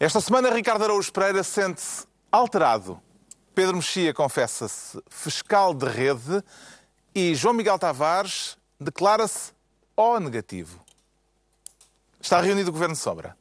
Esta 0.00 0.20
semana, 0.20 0.50
Ricardo 0.50 0.84
Araújo 0.84 1.12
Pereira 1.12 1.42
sente-se 1.42 2.06
alterado. 2.30 3.02
Pedro 3.52 3.76
Mexia 3.76 4.14
confessa-se 4.14 5.02
fiscal 5.10 5.74
de 5.74 5.86
rede 5.86 6.44
e 7.12 7.34
João 7.34 7.52
Miguel 7.52 7.76
Tavares 7.80 8.56
declara-se 8.78 9.50
O 9.96 10.20
negativo. 10.20 10.80
Está 12.20 12.40
reunido 12.40 12.70
o 12.70 12.72
Governo 12.72 12.94
de 12.94 13.00
Sombra. 13.00 13.36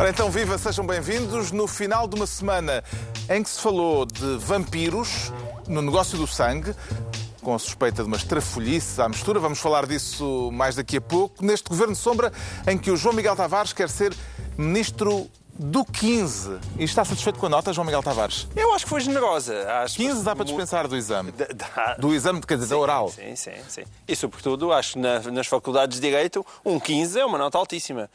Ora 0.00 0.08
então, 0.08 0.30
viva, 0.30 0.56
sejam 0.56 0.86
bem-vindos. 0.86 1.52
No 1.52 1.66
final 1.66 2.08
de 2.08 2.16
uma 2.16 2.26
semana 2.26 2.82
em 3.28 3.42
que 3.42 3.50
se 3.50 3.60
falou 3.60 4.06
de 4.06 4.38
vampiros 4.38 5.30
no 5.68 5.82
negócio 5.82 6.16
do 6.16 6.26
sangue, 6.26 6.74
com 7.42 7.54
a 7.54 7.58
suspeita 7.58 8.02
de 8.02 8.08
uma 8.08 8.16
estrafolhice 8.16 8.98
à 9.02 9.06
mistura, 9.10 9.38
vamos 9.38 9.58
falar 9.58 9.84
disso 9.84 10.50
mais 10.54 10.74
daqui 10.74 10.96
a 10.96 11.02
pouco, 11.02 11.44
neste 11.44 11.68
Governo 11.68 11.92
de 11.92 11.98
Sombra 11.98 12.32
em 12.66 12.78
que 12.78 12.90
o 12.90 12.96
João 12.96 13.14
Miguel 13.14 13.36
Tavares 13.36 13.74
quer 13.74 13.90
ser 13.90 14.16
Ministro 14.56 15.30
do 15.60 15.84
15. 15.84 16.58
E 16.78 16.84
está 16.84 17.04
satisfeito 17.04 17.38
com 17.38 17.46
a 17.46 17.48
nota, 17.50 17.70
João 17.72 17.84
Miguel 17.84 18.02
Tavares? 18.02 18.48
Eu 18.56 18.72
acho 18.72 18.86
que 18.86 18.88
foi 18.88 19.00
generosa. 19.00 19.70
Acho 19.82 19.96
15 19.96 20.24
dá 20.24 20.34
para 20.34 20.46
dispensar 20.46 20.88
do 20.88 20.96
exame. 20.96 21.32
Do 21.98 22.14
exame, 22.14 22.40
quer 22.40 22.54
dizer, 22.54 22.68
sim, 22.68 22.74
da 22.74 22.78
oral. 22.78 23.10
Sim, 23.10 23.36
sim, 23.36 23.52
sim. 23.68 23.82
E 24.08 24.16
sobretudo, 24.16 24.72
acho 24.72 24.94
que 24.94 24.98
na, 24.98 25.20
nas 25.20 25.46
faculdades 25.46 26.00
de 26.00 26.08
Direito, 26.08 26.44
um 26.64 26.80
15 26.80 27.20
é 27.20 27.24
uma 27.26 27.36
nota 27.36 27.58
altíssima. 27.58 28.08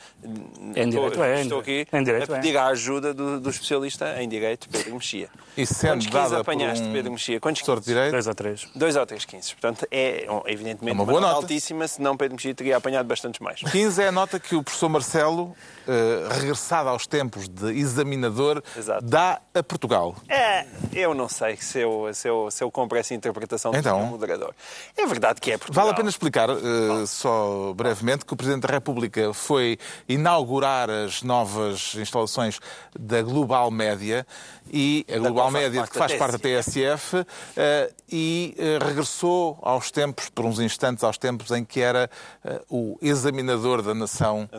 Em 0.75 0.89
Direito 0.89 1.09
estou, 1.09 1.23
é. 1.23 1.41
Estou 1.41 1.59
aqui 1.59 1.87
em 1.93 2.03
direito 2.03 2.33
a 2.33 2.35
pedir 2.37 2.55
é. 2.55 2.59
a 2.59 2.65
ajuda 2.67 3.13
do, 3.13 3.39
do, 3.39 3.49
especialista 3.49 4.21
em 4.21 4.27
Direito, 4.27 4.67
Pedro 4.67 4.95
Mexia. 4.95 5.29
E 5.55 5.65
sendo 5.67 5.91
Quantos 5.91 6.07
15 6.07 6.17
dada 6.17 6.39
apanhaste, 6.39 6.83
um 6.83 6.93
Pedro 6.93 7.11
Mexia? 7.11 7.39
Quantos 7.39 7.61
professor 7.61 7.79
de 7.79 7.85
Direito? 7.85 8.11
Dois 8.11 8.27
ou 8.27 8.35
três. 8.35 8.67
Dois 8.75 8.95
ou 8.95 9.05
três 9.05 9.23
15. 9.23 9.51
Portanto, 9.51 9.87
é 9.91 10.25
evidentemente 10.47 10.89
É 10.89 10.93
uma 10.93 11.03
uma, 11.03 11.11
boa 11.11 11.21
nota, 11.21 11.33
nota. 11.33 11.45
altíssima, 11.45 11.87
senão 11.87 12.17
Pedro 12.17 12.35
Mexia 12.35 12.55
teria 12.55 12.77
apanhado 12.77 13.05
bastantes 13.05 13.39
mais. 13.39 13.61
15 13.61 14.01
é 14.01 14.07
a 14.07 14.11
nota 14.11 14.39
que 14.39 14.55
o 14.55 14.63
professor 14.63 14.89
Marcelo, 14.89 15.55
eh, 15.87 16.27
regressado 16.31 16.89
aos 16.89 17.05
tempos 17.07 17.47
de 17.47 17.71
examinador, 17.79 18.61
Exato. 18.77 19.05
dá 19.05 19.39
a 19.53 19.63
Portugal. 19.63 20.15
É, 20.29 20.65
eu 20.93 21.13
não 21.13 21.27
sei 21.29 21.57
se 21.57 21.79
eu, 21.79 22.09
se 22.13 22.27
eu, 22.27 22.49
se 22.51 22.63
eu 22.63 22.71
compro 22.71 22.97
essa 22.97 23.13
interpretação 23.13 23.71
do 23.71 23.77
Então? 23.77 23.97
senhor 23.97 24.09
moderador. 24.09 24.53
É 24.97 25.05
verdade 25.05 25.39
que 25.41 25.51
é 25.51 25.57
Portugal. 25.57 25.83
Vale 25.85 25.93
a 25.93 25.97
pena 25.97 26.09
explicar, 26.09 26.49
eh, 26.49 27.05
só 27.05 27.73
brevemente, 27.73 28.25
que 28.25 28.33
o 28.33 28.35
Presidente 28.37 28.63
da 28.67 28.73
República 28.73 29.33
foi 29.33 29.77
inaugurar 30.07 30.89
as 30.89 31.21
novas 31.23 31.93
instalações 31.95 32.59
da 32.97 33.21
Global 33.21 33.69
Média 33.71 34.25
e 34.71 35.05
a 35.13 35.19
Global 35.19 35.51
Média, 35.51 35.85
que 35.87 35.97
faz 35.97 36.13
parte 36.15 36.33
da 36.33 36.39
TSF, 36.39 37.25
eh, 37.55 37.91
e 38.11 38.55
eh, 38.57 38.79
regressou 38.83 39.59
aos 39.61 39.91
tempos, 39.91 40.29
por 40.29 40.45
uns 40.45 40.59
instantes, 40.59 41.03
aos 41.03 41.17
tempos 41.17 41.51
em 41.51 41.63
que 41.63 41.79
era 41.81 42.09
o 42.69 42.97
examinador 43.01 43.81
da 43.81 43.93
nação 43.93 44.49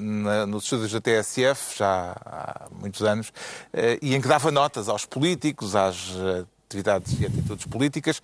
na- 0.00 0.46
nos 0.46 0.65
estúdios 0.66 0.92
da 0.92 1.00
TSF, 1.00 1.78
já 1.78 2.16
há 2.24 2.66
muitos 2.70 3.02
anos, 3.02 3.32
eh, 3.72 3.98
e 4.02 4.14
em 4.14 4.20
que 4.20 4.28
dava 4.28 4.50
notas 4.50 4.88
aos 4.88 5.06
políticos, 5.06 5.74
às 5.74 6.10
eh, 6.16 6.44
atividades 6.66 7.20
e 7.20 7.26
atitudes 7.26 7.66
políticas, 7.66 8.20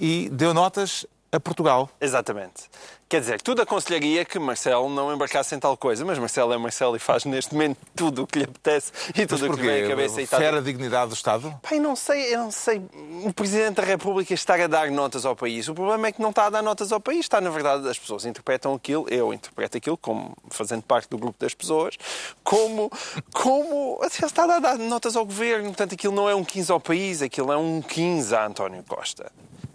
e 0.00 0.28
deu 0.30 0.52
notas 0.52 1.06
a 1.32 1.40
Portugal. 1.40 1.88
Exatamente. 1.98 2.64
Quer 3.08 3.20
dizer, 3.20 3.42
tudo 3.42 3.62
aconselharia 3.62 4.24
que 4.24 4.38
Marcelo 4.38 4.88
não 4.88 5.12
embarcasse 5.12 5.54
em 5.54 5.58
tal 5.58 5.76
coisa, 5.76 6.04
mas 6.04 6.18
Marcelo 6.18 6.52
é 6.52 6.58
Marcelo 6.58 6.96
e 6.96 6.98
faz 6.98 7.24
neste 7.24 7.54
momento 7.54 7.78
tudo 7.94 8.22
o 8.22 8.26
que 8.26 8.38
lhe 8.38 8.44
apetece 8.44 8.92
e 9.14 9.26
tudo 9.26 9.46
o 9.46 9.54
que 9.54 9.60
lhe 9.60 9.68
vem 9.68 9.84
à 9.84 9.88
cabeça 9.88 10.22
e 10.22 10.26
Fera 10.26 10.58
a 10.58 10.60
dignidade 10.60 11.10
do 11.10 11.14
Estado? 11.14 11.54
Pai, 11.62 11.78
não 11.78 11.96
sei, 11.96 12.34
eu 12.34 12.38
não 12.38 12.50
sei. 12.50 12.82
O 13.24 13.32
Presidente 13.32 13.76
da 13.76 13.82
República 13.82 14.32
estar 14.32 14.60
a 14.60 14.66
dar 14.66 14.90
notas 14.90 15.26
ao 15.26 15.36
país. 15.36 15.68
O 15.68 15.74
problema 15.74 16.06
é 16.06 16.12
que 16.12 16.22
não 16.22 16.30
está 16.30 16.46
a 16.46 16.50
dar 16.50 16.62
notas 16.62 16.90
ao 16.90 17.00
país. 17.00 17.20
Está, 17.20 17.40
na 17.40 17.50
verdade, 17.50 17.86
as 17.88 17.98
pessoas 17.98 18.24
interpretam 18.24 18.74
aquilo, 18.74 19.06
eu 19.10 19.32
interpreto 19.32 19.76
aquilo 19.76 19.96
como 19.96 20.34
fazendo 20.50 20.82
parte 20.82 21.08
do 21.10 21.18
grupo 21.18 21.38
das 21.38 21.54
pessoas, 21.54 21.98
como. 22.42 22.90
como 23.34 24.00
assim, 24.02 24.22
ele 24.22 24.26
está 24.26 24.44
a 24.44 24.58
dar 24.58 24.78
notas 24.78 25.16
ao 25.16 25.24
governo. 25.26 25.68
Portanto, 25.68 25.94
aquilo 25.94 26.14
não 26.14 26.28
é 26.28 26.34
um 26.34 26.44
15 26.44 26.72
ao 26.72 26.80
país, 26.80 27.20
aquilo 27.20 27.52
é 27.52 27.56
um 27.56 27.82
15 27.82 28.34
a 28.34 28.46
António 28.46 28.82
Costa. 28.84 29.30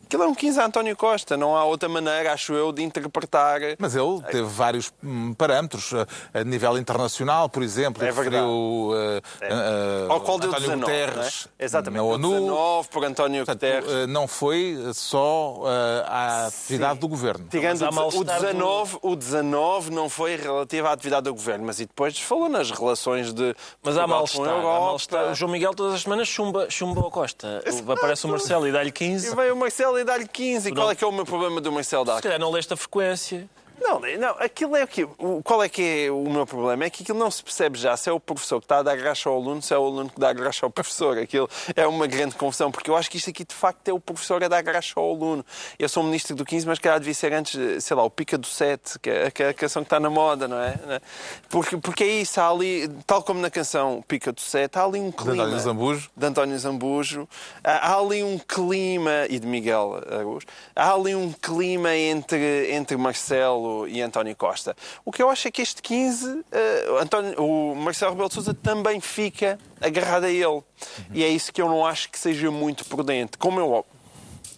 Aquilo 0.07 0.23
é 0.23 0.27
um 0.27 0.33
15 0.33 0.61
a 0.61 0.65
António 0.65 0.95
Costa. 0.95 1.35
Não 1.35 1.53
há 1.53 1.65
outra 1.65 1.89
maneira, 1.89 2.31
acho 2.31 2.53
eu, 2.53 2.71
de 2.71 2.81
interpretar. 2.81 3.59
Mas 3.77 3.93
ele 3.93 4.21
teve 4.31 4.47
vários 4.47 4.89
hum, 5.03 5.33
parâmetros 5.33 5.93
a, 5.93 6.39
a 6.39 6.43
nível 6.45 6.77
internacional, 6.77 7.49
por 7.49 7.61
exemplo. 7.61 8.01
É 8.01 8.09
verdade. 8.09 8.37
referiu 8.37 8.47
uh, 8.47 10.07
uh, 10.07 10.11
Ao 10.11 10.21
qual 10.21 10.39
deu 10.39 10.47
António 10.49 10.69
19, 10.69 10.79
Guterres 10.79 11.15
não 11.17 11.51
é? 11.59 11.65
Exatamente. 11.65 11.97
na 11.97 12.03
ONU. 12.03 12.29
19 12.29 12.87
por 12.87 13.03
António 13.03 13.45
Portanto, 13.45 13.83
Guterres. 13.83 14.07
não 14.07 14.29
foi 14.29 14.77
só 14.93 15.55
uh, 15.55 15.65
a 16.05 16.45
atividade 16.47 16.99
do 16.99 17.07
governo. 17.09 17.45
Tirando 17.49 17.81
o, 17.81 17.93
mal-estar 17.93 18.39
19, 18.39 18.99
o 19.01 19.13
19 19.13 19.91
não 19.91 20.07
foi 20.07 20.37
relativo 20.37 20.87
à 20.87 20.93
atividade 20.93 21.25
do 21.25 21.33
governo, 21.33 21.65
mas 21.65 21.81
e 21.81 21.85
depois 21.85 22.17
falou 22.17 22.47
nas 22.47 22.71
relações 22.71 23.33
de. 23.33 23.53
Mas 23.83 23.97
há 23.97 24.05
a 24.05 24.07
mal-estar. 24.07 24.63
mal-estar. 24.63 25.31
O 25.31 25.35
João 25.35 25.51
Miguel 25.51 25.73
todas 25.73 25.95
as 25.95 26.03
semanas 26.03 26.29
chumba, 26.29 26.69
chumba 26.69 27.01
ao 27.01 27.11
Costa. 27.11 27.61
Aparece 27.91 28.25
o 28.25 28.29
Marcelo 28.29 28.65
e 28.65 28.71
dá-lhe 28.71 28.87
E 28.87 28.91
15. 28.93 29.35
veio 29.35 29.53
o 29.53 29.57
Marcelo 29.57 29.96
e 29.99 30.03
dá-lhe 30.03 30.27
15. 30.27 30.69
E 30.69 30.73
qual 30.73 30.91
é 30.91 30.95
que 30.95 31.03
é 31.03 31.07
o 31.07 31.11
meu 31.11 31.25
problema 31.25 31.59
do 31.61 31.71
Marcelo 31.71 32.05
dar 32.05 32.17
Se 32.17 32.23
calhar 32.23 32.39
não 32.39 32.51
leste 32.51 32.73
a 32.73 32.77
frequência. 32.77 33.49
Não, 33.79 33.99
não, 33.99 34.29
aquilo 34.39 34.75
é 34.75 34.83
o 34.83 34.87
que. 34.87 35.05
Qual 35.43 35.63
é 35.63 35.69
que 35.69 36.05
é 36.05 36.11
o 36.11 36.29
meu 36.29 36.45
problema? 36.45 36.85
É 36.85 36.89
que 36.89 37.03
aquilo 37.03 37.17
não 37.17 37.29
se 37.31 37.43
percebe 37.43 37.77
já 37.77 37.95
se 37.97 38.09
é 38.09 38.13
o 38.13 38.19
professor 38.19 38.59
que 38.59 38.65
está 38.65 38.79
a 38.79 38.83
dar 38.83 38.95
graxa 38.95 39.29
ao 39.29 39.35
aluno, 39.35 39.61
se 39.61 39.73
é 39.73 39.77
o 39.77 39.85
aluno 39.85 40.09
que 40.09 40.19
dá 40.19 40.31
graxa 40.33 40.65
ao 40.65 40.69
professor. 40.69 41.17
Aquilo 41.17 41.49
é 41.75 41.87
uma 41.87 42.07
grande 42.07 42.35
confusão, 42.35 42.71
porque 42.71 42.89
eu 42.89 42.95
acho 42.95 43.09
que 43.09 43.17
isto 43.17 43.29
aqui 43.29 43.43
de 43.43 43.55
facto 43.55 43.87
é 43.87 43.93
o 43.93 43.99
professor 43.99 44.43
a 44.43 44.47
dar 44.47 44.61
graxa 44.61 44.99
ao 44.99 45.09
aluno. 45.09 45.45
Eu 45.79 45.89
sou 45.89 46.03
ministro 46.03 46.35
do 46.35 46.45
15, 46.45 46.67
mas 46.67 46.79
calhar 46.79 46.99
devia 46.99 47.13
ser 47.13 47.33
antes, 47.33 47.83
sei 47.83 47.95
lá, 47.95 48.03
o 48.03 48.09
Pica 48.09 48.37
do 48.37 48.47
7, 48.47 48.99
que 48.99 49.09
é 49.09 49.31
que 49.31 49.43
é 49.43 49.49
a 49.49 49.53
canção 49.53 49.83
que 49.83 49.87
está 49.87 49.99
na 49.99 50.09
moda, 50.09 50.47
não 50.47 50.59
é? 50.59 51.01
Porque, 51.49 51.77
porque 51.77 52.03
é 52.03 52.07
isso, 52.07 52.39
há 52.39 52.49
ali, 52.49 52.87
tal 53.05 53.23
como 53.23 53.39
na 53.39 53.49
canção 53.49 54.03
Pica 54.07 54.31
do 54.31 54.41
7, 54.41 54.77
há 54.77 54.83
ali 54.83 54.99
um 54.99 55.09
De 55.09 55.15
clima. 55.15 55.43
António 55.43 55.59
Zambujo. 55.59 56.09
de 56.15 56.25
António 56.25 56.59
Zambujo. 56.59 57.29
Há 57.63 57.87
há 57.87 57.99
ali 57.99 58.23
um 58.23 58.37
clima, 58.37 59.25
e 59.29 59.39
de 59.39 59.47
Miguel 59.47 60.01
Araújo, 60.05 60.45
há 60.75 60.93
ali 60.93 61.15
um 61.15 61.31
clima 61.31 61.95
entre, 61.95 62.71
entre 62.73 62.97
Marcelo 62.97 63.66
e 63.87 64.01
António 64.01 64.35
Costa. 64.35 64.75
O 65.03 65.11
que 65.11 65.21
eu 65.21 65.29
acho 65.29 65.47
é 65.47 65.51
que 65.51 65.61
este 65.61 65.81
15, 65.81 66.43
eh, 66.51 66.85
António, 67.01 67.43
o 67.43 67.75
Marcelo 67.75 68.11
Rebelo 68.11 68.29
de 68.29 68.35
Sousa 68.35 68.53
também 68.53 68.99
fica 68.99 69.59
agarrado 69.81 70.25
a 70.25 70.29
ele. 70.29 70.61
E 71.13 71.23
é 71.23 71.27
isso 71.27 71.51
que 71.51 71.61
eu 71.61 71.67
não 71.67 71.85
acho 71.85 72.09
que 72.09 72.19
seja 72.19 72.51
muito 72.51 72.85
prudente. 72.85 73.37
Como 73.37 73.59
eu 73.59 73.85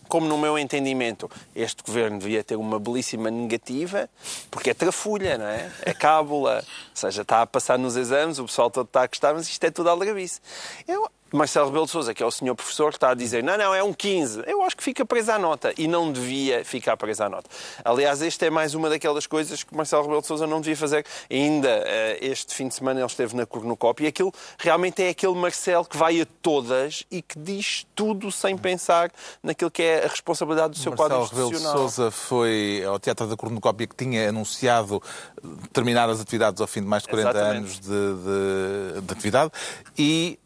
como 0.09 0.27
no 0.27 0.37
meu 0.37 0.57
entendimento 0.57 1.29
este 1.55 1.83
governo 1.83 2.17
devia 2.17 2.43
ter 2.43 2.55
uma 2.55 2.79
belíssima 2.79 3.29
negativa, 3.29 4.09
porque 4.49 4.71
é 4.71 4.73
trafulha, 4.73 5.37
não 5.37 5.45
é? 5.45 5.71
É 5.83 5.93
cábula. 5.93 6.63
Ou 6.65 6.95
seja, 6.95 7.21
está 7.21 7.43
a 7.43 7.45
passar 7.45 7.77
nos 7.77 7.95
exames, 7.95 8.39
o 8.39 8.45
pessoal 8.45 8.71
todo 8.71 8.87
está 8.87 9.03
a 9.03 9.07
gostar, 9.07 9.33
mas 9.35 9.47
isto 9.47 9.63
é 9.63 9.69
tudo 9.69 9.89
aldrabice. 9.89 10.41
Eu, 10.87 11.07
Marcelo 11.31 11.67
Rebelo 11.67 11.85
de 11.85 11.91
Sousa, 11.91 12.13
que 12.13 12.23
é 12.23 12.25
o 12.25 12.31
senhor 12.31 12.55
professor, 12.55 12.89
está 12.89 13.11
a 13.11 13.13
dizer 13.13 13.43
não, 13.43 13.57
não, 13.57 13.73
é 13.73 13.83
um 13.83 13.93
15. 13.93 14.43
Eu 14.47 14.63
acho 14.63 14.75
que 14.75 14.83
fica 14.83 15.05
preso 15.05 15.31
à 15.31 15.39
nota 15.39 15.73
e 15.77 15.87
não 15.87 16.11
devia 16.11 16.63
ficar 16.65 16.97
preso 16.97 17.23
à 17.23 17.29
nota. 17.29 17.49
Aliás, 17.83 18.21
esta 18.21 18.45
é 18.45 18.49
mais 18.49 18.73
uma 18.73 18.89
daquelas 18.89 19.27
coisas 19.27 19.63
que 19.63 19.75
Marcelo 19.75 20.01
Rebelo 20.03 20.21
de 20.21 20.27
Sousa 20.27 20.47
não 20.47 20.59
devia 20.61 20.77
fazer. 20.77 21.05
Ainda 21.29 21.69
eh, 21.85 22.17
este 22.21 22.53
fim 22.55 22.67
de 22.67 22.75
semana 22.75 22.99
ele 22.99 23.07
esteve 23.07 23.35
na 23.35 23.45
Cornucópia 23.45 24.05
e 24.05 24.07
aquilo 24.07 24.33
realmente 24.57 25.01
é 25.03 25.09
aquele 25.09 25.35
Marcelo 25.35 25.85
que 25.85 25.97
vai 25.97 26.19
a 26.21 26.27
todas 26.41 27.03
e 27.11 27.21
que 27.21 27.37
diz 27.37 27.85
tudo 27.95 28.31
sem 28.31 28.57
pensar 28.57 29.11
naquilo 29.43 29.69
que 29.71 29.83
é 29.83 30.05
a 30.05 30.07
responsabilidade 30.07 30.73
do 30.73 30.79
seu 30.79 30.91
Marcelo 30.91 31.09
quadro 31.09 31.25
Rebelo 31.29 31.49
de 31.49 31.55
institucional. 31.55 31.89
Sousa 31.89 32.11
foi 32.11 32.83
ao 32.87 32.99
Teatro 32.99 33.27
da 33.27 33.35
Cornucópia 33.37 33.87
que 33.87 33.95
tinha 33.95 34.29
anunciado 34.29 35.01
terminar 35.71 36.09
as 36.09 36.19
atividades 36.19 36.59
ao 36.61 36.67
fim 36.67 36.81
de 36.81 36.87
mais 36.87 37.03
de 37.03 37.09
40 37.09 37.29
Exatamente. 37.29 37.57
anos 37.57 37.79
de, 37.79 38.99
de- 38.99 39.01
de 39.01 39.13
atividade 39.13 39.51
e. 39.97 40.39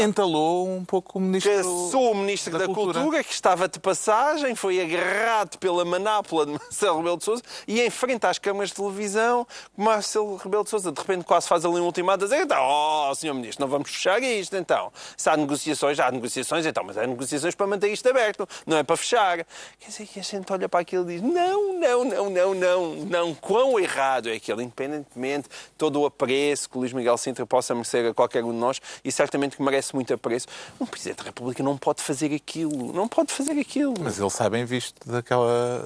entalou 0.00 0.68
um 0.68 0.84
pouco 0.84 1.18
o 1.18 1.22
ministro 1.22 1.52
que 1.52 1.62
sou 1.62 2.10
o 2.10 2.14
Ministro 2.16 2.58
da, 2.58 2.66
Cultura. 2.66 3.22
que 3.22 3.32
estava 3.32 3.68
de 3.68 3.78
passagem, 3.78 4.56
foi 4.56 4.80
agarrado 4.80 5.56
pela 5.58 5.84
manápula 5.84 6.46
de 6.46 6.52
Marcelo 6.52 6.98
Rebelo 6.98 7.16
de 7.16 7.24
Sousa 7.24 7.42
e 7.66 7.80
em 7.80 7.88
frente 7.88 8.26
às 8.26 8.38
câmaras 8.38 8.70
de 8.70 8.76
televisão, 8.76 9.46
Marcelo 9.76 10.36
Rebelo 10.36 10.64
de 10.64 10.70
Sousa 10.70 10.90
de 10.90 11.00
repente 11.00 11.24
quase 11.24 11.46
faz 11.46 11.64
ali 11.64 11.76
um 11.76 11.84
ultimato 11.84 12.24
a 12.24 12.26
dizer 12.26 12.42
então, 12.42 12.58
oh, 12.60 13.14
Sr. 13.14 13.34
Ministro, 13.34 13.64
não 13.64 13.70
vamos 13.70 13.88
fechar 13.90 14.20
isto, 14.20 14.56
então. 14.56 14.92
Se 15.16 15.30
há 15.30 15.36
negociações, 15.36 16.00
há 16.00 16.10
negociações, 16.10 16.66
então, 16.66 16.82
mas 16.84 16.98
há 16.98 17.06
negociações 17.06 17.54
para 17.54 17.66
manter 17.68 17.88
isto 17.88 18.08
aberto, 18.08 18.48
não 18.66 18.76
é 18.76 18.82
para 18.82 18.96
fechar. 18.96 19.46
Quer 19.78 19.88
dizer, 19.88 20.06
que 20.06 20.18
a 20.18 20.22
gente 20.22 20.52
olha 20.52 20.68
para 20.68 20.80
aquilo 20.80 21.08
e 21.08 21.18
diz, 21.18 21.22
não, 21.22 21.78
não, 21.78 22.04
não, 22.04 22.30
não, 22.30 22.54
não, 22.54 22.94
não, 22.96 23.34
quão 23.34 23.78
errado 23.78 24.28
é 24.28 24.32
aquilo, 24.34 24.60
independentemente 24.60 25.48
de 25.48 25.54
todo 25.78 26.00
o 26.00 26.06
apreço 26.06 26.68
que 26.68 26.76
o 26.76 26.80
Luís 26.80 26.92
Miguel 26.92 27.16
Sintra 27.16 27.46
possa 27.46 27.74
merecer 27.74 28.10
a 28.10 28.14
qualquer 28.14 28.42
um 28.42 28.50
de 28.50 28.58
nós, 28.58 28.80
e 29.04 29.12
certamente 29.12 29.35
perfeitamente 29.36 29.56
que 29.56 29.62
merece 29.62 29.94
muito 29.94 30.12
apreço. 30.12 30.46
Um 30.80 30.86
Presidente 30.86 31.18
da 31.18 31.24
República 31.24 31.62
não 31.62 31.76
pode 31.76 32.02
fazer 32.02 32.34
aquilo. 32.34 32.92
Não 32.92 33.06
pode 33.06 33.32
fazer 33.32 33.58
aquilo. 33.58 33.94
Mas 34.00 34.18
ele 34.18 34.30
sai 34.30 34.50
bem 34.50 34.64
visto 34.64 35.08
daquela. 35.08 35.84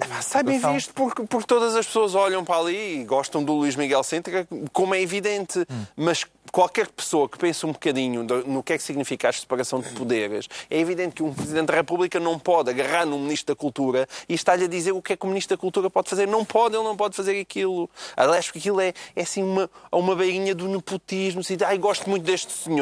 Ah, 0.00 0.22
Sai 0.22 0.42
bem 0.42 0.58
visto 0.58 0.92
porque, 0.94 1.22
porque 1.24 1.46
todas 1.46 1.76
as 1.76 1.86
pessoas 1.86 2.14
olham 2.14 2.44
para 2.44 2.60
ali 2.60 3.00
e 3.00 3.04
gostam 3.04 3.42
do 3.44 3.52
Luís 3.52 3.76
Miguel 3.76 4.02
Sintra, 4.02 4.46
como 4.72 4.94
é 4.94 5.00
evidente. 5.00 5.64
Mas 5.96 6.24
qualquer 6.50 6.88
pessoa 6.88 7.28
que 7.28 7.38
pense 7.38 7.64
um 7.66 7.72
bocadinho 7.72 8.24
no 8.46 8.62
que 8.62 8.72
é 8.72 8.78
que 8.78 8.82
significa 8.82 9.28
a 9.28 9.32
separação 9.32 9.80
de 9.80 9.90
poderes, 9.90 10.48
é 10.70 10.78
evidente 10.78 11.16
que 11.16 11.22
um 11.22 11.32
Presidente 11.32 11.66
da 11.66 11.74
República 11.74 12.18
não 12.18 12.38
pode 12.38 12.70
agarrar 12.70 13.04
num 13.04 13.18
Ministro 13.18 13.54
da 13.54 13.58
Cultura 13.58 14.08
e 14.28 14.34
estar-lhe 14.34 14.64
a 14.64 14.68
dizer 14.68 14.92
o 14.92 15.02
que 15.02 15.12
é 15.12 15.16
que 15.16 15.24
o 15.24 15.28
Ministro 15.28 15.56
da 15.56 15.60
Cultura 15.60 15.90
pode 15.90 16.08
fazer. 16.08 16.26
Não 16.26 16.44
pode, 16.44 16.74
ele 16.74 16.84
não 16.84 16.96
pode 16.96 17.14
fazer 17.14 17.38
aquilo. 17.38 17.88
Aliás, 18.16 18.46
porque 18.46 18.58
aquilo 18.58 18.80
é, 18.80 18.92
é 19.14 19.22
assim 19.22 19.42
uma, 19.42 19.70
uma 19.92 20.16
beirinha 20.16 20.54
do 20.54 20.66
nepotismo. 20.68 21.40
Assim, 21.40 21.56
Ai, 21.64 21.78
gosto 21.78 22.08
muito 22.08 22.24
deste 22.24 22.52
senhor. 22.52 22.77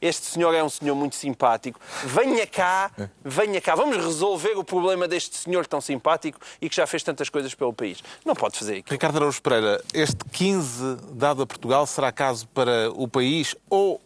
Este 0.00 0.26
senhor 0.26 0.54
é 0.54 0.62
um 0.62 0.68
senhor 0.68 0.94
muito 0.94 1.16
simpático. 1.16 1.80
Venha 2.04 2.46
cá, 2.46 2.90
venha 3.24 3.60
cá. 3.60 3.74
Vamos 3.74 3.96
resolver 3.96 4.56
o 4.56 4.64
problema 4.64 5.06
deste 5.08 5.36
senhor 5.36 5.66
tão 5.66 5.80
simpático 5.80 6.38
e 6.60 6.68
que 6.68 6.76
já 6.76 6.86
fez 6.86 7.02
tantas 7.02 7.28
coisas 7.28 7.54
pelo 7.54 7.72
país. 7.72 8.02
Não 8.24 8.34
pode 8.34 8.58
fazer 8.58 8.78
aquilo. 8.78 8.92
Ricardo 8.92 9.16
Araújo 9.16 9.42
Pereira, 9.42 9.82
este 9.92 10.24
15 10.32 10.96
dado 11.12 11.42
a 11.42 11.46
Portugal 11.46 11.86
será 11.86 12.12
caso 12.12 12.46
para 12.48 12.90
o 12.92 13.06
país 13.08 13.54
ou 13.68 14.00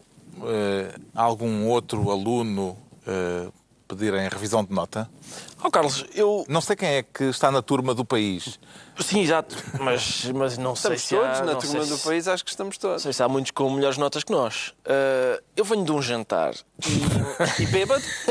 eh, 0.44 0.94
algum 1.14 1.66
outro 1.66 2.10
aluno 2.10 2.76
eh, 3.06 3.48
pedirem 3.88 4.28
revisão 4.28 4.64
de 4.64 4.72
nota? 4.72 5.10
Ó 5.62 5.70
Carlos, 5.70 6.06
eu. 6.14 6.44
Não 6.48 6.60
sei 6.60 6.76
quem 6.76 6.88
é 6.88 7.02
que 7.02 7.24
está 7.24 7.50
na 7.50 7.60
turma 7.60 7.94
do 7.94 8.04
país. 8.04 8.58
Sim, 9.00 9.20
exato. 9.22 9.56
Mas, 9.80 10.24
mas 10.26 10.58
não 10.58 10.76
sei 10.76 10.94
Estamos 10.94 11.02
se 11.02 11.14
todos 11.16 11.38
há, 11.40 11.44
na 11.44 11.52
não 11.52 11.58
turma 11.60 11.80
sei 11.80 11.88
do 11.90 11.96
se- 11.96 12.04
país, 12.06 12.28
acho 12.28 12.44
que 12.44 12.50
estamos 12.50 12.76
todos. 12.78 12.96
Não 12.96 13.00
sei 13.00 13.12
se 13.12 13.22
há 13.22 13.28
muitos 13.28 13.50
com 13.50 13.70
melhores 13.70 13.96
notas 13.98 14.22
que 14.24 14.32
nós. 14.32 14.74
Ah, 14.84 15.40
eu 15.56 15.64
venho 15.64 15.84
de 15.84 15.92
um 15.92 16.00
jantar. 16.02 16.54
E 17.58 17.66
bêbado? 17.66 18.02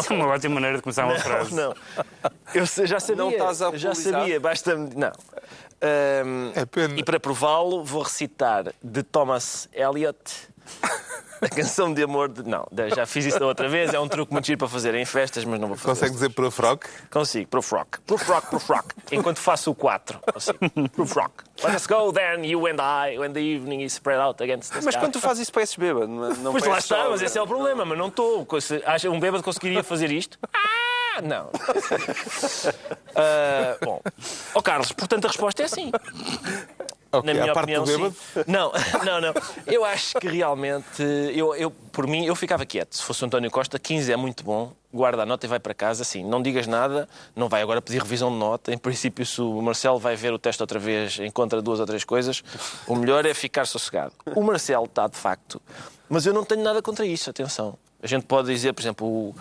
Isso 0.00 0.12
é 0.12 0.16
uma 0.16 0.26
ótima 0.28 0.54
maneira 0.54 0.76
de 0.76 0.82
começar 0.82 1.04
uma 1.06 1.18
frase. 1.18 1.54
Não. 1.54 1.74
Eu 2.54 2.66
sei- 2.66 2.86
já 2.86 3.00
sabia. 3.00 3.16
Não 3.16 3.30
estás 3.30 3.62
a 3.62 3.76
já 3.76 3.94
sabia, 3.94 4.38
basta-me. 4.40 4.90
Não. 4.94 5.12
Ahm, 5.80 6.52
É 6.54 6.64
pena. 6.64 6.94
E 6.96 7.02
para 7.02 7.18
prová-lo, 7.18 7.82
vou 7.84 8.02
recitar 8.02 8.72
de 8.82 9.02
Thomas 9.02 9.68
Eliot 9.72 10.16
a 11.42 11.48
canção 11.48 11.92
de 11.92 12.02
amor 12.02 12.28
de. 12.28 12.42
Não, 12.44 12.66
já 12.94 13.04
fiz 13.04 13.26
isso 13.26 13.38
da 13.38 13.46
outra 13.46 13.68
vez. 13.68 13.92
É 13.92 13.98
um 13.98 14.08
truque 14.08 14.32
muito 14.32 14.46
giro 14.46 14.58
para 14.58 14.68
fazer 14.68 14.94
em 14.94 15.04
festas, 15.04 15.44
mas 15.44 15.58
não 15.60 15.68
vou 15.68 15.76
fazer. 15.76 15.88
Consegue 15.88 16.14
dizer 16.14 16.28
para 16.30 16.50
Frock? 16.50 16.86
Consigo, 17.10 17.48
proof 17.48 17.72
rock. 17.72 18.00
Proof 18.02 18.28
rock, 18.28 18.46
proof 18.48 18.68
rock. 18.68 18.94
Enquanto 19.10 19.38
faço 19.38 19.70
o 19.70 19.74
4. 19.74 20.20
Consigo. 20.32 20.88
Proof 20.90 21.16
rock. 21.16 21.34
Let 21.64 21.74
us 21.74 21.86
go 21.86 22.12
then, 22.12 22.44
you 22.44 22.66
and 22.66 22.80
I, 22.80 23.18
when 23.18 23.32
the 23.32 23.40
evening 23.40 23.82
is 23.82 23.92
spread 23.92 24.20
out 24.20 24.42
against 24.42 24.72
the 24.72 24.80
Mas 24.82 24.96
quando 24.96 25.12
tu 25.12 25.20
fazes 25.20 25.42
isso, 25.42 25.52
pareces 25.52 25.76
bêbado. 25.76 26.08
Não, 26.08 26.30
não 26.34 26.52
Pois 26.52 26.64
lá 26.64 26.78
está, 26.78 27.08
mas 27.10 27.22
esse 27.22 27.36
é 27.36 27.42
o 27.42 27.46
problema, 27.46 27.84
mas 27.84 27.98
não 27.98 28.08
estou. 28.08 28.46
Um 29.10 29.20
bêbado 29.20 29.42
conseguiria 29.42 29.82
fazer 29.82 30.10
isto? 30.10 30.38
Ah, 30.52 31.20
não. 31.22 31.50
Ah, 33.14 33.76
bom. 33.84 34.00
Ó 34.54 34.62
Carlos, 34.62 34.90
portanto 34.92 35.26
a 35.26 35.28
resposta 35.28 35.62
é 35.62 35.68
sim. 35.68 35.92
Ok, 37.12 37.26
Na 37.34 37.40
minha 37.40 37.52
opinião, 37.52 37.84
sim. 37.84 38.14
Não, 38.46 38.72
não, 39.04 39.20
não. 39.20 39.34
Eu 39.66 39.84
acho 39.84 40.18
que 40.18 40.26
realmente, 40.28 41.02
eu, 41.34 41.54
eu, 41.54 41.70
por 41.70 42.06
mim, 42.06 42.24
eu 42.24 42.34
ficava 42.34 42.64
quieto. 42.64 42.96
Se 42.96 43.02
fosse 43.02 43.22
o 43.22 43.26
António 43.26 43.50
Costa, 43.50 43.78
15 43.78 44.10
é 44.10 44.16
muito 44.16 44.42
bom, 44.42 44.72
guarda 44.90 45.22
a 45.22 45.26
nota 45.26 45.44
e 45.44 45.48
vai 45.48 45.60
para 45.60 45.74
casa. 45.74 46.02
Assim, 46.02 46.24
não 46.24 46.40
digas 46.40 46.66
nada, 46.66 47.06
não 47.36 47.50
vai 47.50 47.60
agora 47.60 47.82
pedir 47.82 48.00
revisão 48.00 48.30
de 48.30 48.36
nota. 48.38 48.72
Em 48.72 48.78
princípio, 48.78 49.26
se 49.26 49.42
o 49.42 49.60
Marcelo 49.60 49.98
vai 49.98 50.16
ver 50.16 50.32
o 50.32 50.38
teste 50.38 50.62
outra 50.62 50.78
vez, 50.78 51.18
encontra 51.18 51.60
duas 51.60 51.80
ou 51.80 51.86
três 51.86 52.02
coisas, 52.02 52.42
o 52.86 52.96
melhor 52.96 53.26
é 53.26 53.34
ficar 53.34 53.66
sossegado. 53.66 54.14
O 54.34 54.42
Marcelo 54.42 54.86
está, 54.86 55.06
de 55.06 55.16
facto, 55.16 55.60
mas 56.08 56.24
eu 56.24 56.32
não 56.32 56.44
tenho 56.44 56.62
nada 56.62 56.80
contra 56.80 57.04
isso, 57.04 57.28
atenção. 57.28 57.76
A 58.02 58.06
gente 58.06 58.26
pode 58.26 58.52
dizer, 58.52 58.72
por 58.72 58.82
exemplo, 58.82 59.06
o, 59.06 59.34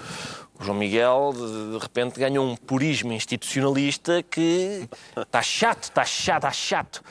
o 0.60 0.64
João 0.64 0.78
Miguel 0.78 1.34
de, 1.34 1.72
de 1.72 1.78
repente 1.80 2.20
ganhou 2.20 2.46
um 2.46 2.56
purismo 2.56 3.12
institucionalista 3.12 4.22
que 4.22 4.88
está 5.18 5.42
chato, 5.42 5.84
está 5.84 6.06
chato, 6.06 6.44
está 6.44 6.52
chato. 6.52 7.04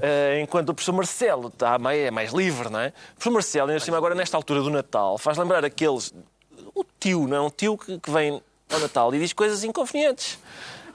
Eh, 0.00 0.40
enquanto 0.42 0.70
o 0.70 0.74
professor 0.74 0.92
Marcelo 0.92 1.48
está 1.48 1.78
mais, 1.78 1.98
é 2.00 2.10
mais 2.10 2.32
livre, 2.32 2.70
não 2.70 2.80
é? 2.80 2.88
O 2.88 3.14
professor 3.14 3.30
Marcelo, 3.30 3.70
ainda 3.70 3.84
cima, 3.84 3.96
agora 3.96 4.14
nesta 4.14 4.36
altura 4.36 4.62
do 4.62 4.70
Natal, 4.70 5.18
faz 5.18 5.36
lembrar 5.36 5.64
aqueles. 5.64 6.14
O 6.74 6.84
tio, 6.98 7.26
não 7.26 7.36
é? 7.36 7.40
Um 7.40 7.50
tio 7.50 7.76
que, 7.76 7.98
que 7.98 8.10
vem 8.10 8.42
ao 8.70 8.80
Natal 8.80 9.14
e 9.14 9.18
diz 9.18 9.32
coisas 9.32 9.64
inconvenientes. 9.64 10.38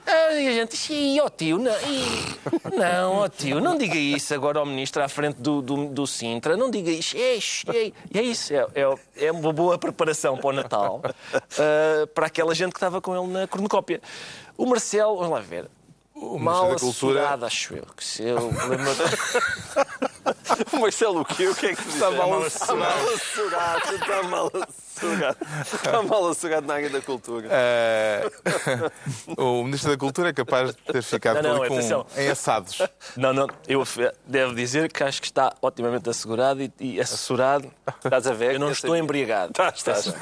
Ah, 0.06 0.34
e 0.34 0.48
a 0.48 0.52
gente 0.52 0.92
"Ih, 0.92 1.20
ó 1.20 1.28
tio, 1.28 1.58
não, 1.58 1.72
ih, 1.72 2.38
não, 2.76 3.12
ó 3.18 3.28
tio, 3.28 3.60
não 3.60 3.78
diga 3.78 3.94
isso 3.96 4.34
agora 4.34 4.58
ao 4.58 4.66
ministro 4.66 5.02
à 5.02 5.08
frente 5.08 5.36
do, 5.40 5.62
do, 5.62 5.86
do 5.86 6.06
Sintra, 6.06 6.56
não 6.56 6.70
diga 6.70 6.90
isso. 6.90 7.16
Ei. 7.16 7.94
E 8.12 8.18
é 8.18 8.22
isso, 8.22 8.52
é, 8.52 8.66
é, 8.74 9.26
é 9.26 9.32
uma 9.32 9.52
boa 9.52 9.78
preparação 9.78 10.36
para 10.36 10.48
o 10.48 10.52
Natal, 10.52 11.00
ah, 11.34 12.06
para 12.14 12.26
aquela 12.26 12.54
gente 12.54 12.72
que 12.72 12.78
estava 12.78 13.00
com 13.00 13.16
ele 13.16 13.32
na 13.32 13.46
cornucópia. 13.46 14.00
O 14.56 14.66
Marcelo, 14.66 15.16
vamos 15.16 15.32
lá 15.32 15.40
ver, 15.40 15.66
O 16.14 16.38
mal 16.38 16.66
Ministro 16.66 16.88
da 16.88 16.92
Cultura. 16.92 17.20
assessorado, 17.20 17.46
acho 17.46 17.74
eu, 17.74 17.86
que 17.96 18.04
se 18.04 18.22
eu 18.24 18.38
lembro... 18.68 18.92
O 20.72 20.76
Marcelo, 20.78 21.20
o 21.20 21.24
quê? 21.24 21.48
O 21.48 21.54
que 21.54 21.66
é 21.66 21.74
que 21.74 21.88
Está 21.88 22.10
mal 22.10 22.46
Está 22.46 22.74
mal 22.74 22.88
assegurado. 23.14 23.94
Está 23.94 24.22
mal 24.24 24.52
assegurado. 25.06 25.36
Está 25.74 26.02
mal 26.02 26.28
assegurado 26.28 26.66
na 26.66 26.74
área 26.74 26.90
da 26.90 27.00
cultura. 27.00 27.48
Eh, 27.50 28.30
o 29.36 29.64
Ministro 29.64 29.90
da 29.90 29.96
Cultura 29.96 30.28
é 30.30 30.32
capaz 30.32 30.70
de 30.74 30.82
ter 30.82 31.02
ficado 31.02 31.42
Não, 31.42 31.54
não, 31.58 31.66
com, 31.66 31.74
atenção. 31.74 32.06
em 32.16 32.28
assados. 32.28 32.78
Não, 33.16 33.32
não, 33.32 33.46
eu 33.68 33.82
devo 34.26 34.54
dizer 34.54 34.90
que 34.92 35.02
acho 35.02 35.20
que 35.20 35.26
está 35.26 35.52
otimamente 35.60 36.08
assegurado 36.08 36.62
e, 36.62 36.72
e 36.80 37.00
assessorado. 37.00 37.70
Estás 38.04 38.26
a 38.26 38.32
ver? 38.32 38.54
Eu 38.54 38.60
não 38.60 38.68
Eu 38.68 38.72
estou 38.72 38.96
embriagado. 38.96 39.52
Estás, 39.52 39.76
estás. 40.06 40.14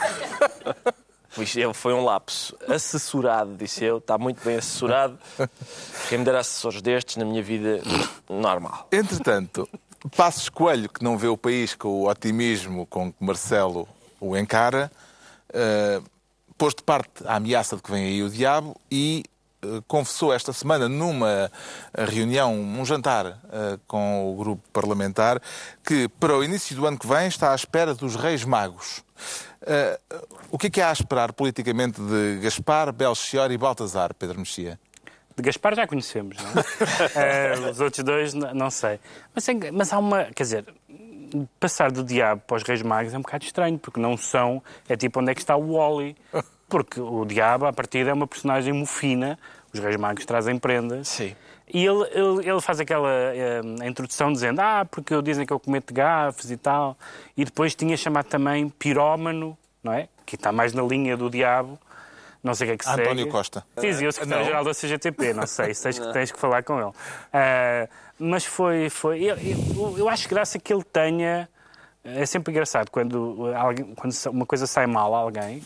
Pois 1.35 1.55
eu- 1.57 1.73
Foi 1.73 1.93
um 1.95 2.05
lapso. 2.05 2.57
Assessorado, 2.69 3.55
disse 3.57 3.85
eu. 3.85 3.99
Está 3.99 4.19
muito 4.19 4.43
bem 4.45 4.57
assessorado. 4.57 5.19
Quem 6.09 6.19
me 6.19 6.25
dera 6.25 6.41
assessores 6.41 6.83
destes 6.83 7.17
na 7.17 7.25
minha 7.25 7.43
vida 7.43 7.81
normal. 8.29 8.89
Entretanto, 8.91 9.69
Passos 10.17 10.49
Coelho, 10.49 10.89
que 10.89 11.05
não 11.05 11.17
vê 11.17 11.29
o 11.29 11.37
país 11.37 11.75
com 11.75 11.89
o 11.89 12.09
otimismo 12.09 12.85
com 12.87 13.13
que 13.13 13.23
Marcelo 13.25 13.87
o 14.21 14.37
encara, 14.37 14.91
eh, 15.53 16.01
pôs 16.59 16.75
de 16.75 16.83
parte 16.83 17.11
a 17.27 17.37
ameaça 17.37 17.77
de 17.77 17.83
que 17.83 17.91
vem 17.91 18.05
aí 18.05 18.23
o 18.23 18.29
diabo 18.31 18.79
e 18.91 19.25
eh, 19.63 19.67
confessou 19.89 20.33
esta 20.33 20.53
semana 20.53 20.89
numa 20.89 21.51
reunião, 21.97 22.55
um 22.55 22.85
jantar 22.85 23.27
eh, 23.51 23.79
com 23.87 24.33
o 24.33 24.37
grupo 24.37 24.63
parlamentar, 24.73 25.41
que 25.85 26.09
para 26.21 26.37
o 26.37 26.45
início 26.45 26.77
do 26.77 26.87
ano 26.87 26.99
que 26.99 27.07
vem 27.07 27.27
está 27.27 27.53
à 27.53 27.55
espera 27.55 27.95
dos 27.95 28.15
Reis 28.17 28.45
Magos. 28.45 29.03
O 30.51 30.57
que 30.59 30.69
é 30.69 30.71
que 30.71 30.81
há 30.81 30.89
a 30.89 30.93
esperar 30.93 31.33
politicamente 31.35 32.01
de 32.01 32.39
Gaspar, 32.43 32.91
Belchior 32.93 33.51
e 33.53 33.59
Baltazar, 33.59 34.15
Pedro 34.15 34.39
Mexia? 34.39 34.81
De 35.37 35.43
Gaspar 35.43 35.75
já 35.77 35.87
conhecemos, 35.87 36.37
não 36.39 36.51
é? 36.51 36.65
Eh, 37.55 37.71
os 37.71 37.79
outros 37.81 38.03
dois, 38.05 38.33
não 38.35 38.71
sei. 38.71 38.99
Mas, 39.35 39.47
é- 39.49 39.71
mas 39.71 39.93
há 39.93 39.99
uma. 39.99 40.25
Quer 40.25 40.43
dizer, 40.43 40.75
passar 41.59 41.91
do 41.91 42.03
diabo 42.05 42.43
para 42.47 42.57
os 42.57 42.63
Reis 42.63 42.83
Magos 42.83 43.15
é 43.15 43.19
um 43.19 43.23
bocado 43.23 43.45
estranho, 43.45 43.79
porque 43.79 44.01
não 44.01 44.17
são. 44.17 44.63
É 44.89 44.97
tipo 44.97 45.21
onde 45.21 45.31
é 45.31 45.35
que 45.35 45.41
está 45.41 45.57
o 45.57 45.75
Wally. 45.75 46.17
Porque 46.69 47.01
o 47.01 47.25
diabo, 47.25 47.67
à 47.67 47.73
partida, 47.73 48.11
é 48.11 48.13
uma 48.13 48.29
personagem 48.29 48.73
mofina. 48.73 49.37
Os 49.75 49.81
Reis 49.81 49.97
Magos 49.97 50.25
trazem 50.25 50.57
prendas. 50.57 51.09
Sim. 51.09 51.35
E 51.73 51.85
ele, 51.85 52.05
ele, 52.13 52.49
ele 52.49 52.61
faz 52.61 52.79
aquela 52.79 53.11
eh, 53.11 53.61
introdução 53.85 54.33
dizendo 54.33 54.61
ah, 54.61 54.87
porque 54.89 55.21
dizem 55.21 55.45
que 55.45 55.53
eu 55.53 55.59
cometo 55.59 55.93
gafes 55.93 56.49
e 56.49 56.57
tal. 56.57 56.97
E 57.37 57.45
depois 57.45 57.75
tinha 57.75 57.97
chamado 57.97 58.27
também 58.27 58.69
pirómano, 58.69 59.59
não 59.83 59.93
é? 59.93 60.09
Que 60.25 60.37
está 60.37 60.53
mais 60.53 60.73
na 60.73 60.83
linha 60.83 61.17
do 61.17 61.29
diabo. 61.29 61.77
Não 62.43 62.55
sei 62.55 62.67
o 62.67 62.69
que 62.71 62.75
é 62.75 62.77
que 62.79 62.85
segue. 62.85 63.03
António 63.03 63.29
Costa. 63.29 63.65
Sim, 63.79 63.87
eu 64.05 64.13
secretário-geral 64.13 64.65
da 64.65 64.73
CGTP, 64.75 65.35
não 65.35 65.47
sei, 65.47 65.75
se 65.75 65.83
tens, 65.83 65.99
que- 65.99 66.09
tens 66.13 66.33
que 66.33 66.39
falar 66.39 66.63
com 66.63 66.81
ele. 66.81 66.91
Ah, 67.33 67.87
mas 68.19 68.45
foi. 68.45 68.89
foi 68.89 69.23
eu, 69.25 69.37
eu, 69.37 69.99
eu 69.99 70.09
acho 70.09 70.29
graça 70.29 70.59
que 70.59 70.73
ele 70.73 70.85
tenha. 70.85 71.49
É 72.03 72.25
sempre 72.25 72.51
engraçado 72.51 72.91
quando, 72.91 73.53
alguém, 73.55 73.95
quando 73.95 74.15
uma 74.31 74.47
coisa 74.47 74.67
sai 74.67 74.87
mal 74.87 75.15
a 75.15 75.19
alguém 75.19 75.63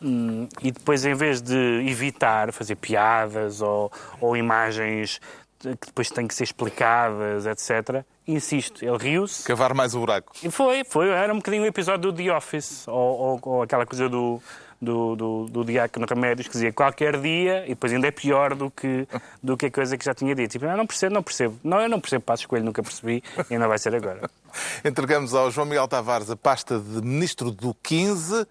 hum, 0.00 0.48
e 0.62 0.70
depois, 0.70 1.04
em 1.04 1.14
vez 1.14 1.42
de 1.42 1.84
evitar 1.88 2.52
fazer 2.52 2.76
piadas 2.76 3.60
ou, 3.60 3.90
ou 4.20 4.36
imagens 4.36 5.20
que 5.58 5.86
depois 5.88 6.08
têm 6.10 6.28
que 6.28 6.34
ser 6.34 6.44
explicadas, 6.44 7.46
etc., 7.46 8.04
insisto, 8.28 8.84
ele 8.84 8.96
riu-se. 8.98 9.42
Cavar 9.42 9.74
mais 9.74 9.94
o 9.94 10.00
buraco. 10.00 10.32
E 10.42 10.50
foi, 10.50 10.84
foi, 10.84 11.08
era 11.08 11.32
um 11.32 11.38
bocadinho 11.38 11.64
o 11.64 11.66
episódio 11.66 12.12
do 12.12 12.16
The 12.22 12.32
Office, 12.36 12.86
ou, 12.86 12.94
ou- 12.94 13.40
ou 13.42 13.62
aquela 13.62 13.84
coisa 13.86 14.08
do, 14.08 14.40
do, 14.80 15.16
do, 15.16 15.46
do 15.46 15.64
Diácono 15.64 16.06
Remédios, 16.08 16.46
que 16.46 16.52
dizia 16.54 16.72
qualquer 16.72 17.20
dia, 17.20 17.64
e 17.64 17.70
depois 17.70 17.92
ainda 17.92 18.06
é 18.06 18.10
pior 18.10 18.54
do 18.54 18.70
que, 18.70 19.06
do 19.42 19.56
que 19.56 19.66
a 19.66 19.70
coisa 19.70 19.96
que 19.96 20.04
já 20.04 20.14
tinha 20.14 20.34
dito. 20.34 20.52
Tipo, 20.52 20.66
"Ah, 20.66 20.76
não 20.76 20.86
percebo, 20.86 21.14
não 21.14 21.22
percebo. 21.22 21.58
Não, 21.62 21.80
eu 21.80 21.88
não 21.88 22.00
percebo 22.00 22.24
Passos 22.24 22.46
Coelho, 22.46 22.64
nunca 22.64 22.82
percebi, 22.82 23.22
e 23.50 23.54
ainda 23.54 23.68
vai 23.68 23.78
ser 23.78 23.94
agora. 23.94 24.28
Entregamos 24.84 25.34
ao 25.34 25.50
João 25.50 25.66
Miguel 25.66 25.88
Tavares 25.88 26.30
a 26.30 26.36
pasta 26.36 26.78
de 26.78 27.02
Ministro 27.02 27.50
do 27.50 27.74
15, 27.82 28.46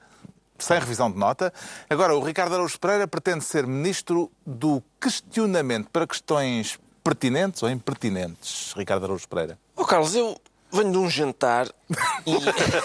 sem 0.57 0.79
revisão 0.79 1.11
de 1.11 1.17
nota. 1.17 1.53
Agora, 1.89 2.15
o 2.15 2.23
Ricardo 2.23 2.53
Araújo 2.55 2.79
Pereira 2.79 3.07
pretende 3.07 3.43
ser 3.43 3.67
Ministro 3.67 4.31
do 4.45 4.81
Questionamento 5.01 5.89
para 5.91 6.07
questões 6.07 6.79
pertinentes 7.03 7.61
ou 7.61 7.69
impertinentes. 7.69 8.73
Ricardo 8.75 9.05
Araújo 9.05 9.27
Pereira. 9.27 9.59
Ó 9.75 9.83
Carlos, 9.83 10.15
eu 10.15 10.35
Venho 10.71 10.91
de 10.91 10.97
um 10.97 11.09
jantar 11.09 11.67
e. 12.25 12.35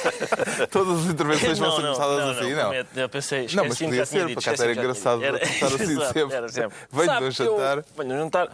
Todas 0.71 1.01
as 1.01 1.07
intervenções 1.07 1.59
vão 1.59 1.71
ser 1.73 1.83
começadas 1.83 2.19
não, 2.19 2.31
assim, 2.31 2.51
não. 2.55 2.61
prometo. 2.61 2.97
Eu 2.99 3.09
pensei, 3.09 3.47
Não, 3.53 3.65
mas 3.65 3.79
podia 3.79 4.07
ser, 4.07 4.27
dito, 4.27 4.35
por 4.41 4.49
acaso 4.49 4.63
era 4.63 4.73
engraçado 4.73 5.21
dito. 5.21 5.33
começar 5.39 5.67
assim 5.67 5.93
Exato, 5.93 6.13
sempre. 6.13 6.37
era 6.37 6.49
sempre. 6.49 6.77
Venho 6.91 7.03
de 7.03 7.07
Sabe 7.13 7.27
um 7.27 7.31
que 7.33 7.43
eu 7.43 7.47
jantar. 7.59 7.85
Venho 7.97 8.09
de 8.09 8.15
um 8.15 8.19
jantar. 8.19 8.49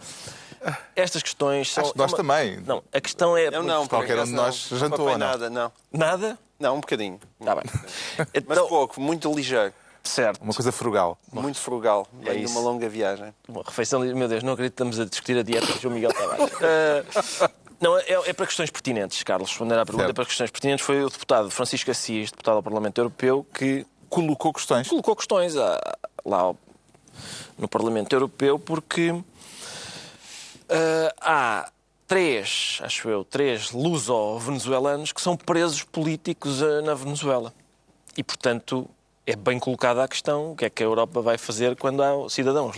Estas 0.95 1.21
questões 1.21 1.71
são. 1.71 1.83
Acho 1.83 1.93
que 1.93 1.97
nós 1.99 2.11
uma- 2.11 2.17
também. 2.17 2.57
Não, 2.65 2.83
a 2.91 2.99
questão 3.01 3.37
é. 3.37 3.47
Eu 3.47 3.61
não, 3.63 3.85
Qualquer 3.87 4.17
um 4.19 4.23
de 4.25 4.31
não. 4.31 4.43
nós 4.43 4.55
jantou 4.71 5.05
Não 5.05 5.13
ou 5.13 5.17
não? 5.19 5.27
nada, 5.27 5.49
não. 5.49 5.71
Nada? 5.91 6.39
Não, 6.59 6.75
um 6.77 6.79
bocadinho. 6.79 7.19
Está 7.39 7.53
bem. 7.55 7.63
Mas 8.17 8.27
Então, 8.33 8.67
pouco, 8.67 8.99
muito 8.99 9.31
ligeiro. 9.31 9.71
certo. 10.03 10.41
Uma 10.41 10.53
coisa 10.53 10.71
frugal. 10.71 11.15
Muito 11.31 11.59
frugal. 11.59 12.07
É 12.25 12.31
Vem 12.31 12.45
de 12.45 12.51
uma 12.51 12.59
longa 12.61 12.89
viagem. 12.89 13.31
Uma 13.47 13.61
refeição, 13.63 13.99
meu 13.99 14.27
Deus, 14.27 14.41
não 14.41 14.53
acredito 14.53 14.73
que 14.73 14.81
estamos 14.83 14.99
a 14.99 15.05
discutir 15.05 15.37
a 15.37 15.43
dieta 15.43 15.67
de 15.71 15.79
João 15.79 15.93
Miguel 15.93 16.11
Tavares. 16.11 16.49
Ah, 17.41 17.49
não, 17.79 17.97
é, 17.97 18.03
é 18.07 18.33
para 18.33 18.45
questões 18.45 18.69
pertinentes, 18.71 19.21
Carlos. 19.23 19.49
Responder 19.49 19.75
à 19.79 19.85
pergunta 19.85 20.03
Certo. 20.05 20.11
é 20.11 20.13
para 20.15 20.25
questões 20.25 20.51
pertinentes. 20.51 20.85
Foi 20.85 21.03
o 21.03 21.09
deputado 21.09 21.49
Francisco 21.51 21.91
Assis, 21.91 22.31
deputado 22.31 22.55
ao 22.57 22.63
Parlamento 22.63 22.97
Europeu, 22.99 23.45
que 23.53 23.85
Colocou 24.09 24.53
questões. 24.53 24.87
colocou 24.87 25.15
questões 25.15 25.57
a- 25.57 25.79
lá 26.25 26.39
ao- 26.39 26.57
no 27.57 27.67
Parlamento 27.67 28.13
Europeu 28.13 28.57
porque 28.57 29.13
ah, 30.69 31.13
há 31.19 31.71
três, 32.07 32.79
acho 32.83 33.09
eu, 33.09 33.23
três 33.25 33.71
luso-venezuelanos 33.71 35.11
que 35.11 35.21
são 35.21 35.35
presos 35.35 35.83
políticos 35.83 36.61
ah, 36.63 36.81
na 36.81 36.93
Venezuela. 36.93 37.53
E, 38.15 38.23
portanto, 38.23 38.89
é 39.25 39.35
bem 39.35 39.59
colocada 39.59 40.03
a 40.03 40.07
questão 40.07 40.51
o 40.51 40.55
que 40.55 40.65
é 40.65 40.69
que 40.69 40.81
a 40.81 40.85
Europa 40.85 41.21
vai 41.21 41.37
fazer 41.37 41.75
quando 41.75 42.01
há 42.01 42.29
cidadãos 42.29 42.75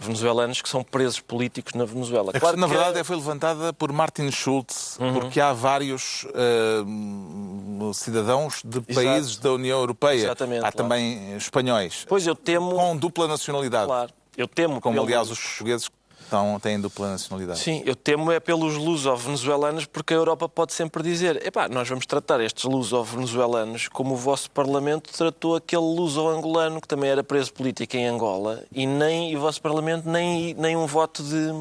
luso-venezuelanos 0.00 0.62
que 0.62 0.68
são 0.68 0.82
presos 0.82 1.20
políticos 1.20 1.74
na 1.74 1.84
Venezuela. 1.84 2.32
Claro 2.32 2.56
na 2.56 2.66
que- 2.66 2.74
verdade, 2.74 3.04
foi 3.04 3.16
levantada 3.16 3.72
por 3.72 3.92
Martin 3.92 4.30
Schulz, 4.30 4.98
porque 5.12 5.40
há 5.40 5.52
vários 5.52 6.26
eh, 6.34 7.92
cidadãos 7.94 8.62
de 8.64 8.80
países 8.80 9.36
da 9.36 9.52
União 9.52 9.78
Europeia. 9.78 10.24
Exatamente, 10.24 10.58
há 10.58 10.72
claro. 10.72 10.76
também 10.76 11.36
espanhóis 11.36 12.04
Pois 12.08 12.26
eu 12.26 12.34
temo... 12.34 12.74
com 12.74 12.96
dupla 12.96 13.28
nacionalidade. 13.28 13.86
Claro, 13.86 14.12
eu 14.36 14.48
temo... 14.48 14.80
Como, 14.80 15.00
aliás, 15.00 15.30
os 15.30 15.38
portugueses 15.38 15.88
que 15.88 15.94
estão, 16.30 16.60
têm 16.60 16.80
dupla 16.80 17.10
nacionalidade. 17.10 17.58
Sim, 17.58 17.82
eu 17.84 17.96
temo 17.96 18.30
é 18.30 18.38
pelos 18.38 18.76
luso-venezuelanos, 18.76 19.84
porque 19.86 20.14
a 20.14 20.16
Europa 20.16 20.48
pode 20.48 20.72
sempre 20.72 21.02
dizer: 21.02 21.44
epá, 21.44 21.68
nós 21.68 21.88
vamos 21.88 22.06
tratar 22.06 22.40
estes 22.40 22.64
luso-venezuelanos 22.64 23.88
como 23.88 24.14
o 24.14 24.16
vosso 24.16 24.50
Parlamento 24.50 25.12
tratou 25.12 25.56
aquele 25.56 25.82
luso-angolano 25.82 26.80
que 26.80 26.86
também 26.88 27.10
era 27.10 27.24
preso 27.24 27.52
político 27.52 27.96
em 27.96 28.06
Angola 28.06 28.62
e 28.72 28.86
nem 28.86 29.32
e 29.32 29.36
o 29.36 29.40
vosso 29.40 29.60
Parlamento 29.60 30.08
nem, 30.08 30.54
nem 30.54 30.76
um 30.76 30.86
voto 30.86 31.22
de 31.22 31.52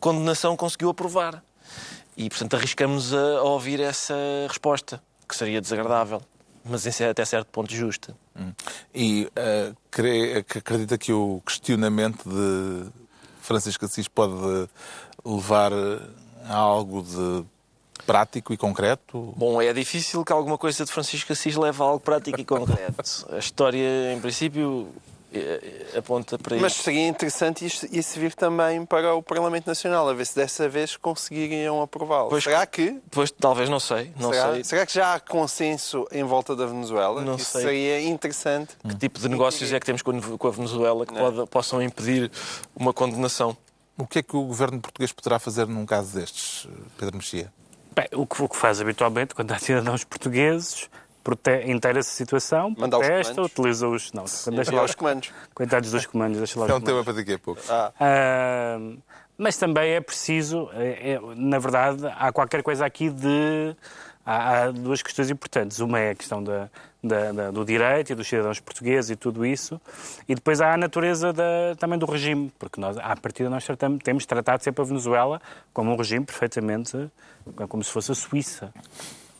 condenação 0.00 0.56
conseguiu 0.56 0.88
aprovar. 0.88 1.42
E, 2.16 2.28
portanto, 2.28 2.56
arriscamos 2.56 3.14
a, 3.14 3.42
ouvir 3.42 3.78
essa 3.80 4.14
resposta, 4.48 5.00
que 5.28 5.36
seria 5.36 5.60
desagradável, 5.60 6.20
mas 6.64 6.84
em 6.84 7.04
até 7.04 7.24
certo 7.24 7.46
ponto 7.46 7.72
justa. 7.72 8.12
E 8.92 9.28
eh, 9.36 9.72
crê- 9.90 10.42
que 10.42 10.58
acredita 10.58 10.98
que 10.98 11.12
o 11.12 11.40
questionamento 11.46 12.28
de 12.28 12.90
Francisco 13.48 13.86
Assis 13.86 14.06
pode 14.06 14.68
levar 15.24 15.72
a 16.44 16.54
algo 16.54 17.02
de 17.02 17.44
prático 18.06 18.52
e 18.52 18.56
concreto? 18.56 19.34
Bom, 19.36 19.60
é 19.60 19.72
difícil 19.72 20.24
que 20.24 20.32
alguma 20.32 20.56
coisa 20.56 20.84
de 20.84 20.92
Francisco 20.92 21.32
Assis 21.32 21.56
leve 21.56 21.82
a 21.82 21.86
algo 21.86 22.00
prático 22.00 22.40
e 22.40 22.44
concreto. 22.44 23.26
A 23.30 23.38
história, 23.38 24.12
em 24.14 24.20
princípio, 24.20 24.88
eh, 24.88 24.98
eh, 24.98 25.07
aponta 25.96 26.38
para 26.38 26.56
Mas 26.56 26.72
isso. 26.72 26.82
seria 26.84 27.06
interessante 27.06 27.64
isso, 27.64 27.86
isso 27.92 28.18
vir 28.18 28.34
também 28.34 28.84
para 28.86 29.14
o 29.14 29.22
Parlamento 29.22 29.66
Nacional, 29.66 30.08
a 30.08 30.14
ver 30.14 30.26
se 30.26 30.34
dessa 30.34 30.68
vez 30.68 30.96
conseguiriam 30.96 31.82
aprová-lo. 31.82 32.28
Pois- 32.30 32.44
Será 32.44 32.64
que? 32.66 32.98
Pois, 33.10 33.30
talvez, 33.30 33.68
não 33.68 33.80
sei. 33.80 34.12
Não 34.18 34.32
será, 34.32 34.52
sei 34.54 34.64
será 34.64 34.86
que 34.86 34.94
já 34.94 35.14
há 35.14 35.20
consenso 35.20 36.06
em 36.12 36.24
volta 36.24 36.56
da 36.56 36.66
Venezuela? 36.66 37.20
Não 37.22 37.36
isso 37.36 37.52
sei. 37.52 37.62
seria 37.62 38.00
interessante. 38.00 38.74
que 38.88 38.94
tipo 38.96 39.18
de 39.18 39.28
negócios 39.28 39.72
é 39.72 39.78
que 39.78 39.86
temos 39.86 40.02
com 40.02 40.10
a- 40.12 40.38
com 40.38 40.48
a 40.48 40.50
Venezuela 40.50 41.04
que 41.06 41.14
pode- 41.14 41.46
possam 41.48 41.82
impedir 41.82 42.30
uma 42.74 42.92
condenação. 42.92 43.56
O 43.96 44.06
que 44.06 44.20
é 44.20 44.22
que 44.22 44.36
o 44.36 44.44
governo 44.44 44.80
português 44.80 45.12
poderá 45.12 45.38
fazer 45.38 45.66
num 45.66 45.84
caso 45.84 46.16
destes, 46.16 46.68
Pedro 46.96 47.16
Mexia? 47.16 47.52
Bem, 47.94 48.06
o, 48.12 48.24
que, 48.26 48.40
o 48.42 48.48
que 48.48 48.56
faz 48.56 48.80
habitualmente 48.80 49.34
quando 49.34 49.50
há 49.50 49.58
cidadãos 49.58 50.04
portugueses, 50.04 50.88
prote- 51.36 51.70
inteira-se 51.70 52.08
a 52.10 52.12
situação, 52.12 52.74
Manda 52.78 52.98
os 52.98 53.06
protesta, 53.06 53.34
comandos. 53.34 53.52
utiliza-os. 53.52 54.12
Não, 54.12 54.24
deixa 54.54 54.74
lá 54.74 54.82
os 54.84 54.94
comandos. 54.94 55.30
Coitados 55.54 55.90
dos 55.90 56.06
comandos, 56.06 56.38
deixa 56.38 56.58
lá 56.58 56.64
os 56.66 56.70
É 56.70 56.74
um 56.74 56.80
comandos. 56.80 56.88
tema 56.92 57.04
para 57.04 57.12
daqui 57.12 57.34
a 57.34 57.38
pouco. 57.38 57.60
Ah, 57.68 57.92
Ah, 58.00 58.78
mas 59.36 59.56
também 59.56 59.92
é 59.92 60.00
preciso, 60.00 60.70
é- 60.72 61.12
é- 61.12 61.20
na 61.36 61.58
verdade, 61.58 62.00
há 62.16 62.32
qualquer 62.32 62.62
coisa 62.62 62.86
aqui 62.86 63.10
de. 63.10 63.76
Há, 64.24 64.64
há 64.64 64.70
duas 64.70 65.00
questões 65.02 65.30
importantes. 65.30 65.78
Uma 65.80 65.98
é 66.00 66.10
a 66.10 66.14
questão 66.14 66.42
da, 66.44 66.68
da- 67.02 67.32
da- 67.32 67.50
do 67.50 67.64
direito 67.64 68.12
e 68.12 68.14
dos 68.14 68.28
cidadãos 68.28 68.60
portugueses 68.60 69.10
e 69.10 69.16
tudo 69.16 69.44
isso. 69.46 69.80
E 70.28 70.34
depois 70.34 70.60
há 70.60 70.74
a 70.74 70.76
natureza 70.76 71.32
da- 71.32 71.74
também 71.78 71.98
do 71.98 72.04
regime, 72.04 72.52
porque 72.58 72.78
nós, 72.78 72.98
à 72.98 73.16
partida, 73.16 73.48
nós 73.48 73.64
tratamos, 73.64 74.02
temos 74.04 74.26
tratado 74.26 74.62
sempre 74.62 74.82
a 74.82 74.84
Venezuela 74.84 75.40
como 75.72 75.92
um 75.92 75.96
regime 75.96 76.24
perfeitamente. 76.26 77.10
como 77.68 77.82
se 77.82 77.90
fosse 77.90 78.12
a 78.12 78.14
Suíça. 78.14 78.70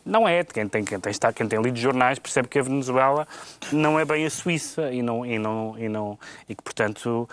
Não 0.08 0.26
é. 0.26 0.42
Quem 0.42 0.66
tem, 0.66 0.82
quem, 0.82 0.98
tem, 0.98 1.10
está, 1.10 1.32
quem 1.32 1.46
tem 1.46 1.60
lido 1.60 1.78
jornais 1.78 2.18
percebe 2.18 2.48
que 2.48 2.58
a 2.58 2.62
Venezuela 2.62 3.28
não 3.70 4.00
é 4.00 4.04
bem 4.06 4.24
a 4.24 4.30
Suíça 4.30 4.90
e, 4.90 5.02
não, 5.02 5.24
e, 5.24 5.38
não, 5.38 5.78
e, 5.78 5.88
não, 5.88 6.18
e 6.48 6.54
que, 6.54 6.62
portanto, 6.62 7.28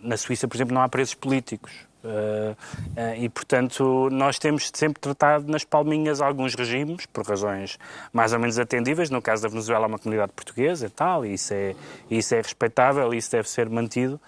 na 0.00 0.16
Suíça, 0.16 0.46
por 0.46 0.56
exemplo, 0.56 0.72
não 0.72 0.80
há 0.80 0.88
presos 0.88 1.14
políticos. 1.14 1.72
Eh, 2.04 2.54
eh, 2.96 3.18
e, 3.20 3.28
portanto, 3.28 4.08
nós 4.12 4.38
temos 4.38 4.70
sempre 4.72 5.00
tratado 5.00 5.50
nas 5.50 5.64
palminhas 5.64 6.20
alguns 6.20 6.54
regimes, 6.54 7.06
por 7.06 7.26
razões 7.26 7.78
mais 8.12 8.32
ou 8.32 8.38
menos 8.38 8.58
atendíveis. 8.58 9.10
No 9.10 9.20
caso 9.20 9.42
da 9.42 9.48
Venezuela, 9.48 9.86
há 9.86 9.88
uma 9.88 9.98
comunidade 9.98 10.32
portuguesa 10.32 10.86
e 10.86 10.90
tal, 10.90 11.26
e 11.26 11.34
isso 11.34 11.52
é, 11.52 11.74
isso 12.10 12.34
é 12.34 12.38
respeitável 12.38 13.12
isso 13.12 13.30
deve 13.32 13.48
ser 13.48 13.68
mantido. 13.68 14.20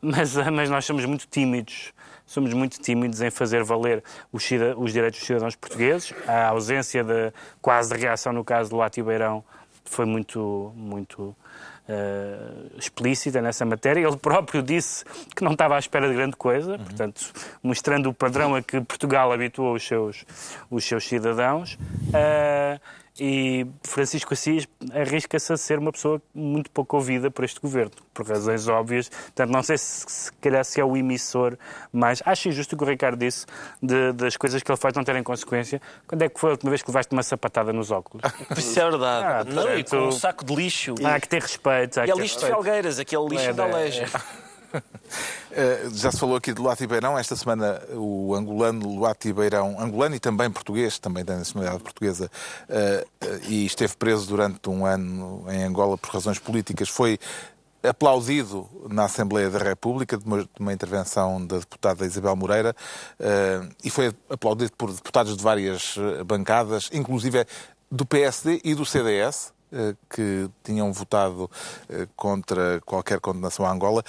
Mas, 0.00 0.36
eh, 0.36 0.50
mas 0.50 0.68
nós 0.68 0.84
somos 0.84 1.04
muito 1.04 1.26
tímidos 1.26 1.92
somos 2.26 2.52
muito 2.54 2.80
tímidos 2.80 3.20
em 3.20 3.30
fazer 3.30 3.62
valer 3.64 4.02
os, 4.32 4.48
os 4.76 4.92
direitos 4.92 5.20
dos 5.20 5.26
cidadãos 5.26 5.56
portugueses. 5.56 6.14
A 6.26 6.48
ausência 6.48 7.02
de 7.04 7.32
quase 7.60 7.94
de 7.94 8.00
reação 8.00 8.32
no 8.32 8.44
caso 8.44 8.70
do 8.70 8.76
Lati 8.76 9.02
Beirão 9.02 9.44
foi 9.84 10.06
muito, 10.06 10.72
muito 10.76 11.36
eh, 11.88 12.38
explícita 12.78 13.42
nessa 13.42 13.64
matéria. 13.64 14.06
Ele 14.06 14.16
próprio 14.16 14.62
disse 14.62 15.04
que 15.34 15.42
não 15.42 15.52
estava 15.52 15.76
à 15.76 15.78
espera 15.78 16.08
de 16.08 16.14
grande 16.14 16.36
coisa, 16.36 16.78
portanto, 16.78 17.32
mostrando 17.62 18.08
o 18.08 18.14
padrão 18.14 18.54
a 18.54 18.62
que 18.62 18.80
Portugal 18.80 19.32
habituou 19.32 19.74
os 19.74 19.86
seus, 19.86 20.24
os 20.70 20.84
seus 20.84 21.06
cidadãos. 21.06 21.76
Eh, 22.14 22.80
e 23.20 23.66
Francisco 23.84 24.32
Assis 24.32 24.66
arrisca-se 24.92 25.52
a 25.52 25.56
ser 25.56 25.78
uma 25.78 25.92
pessoa 25.92 26.20
muito 26.34 26.70
pouco 26.70 26.96
ouvida 26.96 27.30
por 27.30 27.44
este 27.44 27.60
governo, 27.60 27.92
por 28.14 28.26
razões 28.26 28.66
óbvias. 28.68 29.08
Portanto, 29.08 29.50
não 29.50 29.62
sei 29.62 29.76
se, 29.76 30.04
se 30.08 30.32
calhar 30.34 30.64
se 30.64 30.80
é 30.80 30.84
o 30.84 30.96
emissor, 30.96 31.56
mas 31.92 32.22
acho 32.24 32.48
injusto 32.48 32.74
o 32.74 32.78
que 32.78 32.84
o 32.84 32.86
Ricardo 32.86 33.18
disse 33.18 33.44
de- 33.82 34.12
das 34.12 34.36
coisas 34.36 34.62
que 34.62 34.70
ele 34.70 34.78
faz 34.78 34.94
não 34.94 35.04
terem 35.04 35.22
consequência. 35.22 35.80
Quando 36.06 36.22
é 36.22 36.28
que 36.28 36.40
foi 36.40 36.50
a 36.50 36.52
última 36.52 36.70
vez 36.70 36.82
que 36.82 36.88
levaste 36.90 37.12
uma 37.12 37.22
sapatada 37.22 37.72
nos 37.72 37.90
óculos? 37.90 38.22
Isso 38.56 38.80
é 38.80 38.90
verdade. 38.90 39.26
Ah, 39.26 39.44
não, 39.44 39.78
e 39.78 39.84
com 39.84 39.96
um 40.08 40.12
saco 40.12 40.44
de 40.44 40.54
lixo. 40.54 40.94
Há 41.04 41.20
que 41.20 41.28
ter 41.28 41.42
respeito. 41.42 42.00
Há 42.00 42.06
E 42.06 42.10
é 42.10 42.14
lixo 42.14 42.38
de. 42.38 42.46
Felgueiras, 42.46 42.98
aquele 42.98 43.28
lixo 43.28 43.44
É, 43.50 43.52
da 43.52 43.66
é, 43.68 43.72
Leja. 43.74 44.06
Eh, 45.54 45.90
já 45.92 46.10
se 46.10 46.18
falou 46.18 46.34
aqui 46.34 46.54
de 46.54 46.62
Luati 46.62 46.86
Beirão. 46.86 47.18
Esta 47.18 47.36
semana 47.36 47.78
o 47.92 48.34
angolano 48.34 48.88
Luati 48.88 49.34
Beirão, 49.34 49.78
angolano 49.78 50.14
e 50.14 50.18
também 50.18 50.50
português, 50.50 50.98
também 50.98 51.22
da 51.22 51.36
nacionalidade 51.36 51.82
portuguesa, 51.82 52.30
eh, 52.70 53.06
eh, 53.20 53.40
e 53.48 53.66
esteve 53.66 53.94
preso 53.96 54.26
durante 54.26 54.70
um 54.70 54.86
ano 54.86 55.44
em 55.50 55.62
Angola 55.62 55.98
por 55.98 56.10
razões 56.10 56.38
políticas, 56.38 56.88
foi 56.88 57.18
aplaudido 57.82 58.66
na 58.88 59.04
Assembleia 59.04 59.50
da 59.50 59.58
República 59.58 60.16
de 60.16 60.24
uma, 60.24 60.38
de 60.38 60.48
uma 60.58 60.72
intervenção 60.72 61.46
da 61.46 61.58
deputada 61.58 62.06
Isabel 62.06 62.34
Moreira 62.34 62.74
e 63.84 63.90
foi 63.90 64.14
aplaudido 64.30 64.72
por 64.78 64.90
deputados 64.90 65.36
de 65.36 65.42
várias 65.42 65.96
bancadas, 66.24 66.88
inclusive 66.92 67.44
do 67.90 68.06
PSD 68.06 68.60
e 68.64 68.74
do 68.74 68.86
CDS, 68.86 69.52
que 70.08 70.48
tinham 70.62 70.92
votado 70.92 71.50
contra 72.14 72.80
qualquer 72.86 73.18
condenação 73.18 73.66
à 73.66 73.72
Angola. 73.72 74.04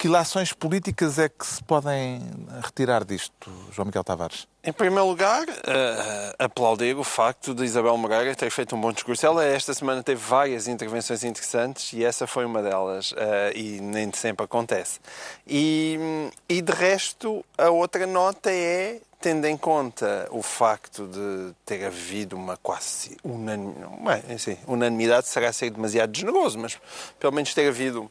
Que 0.00 0.08
lações 0.08 0.50
políticas 0.54 1.18
é 1.18 1.28
que 1.28 1.46
se 1.46 1.62
podem 1.62 2.22
retirar 2.62 3.04
disto, 3.04 3.52
João 3.70 3.84
Miguel 3.84 4.02
Tavares? 4.02 4.48
Em 4.64 4.72
primeiro 4.72 5.06
lugar, 5.06 5.44
eh, 5.46 6.34
aplaudir 6.38 6.96
o 6.96 7.04
facto 7.04 7.54
de 7.54 7.64
Isabel 7.64 7.98
Moreira 7.98 8.34
ter 8.34 8.50
feito 8.50 8.74
um 8.74 8.80
bom 8.80 8.92
discurso. 8.92 9.26
Ela 9.26 9.44
esta 9.44 9.74
semana 9.74 10.02
teve 10.02 10.18
várias 10.18 10.68
intervenções 10.68 11.22
interessantes 11.22 11.92
e 11.92 12.02
essa 12.02 12.26
foi 12.26 12.46
uma 12.46 12.62
delas. 12.62 13.12
eh, 13.14 13.52
e 13.54 13.80
nem 13.82 14.10
sempre 14.14 14.42
acontece. 14.42 15.00
E, 15.46 15.98
e 16.48 16.62
de 16.62 16.72
resto, 16.72 17.44
a 17.58 17.68
outra 17.68 18.06
nota 18.06 18.50
é, 18.50 19.02
tendo 19.20 19.44
em 19.46 19.56
conta 19.58 20.26
o 20.30 20.40
facto 20.42 21.06
de 21.08 21.52
ter 21.66 21.84
havido 21.84 22.36
uma 22.36 22.56
quase 22.56 23.18
unanim- 23.22 23.74
uma, 23.84 24.14
assim, 24.34 24.56
unanimidade, 24.66 25.28
será 25.28 25.52
ser 25.52 25.68
demasiado 25.68 26.16
generoso, 26.16 26.58
mas 26.58 26.78
pelo 27.18 27.34
menos 27.34 27.52
ter 27.52 27.68
havido 27.68 28.10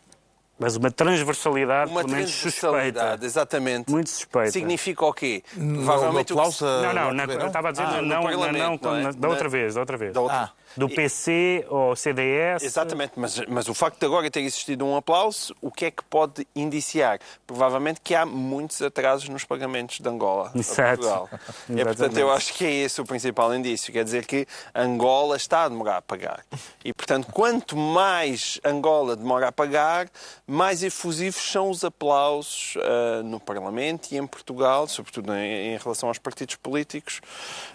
Mas 0.59 0.75
uma 0.75 0.91
transversalidade, 0.91 1.89
Uma 1.89 2.01
pelo 2.01 2.13
menos 2.13 2.29
suspeita. 2.31 2.67
transversalidade, 2.69 3.25
exatamente. 3.25 3.89
Muito 3.89 4.09
suspeita. 4.09 4.51
Significa 4.51 5.05
o 5.05 5.13
quê? 5.13 5.41
Provavelmente 5.55 6.33
o 6.33 6.35
que 6.35 6.63
Não, 6.63 6.93
não, 6.93 7.13
na- 7.13 7.23
eu 7.25 7.47
estava 7.47 7.69
a 7.69 7.71
dizer, 7.71 7.83
Ah, 7.83 7.91
não, 7.93 8.01
não, 8.01 8.21
não, 8.23 8.77
não 8.81 8.95
é? 9.09 9.13
da 9.13 9.27
outra 9.29 9.47
vez, 9.49 9.73
da 9.75 9.79
outra 9.79 9.97
vez. 9.97 10.13
Da 10.13 10.21
outra- 10.21 10.37
Ah. 10.37 10.49
Do 10.75 10.89
PC 10.89 11.65
ou 11.69 11.95
CDS. 11.95 12.63
Exatamente, 12.63 13.13
mas, 13.15 13.39
mas 13.47 13.67
o 13.67 13.73
facto 13.73 13.99
de 13.99 14.05
agora 14.05 14.29
ter 14.29 14.41
existido 14.41 14.85
um 14.85 14.95
aplauso, 14.95 15.55
o 15.61 15.71
que 15.71 15.85
é 15.85 15.91
que 15.91 16.03
pode 16.03 16.47
indiciar? 16.55 17.19
Provavelmente 17.45 18.01
que 18.01 18.15
há 18.15 18.25
muitos 18.25 18.81
atrasos 18.81 19.27
nos 19.29 19.43
pagamentos 19.43 19.99
de 19.99 20.07
Angola 20.07 20.51
a 20.53 20.57
Exato. 20.57 21.01
Portugal. 21.01 21.29
É, 21.69 21.83
portanto, 21.83 22.17
eu 22.17 22.31
acho 22.31 22.53
que 22.55 22.65
é 22.65 22.71
esse 22.71 22.99
o 22.99 23.05
principal 23.05 23.53
indício. 23.53 23.93
Quer 23.93 24.03
dizer 24.03 24.25
que 24.25 24.45
Angola 24.73 25.37
está 25.37 25.63
a 25.63 25.69
demorar 25.69 25.97
a 25.97 26.01
pagar. 26.01 26.43
E, 26.83 26.93
portanto, 26.93 27.27
quanto 27.31 27.77
mais 27.77 28.59
Angola 28.65 29.15
demora 29.15 29.47
a 29.47 29.51
pagar, 29.51 30.09
mais 30.47 30.83
efusivos 30.83 31.41
são 31.41 31.69
os 31.69 31.83
aplausos 31.83 32.75
ah, 32.77 33.21
no 33.23 33.39
Parlamento 33.39 34.11
e 34.11 34.17
em 34.17 34.25
Portugal, 34.25 34.87
sobretudo 34.87 35.33
em, 35.33 35.73
em 35.73 35.77
relação 35.77 36.09
aos 36.09 36.17
partidos 36.17 36.55
políticos, 36.55 37.21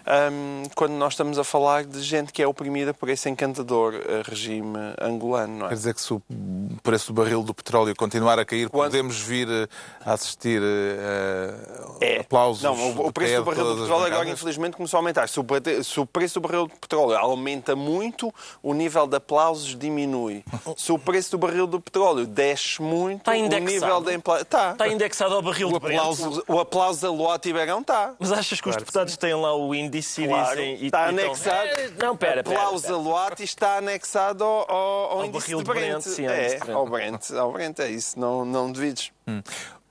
ahm, 0.05 0.63
quando 0.75 0.93
nós 0.93 1.13
estamos 1.13 1.39
a 1.39 1.43
falar 1.43 1.85
de 1.85 2.01
gente 2.01 2.33
que 2.33 2.41
é 2.41 2.47
oprimida 2.47 2.84
por 2.93 3.09
esse 3.09 3.29
encantador 3.29 3.93
ah, 3.95 4.21
regime 4.29 4.77
angolano. 5.01 5.57
Não 5.59 5.65
é? 5.65 5.69
Quer 5.69 5.75
dizer 5.75 5.93
que 5.93 6.01
se 6.01 6.13
o 6.13 6.21
preço 6.83 7.07
do 7.13 7.21
barril 7.21 7.43
do 7.43 7.53
petróleo 7.53 7.95
continuar 7.95 8.37
a 8.39 8.45
cair, 8.45 8.69
Quando- 8.69 8.91
podemos 8.91 9.19
vir 9.19 9.47
eh, 9.49 9.67
a 10.05 10.13
assistir 10.13 10.61
eh, 10.63 12.17
a 12.17 12.21
aplausos. 12.21 12.63
Não, 12.63 12.73
o, 12.73 13.07
o 13.07 13.11
preço 13.11 13.35
do 13.37 13.43
barril 13.45 13.75
do 13.75 13.81
petróleo 13.81 14.05
agora, 14.05 14.29
infelizmente, 14.29 14.75
começou 14.77 14.97
a 14.97 14.99
aumentar. 15.01 15.27
Se 15.29 15.39
o, 15.39 15.45
se 15.83 15.99
o 15.99 16.05
preço 16.05 16.39
do 16.39 16.47
barril 16.47 16.67
de 16.67 16.73
petróleo 16.75 17.17
aumenta 17.17 17.75
muito, 17.75 18.33
o 18.61 18.73
nível 18.73 19.07
de 19.07 19.15
aplausos 19.17 19.75
diminui. 19.77 20.43
Se 20.77 20.91
o 20.91 20.99
preço 20.99 21.31
do 21.31 21.37
barril 21.37 21.65
do 21.67 21.79
petróleo 21.79 22.25
desce 22.25 22.81
muito, 22.81 23.19
Está 23.19 23.31
o 23.31 23.35
indexado? 23.35 23.65
nível 23.71 24.01
de 24.01 24.13
empla... 24.13 24.41
Está. 24.41 24.71
Está 24.71 24.87
indexado 24.87 25.33
ao 25.35 25.41
barril 25.41 25.69
O 25.69 25.79
Brent. 25.79 25.97
aplauso, 25.97 26.43
o 26.47 26.59
aplauso 26.59 27.01
da 27.01 27.09
Lua 27.11 27.39
Tiberão 27.39 27.79
está. 27.81 28.13
Mas 28.19 28.31
achas 28.31 28.59
que 28.61 28.69
os 28.69 28.75
deputados 28.75 29.15
têm 29.17 29.33
lá 29.33 29.55
o 29.55 29.73
índice 29.73 30.27
Claro, 30.27 30.59
e 30.59 30.63
dizem... 30.63 30.83
e- 30.83 30.85
está 30.87 31.05
e 31.05 31.09
anexado. 31.09 31.67
Eh, 31.67 31.91
Não, 31.97 32.15
pera, 32.17 32.43
pera, 32.43 32.55
Aplauso 32.77 32.87
pera. 32.87 32.93
da 32.93 32.99
Luati 33.01 33.43
está 33.43 33.77
anexado 33.77 34.43
ao, 34.43 34.71
ao, 34.71 35.11
ao 35.19 35.25
índice 35.25 35.55
de 35.55 35.63
Brent. 35.63 35.65
Brent, 35.65 36.01
sim, 36.01 36.25
é, 36.25 36.59
Brent. 36.59 36.69
ao 36.69 36.87
Brent, 36.87 37.31
ao 37.31 37.51
Brent, 37.51 37.79
é 37.79 37.89
isso. 37.89 38.19
Não, 38.19 38.45
não 38.45 38.71
duvides. 38.71 39.11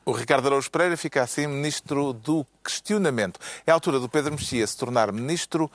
O 0.04 0.12
Ricardo 0.12 0.46
Araújo 0.46 0.70
Pereira 0.70 0.96
fica 0.96 1.22
assim 1.22 1.46
ministro 1.46 2.12
do 2.12 2.46
questionamento. 2.62 3.40
É 3.66 3.70
a 3.70 3.74
altura 3.74 3.98
do 3.98 4.08
Pedro 4.08 4.32
Mexia 4.32 4.66
se 4.66 4.76
tornar 4.76 5.10
ministro 5.12 5.70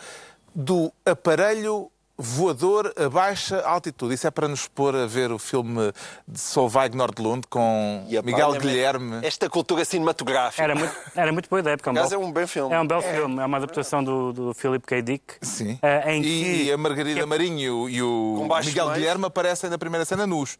do 0.54 0.92
aparelho 1.06 1.92
voador 2.22 2.94
a 2.98 3.08
baixa 3.10 3.62
altitude. 3.62 4.14
Isso 4.14 4.28
é 4.28 4.32
para 4.32 4.48
nos 4.48 4.68
pôr 4.68 4.94
a 4.94 5.06
ver 5.08 5.32
o 5.32 5.40
filme 5.40 5.94
de 6.28 6.38
Solveig 6.40 6.96
Nordlund 6.96 7.48
com 7.50 8.06
E 8.10 8.22
Miguel 8.22 8.52
Guilherme. 8.54 9.20
Esta 9.26 9.50
cultura 9.50 9.86
cinematográfica. 9.86 10.62
Era 10.62 10.76
muito, 10.76 10.94
era 11.16 11.32
muito 11.32 11.50
boa 11.50 11.62
ideia, 11.62 11.78
porque 11.78 11.88
é 11.88 11.92
um, 11.92 11.96
belo, 11.96 12.14
é 12.14 12.18
um 12.18 12.32
bom 12.32 12.48
filme. 12.48 12.76
é 12.76 12.80
um 12.82 12.86
belo 12.88 13.02
filme. 13.02 13.40
É 13.40 13.46
uma 13.46 13.58
adaptação 13.58 14.04
do, 14.04 14.34
do 14.34 14.54
Philip 14.54 14.86
K. 14.86 15.02
Dick. 15.02 15.24
Sim. 15.42 15.80
eh, 15.82 16.14
em 16.16 16.22
e, 16.22 16.64
que, 16.66 16.72
a 16.74 16.78
Margarida 16.78 17.22
que- 17.22 17.26
Marinho 17.26 17.90
e 17.90 18.02
o 18.04 18.48
Miguel 18.66 18.86
mais. 18.88 18.98
Guilherme 18.98 19.26
aparecem 19.26 19.70
na 19.70 19.78
primeira 19.78 20.04
cena 20.04 20.28
nus. 20.28 20.58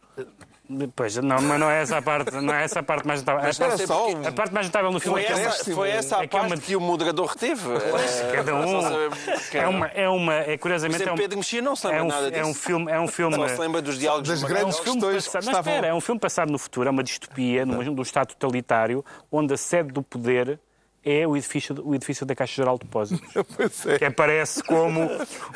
Pois, 0.94 1.16
não, 1.16 1.40
mas 1.42 1.58
não 1.58 1.68
é 1.70 1.82
essa 1.82 1.98
a 1.98 2.02
parte, 2.02 2.30
não 2.36 2.54
é 2.54 2.62
essa 2.64 2.78
a 2.80 2.82
parte 2.82 3.06
mais 3.06 3.20
notável. 3.20 3.44
A 3.44 3.50
espera 3.50 3.70
parte- 3.70 3.86
só, 3.86 4.08
um- 4.08 4.26
a 4.26 4.30
parte 4.32 4.54
mais 4.54 4.66
notável 4.66 4.92
no 4.92 5.00
filme 5.00 5.20
Foi 5.20 5.22
é 5.22 5.26
que 5.26 5.32
é 5.32 5.36
uma- 5.36 5.46
essa, 5.54 5.74
foi 5.74 5.90
essa 5.90 6.16
a 6.18 6.22
é 6.22 6.26
que 6.28 6.36
é 6.36 6.38
parte 6.40 6.52
uma- 6.54 6.60
que 6.62 6.76
o 6.76 6.80
moderador 6.80 7.26
reteve. 7.26 7.60
É, 7.72 8.36
cada 8.36 8.54
um. 8.54 8.80
só 8.80 9.58
É 9.58 9.66
uma, 9.68 9.86
é 9.88 10.08
uma, 10.08 10.34
é 10.34 10.56
curiosamente 10.58 11.08
é 11.08 11.12
um, 11.12 11.16
Pedro 11.16 11.38
Mexia 11.38 11.60
não 11.60 11.74
se 11.74 11.86
lembra 11.86 12.00
é 12.00 12.02
um, 12.04 12.08
nada 12.08 12.30
disso. 12.30 12.42
é 12.42 12.46
um 12.46 12.54
filme, 12.54 12.92
é 12.92 13.00
um 13.00 13.08
filme. 13.08 13.34
Só 13.36 13.48
se 13.48 13.58
lembra 13.60 13.82
dos 13.82 13.98
diálogos 13.98 14.28
Das 14.28 14.38
de 14.40 14.46
grandes 14.46 14.62
Magalhães. 14.78 14.84
filme 14.84 15.00
questões 15.00 15.24
passado, 15.24 15.30
que 15.42 15.46
mas 15.46 15.56
estavam- 15.56 15.72
espera, 15.72 15.86
é 15.88 15.94
um 15.94 16.00
filme 16.00 16.20
passado 16.20 16.52
no 16.52 16.58
futuro, 16.58 16.88
é 16.88 16.90
uma 16.92 17.02
distopia, 17.02 17.66
num, 17.66 17.82
num 17.82 18.02
Estado 18.02 18.28
totalitário, 18.28 19.04
onde 19.32 19.52
a 19.54 19.56
sede 19.56 19.92
do 19.92 20.02
poder 20.02 20.60
é 21.04 21.26
o 21.26 21.34
edifício, 21.36 21.74
o 21.82 21.94
edifício 21.94 22.26
da 22.26 22.34
Caixa 22.34 22.56
Geral 22.56 22.78
de 22.78 22.84
Depósitos. 22.84 23.26
É. 23.88 23.98
que 23.98 24.04
aparece 24.04 24.62
como 24.62 25.08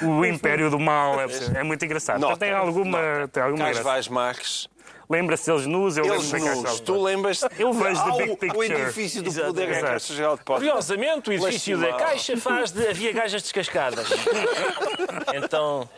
o 0.02 0.24
império 0.26 0.70
do 0.70 0.78
mal. 0.78 1.20
É, 1.20 1.26
é 1.58 1.62
muito 1.62 1.84
engraçado. 1.84 2.18
Nota, 2.18 2.32
Portanto, 2.32 2.48
tem 2.48 2.52
alguma, 2.58 3.28
tem 3.30 3.42
alguma 3.42 3.64
Cais 3.64 3.76
graça. 3.76 3.88
Vaz 3.90 4.08
Marques. 4.08 4.68
Lembra-se 5.08 5.46
deles 5.50 5.66
nus, 5.66 5.96
eu 5.96 6.04
Eles 6.06 6.32
lembro 6.32 6.48
da 6.48 6.54
Caixa 6.54 6.54
Geral 6.54 6.64
Tu 6.64 6.78
Depósitos. 6.78 7.02
lembras 7.04 7.40
Eu 7.58 7.72
vejo 7.72 8.04
big 8.38 8.56
o- 8.56 8.62
edifício 8.62 9.22
do 9.22 9.28
Exato, 9.28 9.46
poder 9.48 9.62
é 9.62 9.66
a 9.66 9.70
exato. 9.70 9.86
Caixa 9.92 10.14
Geral 10.14 10.32
de 10.32 10.38
Depósitos. 10.38 10.68
Curiosamente, 10.68 11.30
o 11.30 11.32
edifício 11.32 11.76
da 11.78 11.86
Lastimado. 11.88 12.10
Caixa 12.10 12.36
faz 12.36 12.70
de... 12.72 12.88
Havia 12.88 13.12
gajas 13.12 13.42
descascadas. 13.42 14.08
então, 15.34 15.88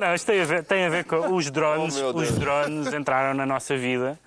Não, 0.00 0.14
isto 0.14 0.26
tem 0.26 0.40
a 0.40 0.44
ver, 0.44 0.64
tem 0.64 0.84
a 0.84 0.88
ver 0.88 1.04
com 1.04 1.34
os 1.34 1.50
drones. 1.50 1.96
Oh, 1.96 2.00
meu 2.00 2.12
Deus. 2.12 2.30
os 2.30 2.38
drones 2.38 2.92
entraram 2.92 3.34
na 3.34 3.46
nossa 3.46 3.76
vida 3.76 4.18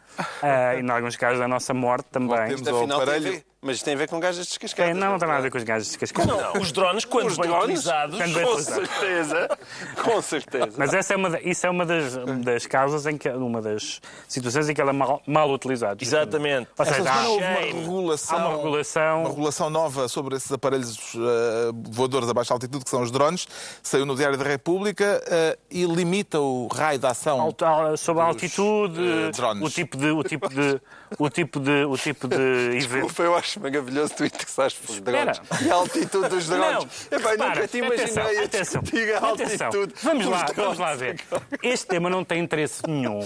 ah, 0.41 0.75
e, 0.75 0.81
em 0.81 0.89
alguns 0.89 1.15
casos, 1.15 1.41
a 1.41 1.47
nossa 1.47 1.73
morte 1.73 2.05
também. 2.11 2.29
Voltemos 2.29 2.61
Isto, 2.61 2.75
afinal, 2.75 2.99
ao 2.99 3.05
tem 3.05 3.13
a 3.15 3.17
aparelho. 3.17 3.31
ver- 3.37 3.52
Mas 3.63 3.77
isto 3.77 3.85
tem 3.85 3.93
a 3.93 3.97
ver 3.97 4.09
com 4.09 4.19
gajas 4.19 4.45
descascadas. 4.47 4.91
Tem- 4.91 4.99
não, 5.01 5.11
não 5.13 5.19
tem 5.19 5.27
nada 5.27 5.39
a 5.39 5.41
ver 5.41 5.51
com 5.51 5.57
os 5.57 5.63
gajos 5.63 5.87
descascados. 5.87 6.35
não, 6.35 6.61
os 6.61 6.71
drones, 6.71 7.05
quando 7.05 7.27
Os 7.27 7.37
bem 7.37 7.47
drones? 7.49 7.63
utilizados... 7.79 8.17
Quando 8.17 8.33
bem 8.33 8.43
Com 8.45 8.51
utilizados. 8.51 8.89
certeza. 8.89 9.57
Com 10.03 10.21
certeza. 10.21 10.69
Mas 10.77 10.93
essa 10.93 11.13
é 11.13 11.17
uma, 11.17 11.39
isso 11.41 11.65
é 11.65 11.69
uma 11.69 11.85
das, 11.85 12.15
das 12.43 12.65
causas 12.65 13.05
em 13.07 13.17
que 13.17 13.29
uma 13.29 13.61
das 13.61 14.01
situações 14.27 14.67
em 14.69 14.73
que 14.73 14.81
ela 14.81 14.89
é 14.89 14.93
mal, 14.93 15.21
mal 15.25 15.49
utilizada. 15.51 16.03
Exatamente. 16.03 16.67
Ou 16.77 16.85
seja, 16.85 17.11
há, 17.11 17.27
houve 17.29 17.43
uma 17.45 17.59
regulação, 17.59 18.37
há 18.37 18.47
uma 18.49 18.57
regulação. 18.57 19.19
uma 19.21 19.29
regulação 19.29 19.69
nova 19.69 20.07
sobre 20.07 20.35
esses 20.35 20.51
aparelhos 20.51 20.97
eh, 21.15 21.71
voadores 21.89 22.27
a 22.29 22.33
baixa 22.33 22.53
altitude, 22.53 22.83
que 22.83 22.89
são 22.89 23.01
os 23.01 23.11
drones. 23.11 23.47
Saiu 23.81 24.05
no 24.05 24.15
Diário 24.15 24.37
da 24.37 24.43
República 24.43 25.23
eh, 25.25 25.57
e 25.71 25.85
limita 25.85 26.39
o 26.39 26.67
raio 26.67 26.99
de 26.99 27.05
ação. 27.07 27.39
alto- 27.39 27.65
sobre 27.97 28.21
a 28.23 28.25
altitude, 28.25 29.31
drones. 29.31 29.63
o 29.63 29.69
tipo 29.69 29.95
de, 29.97 30.07
o 30.11 30.23
tipo 30.23 30.49
de, 30.49 30.81
o 31.19 31.29
tipo 31.29 31.59
de, 31.59 31.85
o 31.85 31.97
tipo 31.97 32.27
de 32.27 32.35
evento. 32.75 32.89
Desculpa, 33.07 33.23
eu 33.23 33.35
acho 33.35 33.59
maravilhoso 33.59 34.13
tu 34.15 34.25
interessares 34.25 34.73
por 34.73 34.99
drones. 35.01 35.41
E 35.65 35.69
a 35.71 35.73
altitude 35.75 36.29
dos 36.29 36.47
drones. 36.47 37.07
Não, 37.11 37.17
Epá, 37.19 37.31
nunca 37.31 37.43
repara, 37.43 37.67
te 37.67 37.77
imaginei 37.77 38.37
a 38.39 38.43
atenção, 38.45 38.81
discutir 38.81 39.13
a 39.13 39.17
atenção. 39.29 39.67
altitude 39.67 39.93
Vamos 40.03 40.25
lá, 40.25 40.37
drones. 40.43 40.55
vamos 40.55 40.79
lá 40.79 40.95
ver. 40.95 41.19
Este 41.61 41.87
tema 41.87 42.09
não 42.09 42.23
tem 42.23 42.39
interesse 42.41 42.81
nenhum. 42.87 43.19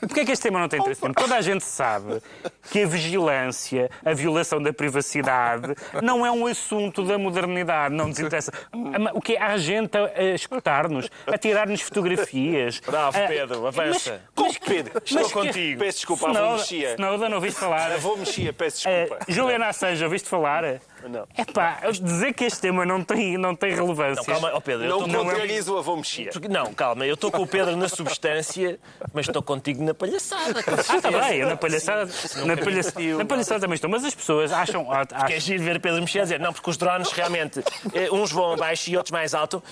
Porquê 0.00 0.20
é 0.20 0.24
que 0.24 0.32
este 0.32 0.42
tema 0.42 0.60
não 0.60 0.68
tem 0.68 0.80
interesse 0.80 1.00
nenhum? 1.02 1.14
Toda 1.14 1.36
a 1.36 1.40
gente 1.40 1.64
sabe 1.64 2.22
que 2.70 2.82
a 2.82 2.86
vigilância, 2.86 3.90
a 4.04 4.12
violação 4.12 4.62
da 4.62 4.72
privacidade, 4.72 5.74
não 6.02 6.24
é 6.24 6.30
um 6.30 6.46
assunto 6.46 7.04
da 7.04 7.16
modernidade, 7.18 7.94
não 7.94 8.08
nos 8.08 8.18
interessa. 8.18 8.52
O 9.14 9.20
que 9.20 9.34
é 9.36 9.42
a 9.42 9.56
gente 9.56 9.96
a, 9.96 10.04
a 10.16 10.22
escutar-nos, 10.34 11.08
a 11.26 11.38
tirar-nos 11.38 11.80
fotografias. 11.80 12.80
Bravo, 12.80 13.16
a- 13.18 13.26
Pedro, 13.26 13.66
avança. 13.66 14.20
Mas, 14.36 14.46
mas, 14.46 14.58
Pedro, 14.58 15.02
estou 15.04 15.22
mas 15.22 15.26
que- 15.28 15.32
contigo. 15.32 15.78
Peço 15.80 15.96
desculpa, 15.98 16.26
avô 16.28 16.34
Snowden, 16.38 16.58
mexia. 16.58 16.96
Snowden, 17.14 17.28
não 17.30 17.36
ouviste 17.36 17.60
falar? 17.60 17.92
Avô 17.92 18.16
mexia, 18.16 18.52
peço 18.52 18.88
Eh, 18.88 19.02
desculpa. 19.04 19.24
Juliana 19.28 19.66
Assange, 19.68 20.02
ouviste 20.02 20.28
falar? 20.28 20.64
Não. 21.08 21.26
É 21.36 21.44
pá, 21.44 21.78
dizer 21.92 22.32
que 22.34 22.44
este 22.44 22.60
tema 22.60 22.84
não 22.86 23.02
tem, 23.04 23.36
não 23.36 23.54
tem 23.54 23.74
relevância. 23.74 24.22
Não, 24.26 24.40
calma, 24.40 24.50
ó 24.54 24.60
Pedro. 24.60 24.84
eu 24.84 24.88
Não 24.90 25.06
estou 25.06 25.18
com- 25.24 25.30
contrarias 25.30 25.68
o 25.68 25.78
avô 25.78 25.96
mexia. 25.96 26.30
Não, 26.48 26.72
calma, 26.74 27.06
eu 27.06 27.14
estou 27.14 27.30
com 27.30 27.42
o 27.42 27.46
Pedro 27.46 27.76
na 27.76 27.88
substância, 27.88 28.78
mas 29.12 29.26
estou 29.26 29.42
contigo 29.42 29.82
na 29.84 29.94
palhaçada. 29.94 30.60
Ah, 30.66 30.80
está 30.80 30.82
certeza. 30.82 31.20
bem, 31.20 31.38
eu 31.38 31.48
na 31.48 31.56
palhaçada, 31.56 32.10
na, 32.44 32.56
palha, 32.56 32.82
na 33.18 33.24
palhaçada 33.24 33.60
também 33.60 33.74
estou, 33.74 33.90
mas 33.90 34.04
as 34.04 34.14
pessoas 34.14 34.52
acham. 34.52 34.86
ah, 34.92 35.04
Que 35.26 35.34
é 35.34 35.36
acham 35.36 35.40
giro 35.40 35.62
ver 35.62 35.80
Pedro 35.80 36.00
mexer 36.00 36.20
a 36.20 36.22
dizer, 36.22 36.40
não, 36.40 36.52
porque 36.52 36.70
os 36.70 36.76
drones 36.76 37.10
realmente, 37.12 37.62
eh, 37.92 38.10
uns 38.10 38.32
vão 38.32 38.52
abaixo 38.52 38.90
e 38.90 38.96
outros 38.96 39.12
mais 39.12 39.34
alto. 39.34 39.62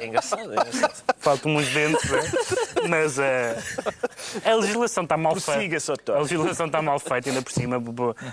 É 0.00 0.06
engraçado, 0.06 0.42
é 0.52 0.56
engraçado. 0.56 1.04
faltam 1.18 1.56
uns 1.56 1.68
dentes, 1.68 2.10
né? 2.10 2.20
mas 2.88 3.18
ah, 3.18 3.56
a 4.44 4.54
legislação 4.54 5.04
está 5.04 5.16
mal 5.16 5.34
feita. 5.36 6.12
A 6.12 6.18
legislação 6.20 6.66
está 6.66 6.82
mal 6.82 6.98
feita, 6.98 7.28
ainda 7.30 7.42
por 7.42 7.52
cima 7.52 7.78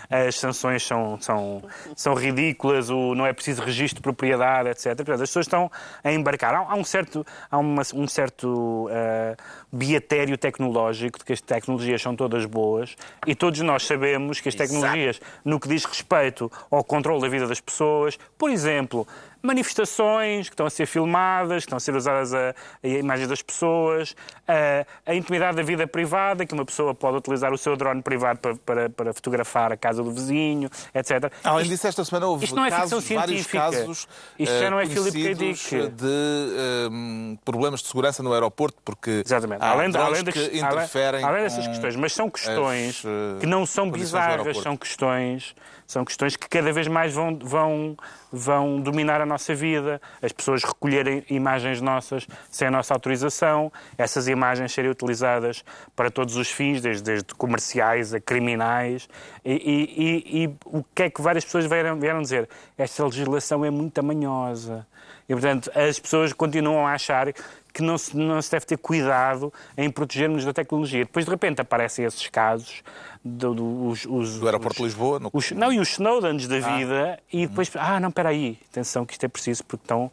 as 0.10 0.36
sanções 0.36 0.86
são, 0.86 1.18
são, 1.22 1.64
são 1.96 2.17
ridículas, 2.18 2.90
o, 2.90 3.16
não 3.16 3.26
é 3.26 3.34
preciso 3.34 3.62
registro 3.62 3.98
de 3.98 4.02
propriedade, 4.04 4.70
etc. 4.70 4.96
Portanto, 4.96 5.22
as 5.24 5.30
pessoas 5.30 5.46
estão 5.46 5.72
a 6.04 6.12
embarcar. 6.12 6.54
Há, 6.56 6.60
há 6.60 6.76
um 6.76 6.84
certo, 6.84 7.26
há 7.50 7.58
uma- 7.58 7.82
um 7.94 8.08
certo 8.08 8.90
ah, 8.92 9.36
beatério 9.72 10.38
tecnológico 10.38 11.20
de 11.20 11.26
que 11.26 11.34
as 11.34 11.42
tecnologias 11.42 12.02
são 12.02 12.16
todas 12.16 12.46
boas 12.46 12.96
e 13.26 13.36
todos 13.36 13.60
nós 13.62 13.86
sabemos 13.86 14.40
que 14.40 14.50
as 14.50 14.56
tecnologias, 14.56 15.20
no 15.46 15.60
que 15.60 15.68
diz 15.68 15.86
respeito 15.86 16.52
ao 16.72 16.84
controle 16.84 17.22
da 17.22 17.28
vida 17.30 17.48
das 17.48 17.60
pessoas, 17.62 18.18
por 18.38 18.50
exemplo, 18.50 19.08
manifestações 19.42 20.48
que 20.50 20.54
estão 20.54 20.66
a 20.66 20.70
ser 20.70 20.86
filmadas, 20.86 21.64
que 21.64 21.68
estão 21.68 21.78
a 21.78 21.80
ser 21.80 21.96
usadas 21.96 22.34
a, 22.34 22.54
a 22.84 22.88
imagens 22.88 23.28
das 23.30 23.42
pessoas, 23.42 24.16
a, 24.48 24.86
a 25.12 25.16
intimidade 25.16 25.58
da 25.58 25.64
vida 25.64 25.88
privada, 25.88 26.46
que 26.46 26.54
uma 26.54 26.66
pessoa 26.66 26.94
pode 26.94 27.18
utilizar 27.18 27.52
o 27.54 27.58
seu 27.58 27.76
drone 27.76 28.02
privado 28.02 28.40
para, 28.40 28.56
para, 28.56 28.90
para 28.90 29.14
fotografar 29.14 29.72
a 29.72 29.78
casa 29.78 30.02
do 30.04 30.12
vizinho, 30.12 30.70
etc. 30.94 31.32
Além 31.44 31.62
Isto- 31.64 31.72
disso, 31.72 31.88
esta 31.88 32.06
semana 32.06 32.28
houve 32.28 32.46
isto 32.46 32.56
não 32.56 32.66
é 32.66 32.70
casos, 32.70 33.04
ficção 33.04 33.18
vários 33.18 33.46
científica. 33.46 33.60
casos 33.60 34.08
Isto 34.40 34.54
já 34.60 34.66
eh, 34.66 34.70
não 34.70 34.80
é 34.80 34.86
Philip 34.86 35.12
K. 35.12 35.36
conhecidos 35.36 35.60
Dick. 35.70 35.88
de 35.90 36.58
eh, 36.58 37.38
problemas 37.46 37.82
de 37.82 37.88
segurança 37.88 38.22
no 38.24 38.34
aeroporto, 38.34 38.78
porque 38.84 39.22
Exatamente. 39.26 39.64
há 39.64 39.70
além, 39.72 39.96
além, 39.96 40.24
das- 40.24 40.34
que 40.34 40.40
além- 40.40 40.58
interferem 40.60 41.24
além 41.24 41.44
dessas 41.44 41.66
com 41.66 41.72
questões, 41.72 41.96
mas 41.96 42.14
são 42.14 42.30
questões 42.30 43.00
as, 43.00 43.06
eh, 43.06 43.40
que 43.40 43.46
não 43.46 43.66
são 43.66 43.90
bizarras, 43.90 44.58
são 44.60 44.76
questões, 44.78 45.56
são 45.88 46.04
questões 46.04 46.36
que 46.36 46.50
cada 46.50 46.72
vez 46.74 46.88
mais 46.88 47.14
vão, 47.14 47.40
vão, 47.42 47.98
vão 48.32 48.82
dominar 48.82 49.22
a 49.22 49.26
nossa 49.26 49.56
vida, 49.56 50.02
as 50.22 50.34
pessoas 50.34 50.64
recolherem 50.64 51.24
imagens 51.30 51.80
nossas 51.80 52.28
sem 52.52 52.68
a 52.68 52.72
nossa 52.72 52.94
autorização, 52.94 53.72
essas 53.98 54.28
imagens 54.28 54.74
serem 54.74 54.92
utilizadas 54.92 55.64
para 55.96 56.12
todos 56.12 56.36
os 56.36 56.52
fins, 56.52 56.82
desde, 56.82 57.04
desde 57.04 57.34
comerciais 57.34 58.14
a 58.14 58.20
criminais. 58.20 59.08
E, 59.46 59.54
e, 59.54 60.44
e, 60.44 60.44
e, 60.44 60.56
o 60.66 60.84
que 60.94 61.04
é 61.04 61.10
que 61.10 61.22
várias 61.22 61.46
pessoas 61.46 61.66
vieram, 61.66 61.98
vieram 61.98 62.22
dizer? 62.22 62.50
Esta 62.78 63.06
legislação 63.06 63.64
é 63.64 63.70
muito 63.70 63.94
tamanhosa. 63.94 64.86
E, 65.28 65.34
portanto, 65.34 65.70
as 65.76 66.00
pessoas 66.00 66.32
continuam 66.34 66.88
a 66.88 66.94
achar 66.94 67.34
que 67.78 67.84
não 67.84 67.98
se, 67.98 68.18
não 68.18 68.42
se 68.42 68.50
deve 68.50 68.66
ter 68.66 68.78
cuidado 68.78 69.54
em 69.78 69.90
protegermos 69.90 70.44
da 70.44 70.52
tecnologia. 70.52 71.06
Depois, 71.06 71.26
de 71.26 71.32
repente, 71.32 71.62
aparecem 71.62 72.06
esses 72.06 72.28
casos 72.28 72.82
do, 73.24 73.54
do, 73.54 73.88
os, 73.88 74.06
os, 74.06 74.40
do 74.40 74.46
aeroporto 74.48 74.74
os, 74.74 74.78
de 74.78 74.84
Lisboa. 74.84 75.20
No... 75.20 75.30
Os, 75.32 75.52
não, 75.52 75.72
e 75.72 75.80
os 75.80 75.92
Snowdens 75.92 76.48
da 76.48 76.56
ah. 76.56 76.78
vida, 76.78 77.20
e 77.32 77.46
depois, 77.46 77.70
hum. 77.70 77.80
ah, 77.80 78.00
não, 78.00 78.10
espera 78.10 78.30
aí, 78.30 78.58
atenção 78.72 79.06
que 79.06 79.14
isto 79.14 79.26
é 79.26 79.28
preciso, 79.28 79.64
porque 79.64 79.84
estão, 79.84 80.10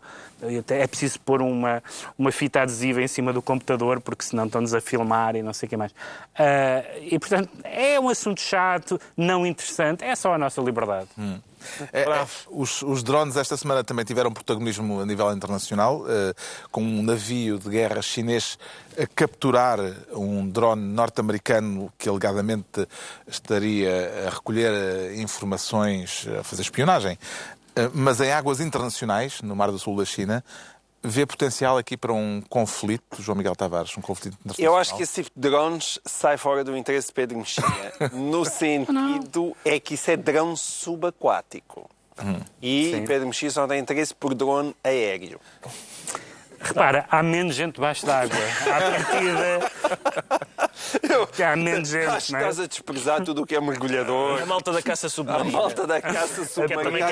é 0.69 0.87
preciso 0.87 1.19
pôr 1.21 1.41
uma, 1.41 1.83
uma 2.19 2.31
fita 2.31 2.61
adesiva 2.61 3.01
em 3.03 3.09
cima 3.09 3.33
do 3.33 3.41
computador, 3.41 4.01
porque 4.01 4.25
senão 4.25 4.45
estão-nos 4.45 4.75
a 4.75 4.81
filmar 4.81 5.37
e 5.37 5.43
não 5.43 5.55
sei 5.55 5.67
o 5.67 5.71
que 5.71 5.77
mais. 5.77 5.93
Uh, 5.93 6.99
e, 7.03 7.19
portanto, 7.19 7.49
é 7.63 7.99
um 7.99 8.09
assunto 8.09 8.41
chato, 8.41 9.01
não 9.17 9.47
interessante, 9.47 10.05
é 10.05 10.15
só 10.15 10.35
a 10.35 10.39
nossa 10.39 10.61
liberdade. 10.61 11.09
Hum. 11.19 11.39
É, 11.93 12.03
é, 12.03 12.27
os, 12.49 12.83
os, 12.83 13.03
drones 13.03 13.37
esta 13.37 13.57
semana 13.57 13.83
também 13.83 14.05
tiveram 14.05 14.33
protagonismo 14.33 15.01
a 15.01 15.07
nível 15.07 15.33
internacional, 15.33 16.03
uh, 16.03 16.07
com 16.71 16.83
um 16.83 17.03
navio 17.03 17.59
de 17.59 17.69
guerra 17.69 18.03
chinês 18.03 18.59
a 18.99 19.07
capturar 19.07 19.79
um 20.13 20.49
drone 20.49 20.83
norte-americano 20.83 21.93
que 21.99 22.09
alegadamente 22.09 22.87
estaria 23.27 24.27
a 24.27 24.31
recolher 24.31 24.73
eh, 24.73 25.17
informações, 25.17 26.27
a 26.39 26.45
fazer 26.45 26.63
espionagem. 26.63 27.19
Uh, 27.77 27.91
mas 27.93 28.21
em 28.21 28.33
águas 28.33 28.61
internacionais, 28.61 29.43
no 29.43 29.57
Mar 29.57 29.71
do 29.71 29.79
Sul 29.79 29.97
da 29.97 30.05
China, 30.05 30.45
vê 31.05 31.27
potencial 31.27 31.77
aqui 31.77 31.97
para 31.97 32.13
um 32.13 32.43
conflito, 32.49 33.23
João 33.23 33.37
Miguel 33.37 33.55
Tavares, 33.55 33.97
um 33.97 34.01
conflito 34.01 34.39
internacional? 34.41 34.75
Eu 34.75 34.81
acho 34.81 34.97
que 34.97 35.03
esse 35.03 35.23
tipo 35.23 35.31
de 35.37 35.49
drones 35.49 36.01
sai 36.05 36.39
fora 36.39 36.65
do 36.65 36.75
interesse 36.77 37.09
de 37.09 37.13
Pedro 37.13 37.39
Mexia, 37.39 37.65
no 38.13 38.45
sentido 38.45 39.55
é 39.65 39.79
que 39.79 39.95
isso 39.95 40.11
é 40.11 40.17
drone 40.17 40.57
subaquático. 40.57 41.89
Hum, 42.23 42.41
e 42.63 42.93
sim. 42.93 43.05
Pedro 43.05 43.27
Mexia 43.27 43.51
só 43.51 43.67
tem 43.67 43.81
interesse 43.81 44.15
por 44.15 44.35
drone 44.35 44.75
aéreo. 44.83 45.41
Repara, 46.61 47.07
há 47.11 47.23
menos 47.23 47.55
gente 47.55 47.75
debaixo 47.75 48.07
d'água. 48.07 48.39
À 48.67 48.81
partida. 48.81 50.41
Eu, 51.03 51.29
há 51.47 51.57
menos 51.57 51.89
gente. 51.89 52.07
Acho 52.07 52.29
que 52.29 52.37
é? 52.37 52.39
estás 52.39 52.61
a 52.61 52.67
desprezar 52.67 53.25
tudo 53.25 53.43
o 53.43 53.47
que 53.47 53.55
é 53.55 53.61
mergulhador. 53.61 54.43
A 54.43 54.47
malta 54.47 54.73
da 54.73 54.83
caça 54.83 55.09
submarina. 55.09 55.49
A 55.49 55.53
malta 55.53 55.87
da 55.87 56.01
caça 56.01 56.45
submarina. 56.45 57.11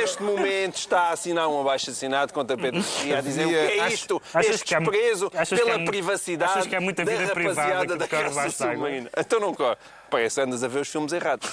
Neste 0.00 0.22
momento 0.22 0.76
está 0.76 1.00
a 1.02 1.12
assinar 1.12 1.48
um 1.48 1.60
abaixo 1.60 1.90
assinado 1.90 2.32
contra 2.32 2.56
Pedro 2.56 2.82
e 3.04 3.14
a 3.14 3.20
dizer 3.20 3.46
o 3.46 3.50
que 3.50 3.56
é 3.56 3.88
isto? 3.88 4.20
Achas 4.32 4.54
este 4.54 4.76
desprezo 4.76 5.30
pela 5.30 5.76
há, 5.76 5.84
privacidade 5.84 6.52
achas 6.52 6.66
que 6.66 6.76
há 6.76 6.80
muita 6.80 7.04
vida 7.04 7.26
da 7.26 7.34
rapaziada 7.34 7.96
da 7.96 8.08
caça 8.08 8.50
submarina. 8.50 9.10
Então 9.16 9.40
não 9.40 9.54
corre. 9.54 9.76
Parece 10.10 10.40
andas 10.40 10.62
a 10.62 10.68
ver 10.68 10.80
os 10.80 10.88
filmes 10.88 11.12
errados. 11.12 11.48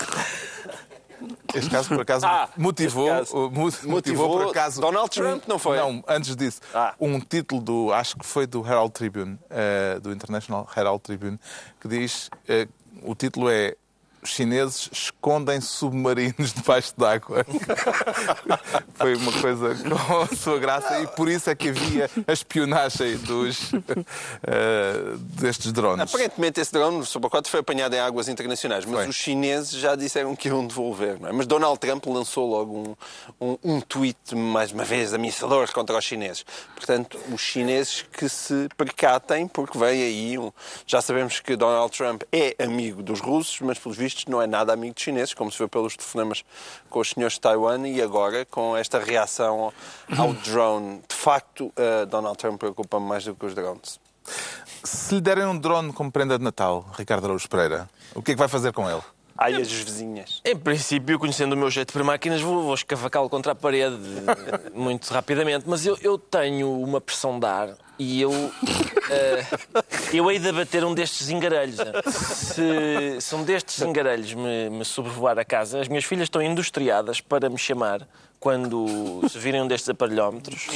Este 1.54 1.70
caso, 1.70 1.90
por 1.90 2.02
acaso, 2.02 2.26
ah, 2.26 2.50
motivou, 2.58 3.08
caso, 3.08 3.50
motivou, 3.52 3.92
motivou, 3.92 4.30
por 4.30 4.50
acaso. 4.50 4.82
Donald 4.82 5.10
Trump, 5.10 5.44
não 5.48 5.60
foi? 5.60 5.78
Não, 5.78 6.04
antes 6.08 6.36
disso, 6.36 6.62
ah. 6.74 6.94
um 7.00 7.20
título 7.20 7.62
do, 7.62 7.94
acho 7.94 8.16
que 8.18 8.26
foi 8.26 8.48
do 8.48 8.66
Herald 8.66 8.92
Tribune, 8.92 9.40
uh, 9.50 10.00
do 10.00 10.12
International 10.12 10.68
Herald 10.76 11.02
Tribune, 11.02 11.40
que 11.80 11.88
diz: 11.88 12.30
uh, 12.50 12.70
o 13.04 13.16
título 13.16 13.50
é 13.50 13.76
chineses 14.24 14.90
escondem 14.92 15.60
submarinos 15.62 16.54
debaixo 16.56 16.94
d'água. 16.98 17.46
Foi 18.96 19.16
uma 19.16 19.32
coisa 19.32 19.76
com 19.76 20.22
a 20.22 20.36
sua 20.36 20.60
graça 20.60 21.00
e 21.02 21.08
por 21.08 21.28
isso 21.28 21.50
é 21.50 21.56
que 21.56 21.70
havia 21.70 22.10
a 22.28 22.34
espionagem 22.34 23.18
dos, 23.18 23.74
uh, 23.74 25.18
destes 25.18 25.72
drones. 25.72 26.14
Aparentemente 26.14 26.60
esse 26.60 26.72
drone, 26.72 27.00
o 27.00 27.06
Subacote, 27.06 27.50
foi 27.50 27.62
apanhado 27.62 27.96
em 27.96 28.00
águas 28.00 28.28
internacionais, 28.28 28.86
mas 28.86 29.02
foi. 29.02 29.10
os 29.10 29.16
chineses 29.16 29.72
já 29.72 29.96
disseram 29.96 30.36
que 30.36 30.48
iam 30.48 30.66
devolver. 30.66 31.18
É? 31.24 31.32
Mas 31.32 31.48
Donald 31.48 31.80
Trump 31.80 32.06
lançou 32.06 32.50
logo 32.50 32.96
um, 33.40 33.50
um, 33.50 33.76
um 33.76 33.82
tweet, 33.82 34.36
mais 34.36 34.72
uma 34.72 34.84
vez, 34.84 35.14
ameaçador 35.14 35.72
contra 35.72 35.98
os 35.98 36.06
chineses. 36.06 36.46
Portanto, 36.76 37.18
os 37.32 37.42
chineses 37.42 38.06
que 38.12 38.30
se 38.30 38.68
percatem, 38.78 39.48
porque 39.48 39.78
vem 39.78 40.04
aí, 40.04 40.38
um... 40.38 40.52
já 40.86 41.02
sabemos 41.02 41.40
que 41.40 41.56
Donald 41.56 41.96
Trump 41.96 42.24
é 42.32 42.56
amigo 42.64 43.02
dos 43.02 43.20
russos, 43.20 43.60
mas 43.62 43.80
pelos 43.80 43.98
vistos 43.98 44.11
vistos, 44.12 44.26
não 44.26 44.42
é 44.42 44.48
nada 44.48 44.74
amigo 44.74 44.94
de 44.96 45.02
chineses, 45.02 45.34
como 45.34 45.52
se 45.52 45.58
vê 45.58 45.68
pelos 45.68 45.96
telefonemas 45.96 46.44
com 46.90 47.00
os 47.00 47.10
senhores 47.10 47.36
de 47.36 47.42
Taiwan 47.42 47.88
e 47.88 48.02
agora 48.02 48.46
com 48.46 48.76
esta 48.76 49.00
reação 49.00 49.74
ao 50.18 50.34
drone. 50.46 51.02
De 51.08 51.16
facto, 51.16 51.66
uh, 51.68 52.06
Donald 52.06 52.38
Trump 52.38 52.60
preocupa-me 52.60 53.08
mais 53.08 53.24
do 53.24 53.36
que 53.36 53.46
os 53.46 53.56
drones. 53.56 54.00
Se 54.84 55.16
lhe 55.16 55.22
derem 55.22 55.46
um 55.46 55.58
drone 55.58 55.94
como 55.94 56.12
prenda 56.12 56.38
de 56.38 56.44
Natal, 56.44 56.86
Ricardo 56.98 57.26
Araújo 57.26 57.48
Pereira, 57.50 57.90
o 58.14 58.22
que 58.22 58.32
é 58.32 58.34
que 58.34 58.40
vai 58.40 58.48
fazer 58.48 58.74
com 58.74 58.90
ele? 58.90 59.02
Ai, 59.38 59.56
as 59.56 59.72
vizinhas. 59.72 60.42
Em 60.46 60.56
princípio, 60.56 61.18
conhecendo 61.18 61.54
o 61.54 61.58
meu 61.58 61.70
jeito 61.70 61.92
para 61.94 62.04
máquinas, 62.04 62.42
vou, 62.42 62.64
vou 62.64 62.74
escavacá-lo 62.74 63.30
contra 63.30 63.54
a 63.54 63.56
parede 63.56 63.98
muito 64.74 65.12
rapidamente. 65.12 65.66
Mas 65.68 65.86
eu, 65.86 65.98
eu 66.02 66.18
tenho 66.18 66.72
uma 66.82 67.02
pressão 67.02 67.40
de 67.40 67.46
ar 67.46 67.70
e 67.98 68.22
eu, 68.22 68.32
uh, 68.32 68.54
eu 70.14 70.32
hei 70.32 70.40
de 70.40 70.50
abater 70.50 70.84
um 70.84 70.94
destes 70.94 71.30
engarelhos. 71.30 71.78
Se, 72.14 73.22
se 73.22 73.36
um 73.36 73.44
destes 73.44 73.82
engarelhos 73.82 74.34
me, 74.34 74.70
me 74.70 74.86
sobrevoar 74.86 75.38
a 75.40 75.46
casa, 75.46 75.80
as 75.80 75.88
minhas 75.88 76.04
filhas 76.04 76.26
estão 76.26 76.42
industriadas 76.42 77.22
para 77.22 77.50
me 77.50 77.58
chamar 77.58 78.08
quando 78.40 79.22
se 79.30 79.38
virem 79.38 79.62
um 79.62 79.68
destes 79.68 79.90
aparelhómetros 79.90 80.68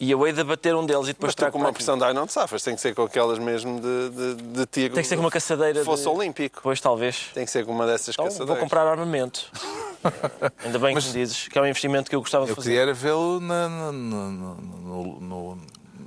e 0.00 0.10
eu 0.10 0.26
hei 0.26 0.32
de 0.32 0.42
bater 0.42 0.74
um 0.74 0.86
deles 0.86 1.04
e 1.04 1.06
depois 1.08 1.34
Mas 1.38 1.50
com 1.50 1.58
uma 1.58 1.72
pressão 1.74 1.98
de 1.98 2.04
ar 2.04 2.14
não 2.14 2.26
te 2.26 2.32
safas, 2.32 2.62
tem 2.62 2.74
que 2.74 2.80
ser 2.80 2.94
com 2.94 3.02
aquelas 3.02 3.38
mesmo 3.38 3.78
de, 3.78 4.08
de, 4.08 4.42
de 4.42 4.66
tiro. 4.66 4.94
Tem 4.94 5.02
que 5.02 5.08
ser 5.08 5.16
com 5.16 5.20
uma 5.20 5.30
caçadeira. 5.30 5.84
Fosse 5.84 6.04
de... 6.04 6.08
olímpico. 6.08 6.60
Pois, 6.62 6.80
talvez. 6.80 7.30
Tem 7.34 7.44
que 7.44 7.50
ser 7.50 7.66
com 7.66 7.72
uma 7.72 7.86
dessas 7.86 8.14
então, 8.14 8.24
caçadeiras. 8.24 8.48
Vou 8.48 8.56
comprar 8.56 8.86
armamento. 8.86 9.52
Ainda 10.64 10.78
bem 10.78 10.94
Mas, 10.94 11.04
que 11.04 11.10
me 11.10 11.16
dizes 11.18 11.48
que 11.48 11.58
é 11.58 11.60
um 11.60 11.66
investimento 11.66 12.08
que 12.08 12.16
eu 12.16 12.20
gostava 12.20 12.46
de 12.46 12.54
fazer. 12.54 12.70
Eu 12.72 12.78
queria 12.78 12.94
vê-lo 12.94 13.40
na, 13.40 13.68
na, 13.68 13.92
no, 13.92 15.58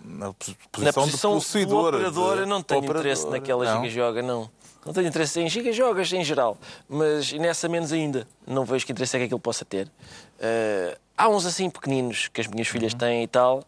na 0.05 0.33
posição, 0.33 0.55
na 0.79 0.93
posição 0.93 1.31
de 1.37 1.45
possuidor. 1.45 1.91
Do 1.91 1.97
operador, 1.97 2.37
eu 2.39 2.47
não 2.47 2.63
tenho 2.63 2.79
operador. 2.79 3.01
interesse 3.01 3.27
naquela 3.27 3.75
giga-joga, 3.75 4.23
não. 4.23 4.49
Não 4.83 4.91
tenho 4.91 5.07
interesse 5.07 5.39
em 5.39 5.47
giga-jogas 5.47 6.11
em 6.11 6.23
geral, 6.23 6.57
mas 6.89 7.31
nessa 7.31 7.69
menos 7.69 7.93
ainda. 7.93 8.27
Não 8.45 8.65
vejo 8.65 8.85
que 8.85 8.91
interesse 8.91 9.15
é 9.15 9.19
que 9.19 9.25
aquilo 9.25 9.39
possa 9.39 9.63
ter. 9.63 9.87
Uh, 9.87 10.97
há 11.17 11.29
uns 11.29 11.45
assim 11.45 11.69
pequeninos 11.69 12.27
que 12.27 12.41
as 12.41 12.47
minhas 12.47 12.67
filhas 12.67 12.91
uhum. 12.93 12.97
têm 12.99 13.23
e 13.23 13.27
tal, 13.27 13.63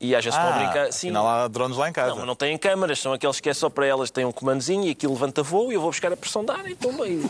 e 0.00 0.16
às 0.16 0.24
vezes 0.24 0.38
ah, 0.38 0.42
estão 0.42 0.56
a 0.58 0.64
brincar. 0.64 0.92
Sim. 0.92 1.10
Não 1.10 1.28
há 1.28 1.46
drones 1.46 1.76
lá 1.76 1.88
em 1.88 1.92
casa. 1.92 2.14
Não, 2.14 2.26
não 2.26 2.34
têm 2.34 2.56
câmaras, 2.56 2.98
são 2.98 3.12
aqueles 3.12 3.38
que 3.38 3.50
é 3.50 3.54
só 3.54 3.68
para 3.68 3.86
elas, 3.86 4.10
têm 4.10 4.24
um 4.24 4.32
comandozinho 4.32 4.84
e 4.84 4.90
aquilo 4.90 5.12
levanta 5.12 5.42
voo 5.42 5.70
e 5.70 5.74
eu 5.74 5.80
vou 5.80 5.90
buscar 5.90 6.12
a 6.12 6.16
pressão 6.16 6.44
de 6.44 6.50
ar 6.50 6.68
e 6.70 6.74
pumba. 6.74 7.06
E, 7.06 7.22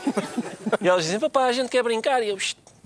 e 0.81 0.89
elas 0.89 1.05
dizem, 1.05 1.19
papá, 1.19 1.47
a 1.47 1.53
gente 1.53 1.69
quer 1.69 1.83
brincar. 1.83 2.23
E 2.23 2.29
eu, 2.29 2.39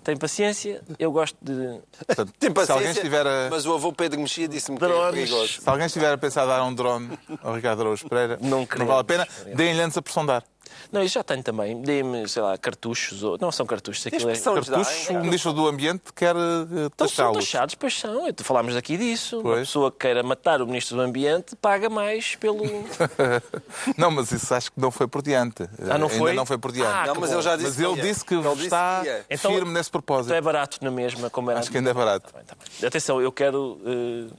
tem 0.04 0.16
paciência, 0.16 0.82
eu 0.98 1.10
gosto 1.10 1.36
de. 1.40 1.80
Portanto, 2.06 2.32
tem 2.38 2.52
paciência, 2.52 2.90
estiver 2.90 3.26
a... 3.26 3.48
mas 3.50 3.64
o 3.64 3.72
avô 3.72 3.90
Pedro 3.90 4.20
Mexia 4.20 4.46
disse-me 4.46 4.78
que 4.78 4.84
é 4.84 5.10
perigoso. 5.10 5.62
Se 5.62 5.68
alguém 5.68 5.86
estiver 5.86 6.12
a 6.12 6.18
pensar 6.18 6.42
a 6.42 6.46
dar 6.46 6.64
um 6.64 6.74
drone 6.74 7.18
ao 7.42 7.54
Ricardo 7.54 7.80
Araújo 7.80 8.06
Pereira, 8.06 8.38
não, 8.40 8.68
não 8.78 8.86
vale 8.86 9.00
a 9.00 9.04
pena, 9.04 9.28
deem-lhe 9.54 9.80
antes 9.80 9.96
a 9.96 10.02
pressão 10.02 10.26
de 10.26 10.32
ar. 10.32 10.44
Não, 10.92 11.02
isso 11.02 11.14
já 11.14 11.22
tenho 11.22 11.42
também. 11.42 11.80
Dê-me, 11.82 12.28
sei 12.28 12.42
lá, 12.42 12.56
cartuchos. 12.56 13.22
Ou... 13.22 13.38
Não 13.40 13.50
são 13.50 13.66
cartuchos. 13.66 14.06
Aquilo 14.06 14.30
é... 14.30 14.38
Cartuchos, 14.38 15.08
o 15.10 15.14
Ministro 15.20 15.52
do 15.52 15.66
Ambiente 15.66 16.12
quer 16.14 16.34
uh, 16.36 16.90
taxá-los. 16.96 17.12
São 17.12 17.32
taxados, 17.32 17.74
pois 17.74 17.98
são. 17.98 18.26
Falámos 18.42 18.76
aqui 18.76 18.96
disso. 18.96 19.40
Pois. 19.42 19.54
Uma 19.54 19.60
pessoa 19.60 19.90
que 19.90 19.98
queira 19.98 20.22
matar 20.22 20.62
o 20.62 20.66
Ministro 20.66 20.96
do 20.96 21.02
Ambiente 21.02 21.56
paga 21.56 21.88
mais 21.88 22.36
pelo... 22.36 22.64
não, 23.96 24.10
mas 24.10 24.32
isso 24.32 24.54
acho 24.54 24.72
que 24.72 24.80
não 24.80 24.90
foi 24.90 25.06
por 25.06 25.22
diante. 25.22 25.68
Ah, 25.90 25.98
não 25.98 26.08
foi? 26.08 26.30
Ainda 26.30 26.40
não 26.40 26.46
foi 26.46 26.58
por 26.58 26.72
diante. 26.72 26.92
Ah, 26.92 27.06
não, 27.06 27.14
mas 27.16 27.32
ele 27.32 27.42
já 27.42 27.56
disse 27.56 27.80
Mas 27.82 27.98
ele 27.98 28.02
disse 28.02 28.24
que 28.24 28.34
ele 28.34 28.48
está 28.62 29.02
disse 29.02 29.24
que 29.28 29.36
firme 29.36 29.60
então, 29.60 29.72
nesse 29.72 29.90
propósito. 29.90 30.26
Então 30.26 30.36
é 30.36 30.40
barato 30.40 30.78
na 30.82 30.90
mesma, 30.90 31.30
como 31.30 31.50
era 31.50 31.60
Acho 31.60 31.70
que 31.70 31.78
ainda 31.78 31.90
é 31.90 31.94
barato. 31.94 32.32
Tá 32.32 32.38
bem, 32.38 32.46
tá 32.46 32.56
bem. 32.56 32.88
Atenção, 32.88 33.20
eu 33.20 33.32
quero 33.32 33.78
uh, 33.84 34.30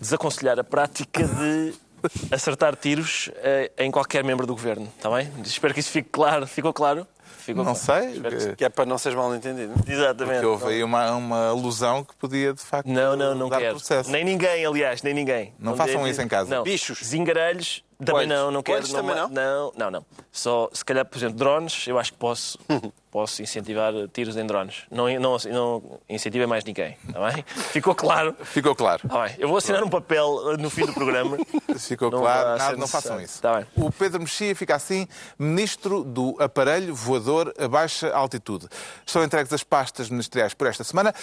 desaconselhar 0.00 0.58
a 0.58 0.64
prática 0.64 1.24
de 1.24 1.74
acertar 2.30 2.76
tiros 2.76 3.28
uh, 3.28 3.72
em 3.78 3.90
qualquer 3.90 4.24
membro 4.24 4.46
do 4.46 4.54
governo, 4.54 4.88
está 4.96 5.10
bem? 5.10 5.30
Espero 5.44 5.74
que 5.74 5.80
isso 5.80 5.90
fique 5.90 6.08
claro. 6.10 6.46
Ficou 6.46 6.72
claro? 6.72 7.06
Ficou 7.38 7.64
não 7.64 7.74
claro. 7.74 8.02
sei. 8.02 8.20
Que... 8.20 8.56
que... 8.56 8.64
é 8.64 8.68
para 8.68 8.86
não 8.86 8.98
seres 8.98 9.16
mal 9.16 9.34
entendido. 9.34 9.72
Exatamente. 9.86 10.34
Porque 10.34 10.46
houve 10.46 10.66
aí 10.66 10.84
uma, 10.84 11.10
uma 11.12 11.48
alusão 11.48 12.04
que 12.04 12.14
podia, 12.16 12.52
de 12.52 12.60
facto, 12.60 12.88
não, 12.88 13.16
não, 13.16 13.34
não 13.34 13.48
dar 13.48 13.58
quero. 13.58 13.76
processo. 13.76 14.10
Nem 14.10 14.24
ninguém, 14.24 14.64
aliás, 14.64 15.02
nem 15.02 15.14
ninguém. 15.14 15.54
Não, 15.58 15.72
não 15.72 15.76
façam 15.76 16.06
isso 16.06 16.20
em 16.20 16.28
casa. 16.28 16.54
Não. 16.54 16.62
Bichos. 16.62 17.00
Zingarelhos 17.04 17.82
Também 18.04 18.26
não, 18.26 18.50
não 18.50 18.62
quero. 18.62 18.88
Também 18.88 19.14
não? 19.14 19.28
Não, 19.28 19.72
não, 19.76 19.90
não. 19.90 20.06
Só, 20.32 20.70
se 20.72 20.84
calhar, 20.84 21.04
por 21.04 21.18
exemplo, 21.18 21.36
drones, 21.36 21.86
eu 21.86 21.98
acho 21.98 22.12
que 22.12 22.18
posso, 22.18 22.58
posso 23.10 23.42
incentivar 23.42 23.92
tiros 24.12 24.36
em 24.36 24.46
drones. 24.46 24.84
Não, 24.90 25.08
não, 25.18 25.36
não 25.52 26.00
incentivem 26.08 26.46
mais 26.46 26.64
ninguém, 26.64 26.96
está 27.06 27.30
bem? 27.30 27.44
Ficou 27.72 27.94
claro? 27.94 28.34
Ficou 28.42 28.74
claro. 28.74 29.06
Tá 29.08 29.24
bem. 29.24 29.36
Eu 29.38 29.48
vou 29.48 29.58
assinar 29.58 29.82
um 29.82 29.88
papel 29.88 30.56
no 30.58 30.70
fim 30.70 30.86
do 30.86 30.94
programa. 30.94 31.36
Ficou 31.78 32.10
Não 32.10 32.20
claro, 32.20 32.58
nada, 32.58 32.76
não 32.76 32.86
façam 32.86 33.20
isso. 33.20 33.40
Tá 33.42 33.56
bem. 33.56 33.66
O 33.76 33.90
Pedro 33.92 34.20
Mexia 34.20 34.54
fica 34.54 34.74
assim, 34.74 35.06
ministro 35.38 36.02
do 36.02 36.36
aparelho 36.38 36.94
voador 36.94 37.52
a 37.58 37.68
baixa 37.68 38.10
altitude. 38.12 38.66
Estão 39.04 39.22
entregues 39.22 39.52
as 39.52 39.62
pastas 39.62 40.08
ministeriais 40.08 40.54
por 40.54 40.66
esta 40.66 40.84
semana 40.84 41.14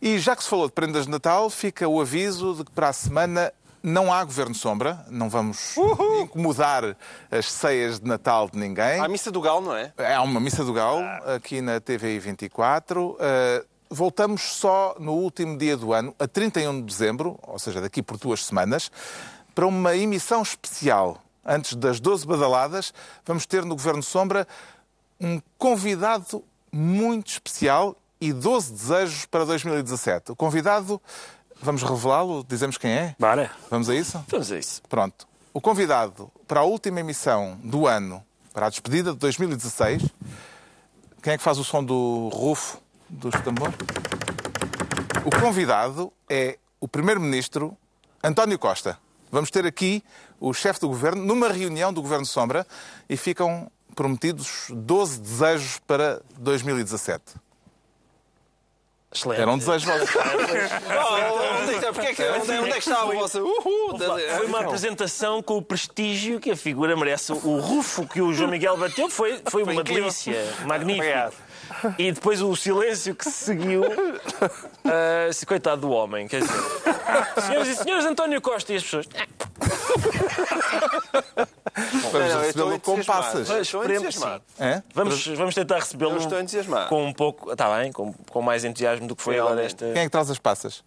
e 0.00 0.18
já 0.18 0.34
que 0.34 0.42
se 0.42 0.48
falou 0.48 0.66
de 0.66 0.72
prendas 0.72 1.04
de 1.04 1.10
Natal, 1.10 1.50
fica 1.50 1.86
o 1.88 2.00
aviso 2.00 2.54
de 2.54 2.64
que 2.64 2.70
para 2.70 2.88
a 2.88 2.92
semana 2.92 3.52
não 3.82 4.12
há 4.12 4.22
governo 4.24 4.54
sombra, 4.54 5.04
não 5.10 5.28
vamos 5.28 5.76
incomodar 6.20 6.96
as 7.30 7.50
ceias 7.50 7.98
de 7.98 8.06
Natal 8.06 8.48
de 8.48 8.58
ninguém. 8.58 9.00
À 9.00 9.08
missa 9.08 9.30
do 9.30 9.40
Galo, 9.40 9.60
não 9.62 9.76
é? 9.76 9.92
Há 10.14 10.22
uma 10.22 10.40
missa 10.40 10.64
do 10.64 10.72
Galo 10.72 11.02
aqui 11.34 11.60
na 11.60 11.80
TVI 11.80 12.18
24. 12.18 13.10
Uh, 13.10 13.18
voltamos 13.90 14.42
só 14.42 14.96
no 14.98 15.12
último 15.12 15.58
dia 15.58 15.76
do 15.76 15.92
ano, 15.92 16.14
a 16.18 16.26
31 16.28 16.80
de 16.80 16.86
dezembro, 16.86 17.38
ou 17.42 17.58
seja, 17.58 17.80
daqui 17.80 18.02
por 18.02 18.16
duas 18.16 18.44
semanas, 18.44 18.90
para 19.54 19.66
uma 19.66 19.96
emissão 19.96 20.42
especial. 20.42 21.22
Antes 21.44 21.74
das 21.74 21.98
12 21.98 22.26
badaladas, 22.26 22.94
vamos 23.26 23.46
ter 23.46 23.64
no 23.64 23.74
Governo 23.74 24.02
Sombra 24.02 24.46
um 25.20 25.40
convidado 25.58 26.42
muito 26.70 27.28
especial 27.28 27.96
e 28.20 28.32
12 28.32 28.72
desejos 28.72 29.26
para 29.26 29.44
2017. 29.44 30.30
O 30.30 30.36
convidado, 30.36 31.02
vamos 31.62 31.82
revelá-lo? 31.82 32.44
Dizemos 32.48 32.76
quem 32.76 32.90
é? 32.90 33.16
Bora. 33.18 33.50
Vamos 33.70 33.88
a 33.88 33.94
isso? 33.94 34.22
Vamos 34.28 34.50
a 34.52 34.58
isso. 34.58 34.82
Pronto. 34.88 35.26
O 35.54 35.60
convidado 35.60 36.30
para 36.46 36.60
a 36.60 36.64
última 36.64 37.00
emissão 37.00 37.58
do 37.62 37.86
ano, 37.86 38.22
para 38.52 38.66
a 38.66 38.70
despedida 38.70 39.12
de 39.12 39.18
2016, 39.18 40.02
quem 41.22 41.34
é 41.34 41.38
que 41.38 41.42
faz 41.42 41.58
o 41.58 41.64
som 41.64 41.84
do 41.84 42.28
rufo 42.32 42.78
dos 43.08 43.34
tambores? 43.42 43.76
O 45.24 45.40
convidado 45.40 46.12
é 46.28 46.58
o 46.80 46.88
Primeiro-Ministro 46.88 47.76
António 48.24 48.58
Costa. 48.58 48.98
Vamos 49.30 49.50
ter 49.50 49.64
aqui 49.64 50.02
o 50.40 50.52
chefe 50.52 50.80
do 50.80 50.88
governo 50.88 51.24
numa 51.24 51.48
reunião 51.48 51.92
do 51.92 52.02
Governo 52.02 52.26
Sombra 52.26 52.66
e 53.08 53.16
ficam 53.16 53.70
prometidos 53.94 54.66
12 54.70 55.20
desejos 55.20 55.78
para 55.86 56.20
2017. 56.38 57.22
Excelente. 59.14 59.40
Era 59.42 59.50
um 59.50 59.58
desejo 59.58 59.86
vosso. 59.86 60.06
Oh, 60.92 61.62
onde, 61.62 61.74
é 61.74 61.78
que- 61.78 61.86
porque 61.92 62.14
que- 62.14 62.22
onde, 62.22 62.52
onde 62.52 62.70
é 62.70 62.72
que 62.72 62.78
está 62.78 63.04
o 63.04 63.12
vosso. 63.12 63.40
Uhul! 63.40 63.98
Foi 64.36 64.46
uma 64.46 64.60
apresentação 64.60 65.42
com 65.42 65.58
o 65.58 65.62
prestígio 65.62 66.40
que 66.40 66.50
a 66.50 66.56
figura 66.56 66.96
merece. 66.96 67.32
O 67.32 67.58
rufo 67.58 68.06
que 68.06 68.20
o 68.22 68.32
João 68.32 68.50
Miguel 68.50 68.76
bateu 68.76 69.08
foi, 69.10 69.40
foi 69.46 69.62
uma 69.62 69.82
delícia. 69.84 70.32
Magnífico. 70.66 71.02
Obrigado. 71.04 71.34
E 71.98 72.12
depois 72.12 72.40
o 72.40 72.54
silêncio 72.54 73.14
que 73.14 73.24
se 73.24 73.30
seguiu. 73.30 73.82
esse 75.28 75.44
coitado 75.46 75.82
do 75.82 75.90
homem. 75.90 76.28
Quer 76.28 76.42
dizer, 76.42 76.54
senhoras 77.40 77.68
e 77.68 77.76
senhores, 77.76 78.04
António 78.04 78.40
Costa 78.40 78.72
e 78.72 78.76
as 78.76 78.82
pessoas. 78.82 79.06
Vamos 82.12 82.34
recebê-lo 82.34 82.80
com 82.80 82.92
entusiasmado. 82.92 83.04
passas. 83.06 83.50
Estou 83.50 83.84
entusiasmado. 83.84 84.42
É? 84.58 84.82
Vamos, 84.94 85.26
vamos 85.28 85.54
tentar 85.54 85.76
recebê-lo 85.76 86.18
com 86.88 87.04
um 87.06 87.12
pouco. 87.12 87.52
Está 87.52 87.78
bem, 87.78 87.92
com, 87.92 88.12
com 88.12 88.42
mais 88.42 88.64
entusiasmo 88.64 89.06
do 89.06 89.16
que 89.16 89.22
foi 89.22 89.38
agora 89.38 89.54
Realmente. 89.54 89.74
esta. 89.74 89.92
Quem 89.92 90.02
é 90.02 90.04
que 90.04 90.10
traz 90.10 90.30
as 90.30 90.38
passas? 90.38 90.82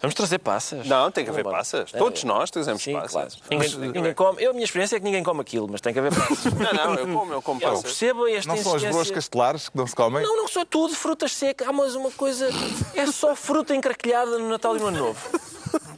Vamos 0.00 0.14
trazer 0.14 0.38
passas. 0.38 0.86
Não, 0.86 1.10
tem 1.10 1.24
que 1.24 1.30
haver 1.30 1.44
passas. 1.44 1.92
É. 1.92 1.98
Todos 1.98 2.24
nós 2.24 2.50
trazemos 2.50 2.82
Sim, 2.82 2.94
passas. 2.94 3.12
claro. 3.12 3.30
Ninguém, 3.50 3.92
ninguém 3.92 4.14
come. 4.14 4.42
Eu, 4.42 4.50
a 4.50 4.52
minha 4.54 4.64
experiência 4.64 4.96
é 4.96 4.98
que 4.98 5.04
ninguém 5.04 5.22
come 5.22 5.40
aquilo, 5.42 5.68
mas 5.70 5.80
tem 5.82 5.92
que 5.92 5.98
haver 5.98 6.14
passas. 6.14 6.52
Não, 6.54 6.72
não, 6.72 6.94
eu 6.94 7.06
como, 7.14 7.32
eu 7.34 7.42
como 7.42 7.60
Eu 7.60 7.68
passas. 7.68 7.82
percebo 7.82 8.26
esta 8.26 8.48
Não 8.48 8.56
são 8.62 8.74
as 8.76 8.84
broas 8.84 9.10
castelares 9.10 9.68
que 9.68 9.76
não 9.76 9.86
se 9.86 9.94
comem? 9.94 10.22
Não, 10.22 10.36
não 10.36 10.48
só 10.48 10.64
tudo, 10.64 10.94
frutas 10.94 11.32
secas. 11.32 11.68
Há 11.68 11.72
mais 11.72 11.94
uma 11.94 12.10
coisa. 12.10 12.48
É 12.94 13.06
só 13.06 13.34
fruta 13.36 13.74
encraquilhada 13.74 14.38
no 14.38 14.48
Natal 14.48 14.76
e 14.76 14.80
no 14.80 14.86
Ano 14.86 14.98
Novo. 14.98 15.40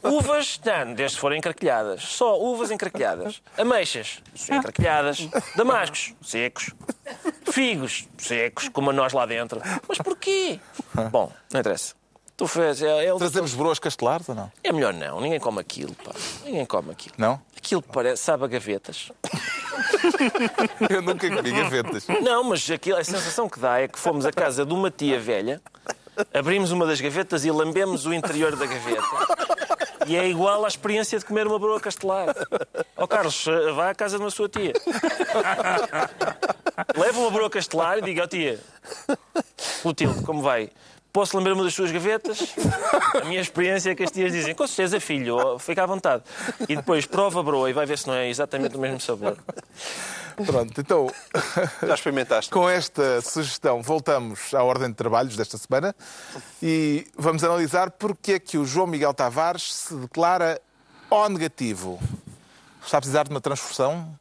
Uvas, 0.03 0.59
não, 0.65 0.93
desde 0.93 1.15
que 1.15 1.21
forem 1.21 1.37
encraquilhadas. 1.39 2.03
Só 2.03 2.37
uvas 2.39 2.71
encraquilhadas. 2.71 3.41
Ameixas, 3.57 4.21
encraquilhadas. 4.51 5.29
Damascos, 5.55 6.13
secos. 6.21 6.71
Figos, 7.49 8.07
secos, 8.17 8.67
como 8.69 8.89
a 8.89 8.93
nós 8.93 9.13
lá 9.13 9.25
dentro. 9.25 9.61
Mas 9.87 9.97
porquê? 9.99 10.59
Bom, 11.11 11.31
não 11.51 11.59
interessa. 11.59 11.95
Tu 12.35 12.47
fez, 12.47 12.81
é, 12.81 13.05
é, 13.05 13.15
Trazemos 13.15 13.53
broas 13.53 13.77
castelares 13.77 14.27
ou 14.27 14.35
não? 14.35 14.51
é 14.63 14.71
melhor 14.71 14.93
não. 14.93 15.21
Ninguém 15.21 15.39
come 15.39 15.59
aquilo, 15.59 15.93
pá. 15.95 16.11
Ninguém 16.43 16.65
come 16.65 16.91
aquilo. 16.91 17.13
Não? 17.17 17.39
Aquilo 17.55 17.81
parece, 17.81 18.23
sabe 18.23 18.43
a 18.43 18.47
gavetas. 18.47 19.11
Eu 20.89 21.01
nunca 21.01 21.29
comi 21.29 21.51
gavetas. 21.51 22.07
Não, 22.21 22.43
mas 22.43 22.69
aquilo, 22.69 22.97
a 22.97 23.03
sensação 23.03 23.47
que 23.47 23.59
dá 23.59 23.79
é 23.79 23.87
que 23.87 23.99
fomos 23.99 24.25
à 24.25 24.31
casa 24.31 24.65
de 24.65 24.73
uma 24.73 24.89
tia 24.89 25.19
velha, 25.19 25.61
abrimos 26.33 26.71
uma 26.71 26.85
das 26.85 26.99
gavetas 26.99 27.45
e 27.45 27.51
lambemos 27.51 28.05
o 28.05 28.13
interior 28.13 28.55
da 28.55 28.65
gaveta. 28.65 29.03
E 30.07 30.17
é 30.17 30.27
igual 30.27 30.65
à 30.65 30.67
experiência 30.67 31.17
de 31.17 31.25
comer 31.25 31.47
uma 31.47 31.57
broa 31.57 31.79
castelar. 31.79 32.35
Ó 32.97 33.07
Carlos, 33.07 33.47
eh, 33.47 33.71
vá 33.71 33.91
à 33.91 33.95
casa 33.95 34.17
de 34.17 34.23
uma 34.23 34.31
sua 34.31 34.49
tia. 34.49 34.73
Leva 36.97 37.19
uma 37.19 37.31
broa 37.31 37.49
castelar 37.49 37.99
e 37.99 38.01
diga, 38.01 38.23
ó 38.23 38.27
tia, 38.27 38.59
Clotilde, 39.81 40.21
como 40.23 40.41
vai? 40.41 40.69
Posso 41.13 41.37
lamber 41.37 41.53
uma 41.53 41.63
das 41.63 41.75
suas 41.75 41.91
gavetas? 41.91 42.39
A 43.21 43.25
minha 43.25 43.39
experiência 43.39 43.91
é 43.91 43.95
que 43.95 44.01
as 44.03 44.09
tias 44.09 44.31
dizem, 44.31 44.55
com 44.55 44.65
certeza, 44.65 44.99
filho, 44.99 45.59
fica 45.59 45.83
à 45.83 45.85
vontade. 45.85 46.23
E 46.67 46.75
depois 46.75 47.05
prova 47.05 47.43
broa 47.43 47.69
e 47.69 47.73
vai 47.73 47.85
ver 47.85 47.99
se 47.99 48.07
não 48.07 48.15
é 48.15 48.27
exatamente 48.27 48.75
o 48.75 48.79
mesmo 48.79 48.99
sabor. 48.99 49.37
Pronto, 50.43 50.81
então, 50.81 51.07
Já 51.85 51.93
experimentaste? 51.93 52.51
com 52.51 52.67
esta 52.67 53.21
sugestão, 53.21 53.83
voltamos 53.83 54.55
à 54.55 54.63
ordem 54.63 54.89
de 54.89 54.95
trabalhos 54.95 55.35
desta 55.37 55.55
semana 55.59 55.95
e 56.61 57.05
vamos 57.15 57.43
analisar 57.43 57.91
porque 57.91 58.33
é 58.33 58.39
que 58.39 58.57
o 58.57 58.65
João 58.65 58.87
Miguel 58.87 59.13
Tavares 59.13 59.71
se 59.71 59.93
declara 59.93 60.59
O 61.11 61.29
negativo. 61.29 61.99
Está 62.83 62.97
a 62.97 63.01
precisar 63.01 63.23
de 63.25 63.29
uma 63.29 63.39
transfusão, 63.39 64.17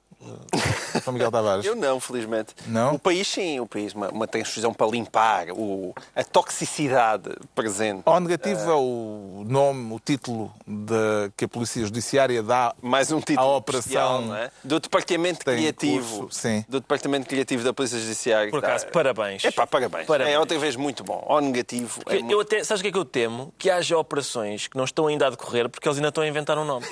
João 1.02 1.12
Miguel 1.14 1.30
Tavares? 1.30 1.64
Eu 1.64 1.74
não, 1.74 1.98
felizmente. 2.00 2.54
Não? 2.66 2.94
O 2.94 2.98
país, 2.98 3.26
sim, 3.26 3.58
o 3.60 3.66
país, 3.66 3.92
uma, 3.94 4.08
uma 4.10 4.26
transfusão 4.26 4.72
para 4.72 4.86
limpar 4.86 5.46
o, 5.50 5.94
a 6.14 6.22
toxicidade 6.22 7.30
presente. 7.54 8.02
O 8.06 8.20
negativo 8.20 8.70
é 8.70 8.74
o 8.74 9.44
nome, 9.46 9.94
o 9.94 9.98
título 10.00 10.52
de, 10.66 11.30
que 11.36 11.44
a 11.44 11.48
Polícia 11.48 11.82
Judiciária 11.84 12.42
dá 12.42 12.74
Mais 12.82 13.10
um 13.10 13.20
título 13.20 13.46
à 13.48 13.56
operação. 13.56 14.34
é? 14.36 14.50
Do 14.62 14.78
Departamento 14.80 15.44
Criativo. 15.44 16.20
curso, 16.20 16.38
sim. 16.40 16.64
Do 16.68 16.80
Departamento 16.80 17.26
Criativo 17.28 17.64
da 17.64 17.72
Polícia 17.72 17.98
Judiciária. 17.98 18.50
Por 18.50 18.58
acaso, 18.64 18.86
parabéns. 18.88 19.44
É 19.44 19.50
pá, 19.50 19.66
parabéns. 19.66 20.06
Parabéns. 20.06 20.34
É 20.34 20.38
outra 20.38 20.58
vez 20.58 20.76
muito 20.76 21.02
bom. 21.02 21.24
O 21.28 21.40
negativo. 21.40 22.00
É 22.06 22.16
Eu, 22.16 22.20
muito- 22.20 22.32
eu 22.32 22.40
até, 22.40 22.64
sabes 22.64 22.80
o 22.80 22.82
que 22.84 22.88
é 22.88 22.92
que 22.92 22.98
eu 22.98 23.04
temo? 23.04 23.52
Que 23.58 23.70
haja 23.70 23.96
operações 23.98 24.68
que 24.68 24.76
não 24.76 24.84
estão 24.84 25.06
ainda 25.06 25.26
a 25.26 25.30
decorrer 25.30 25.68
porque 25.68 25.88
eles 25.88 25.98
ainda 25.98 26.08
estão 26.08 26.22
a 26.22 26.26
inventar 26.28 26.58
um 26.58 26.64
nome. 26.64 26.86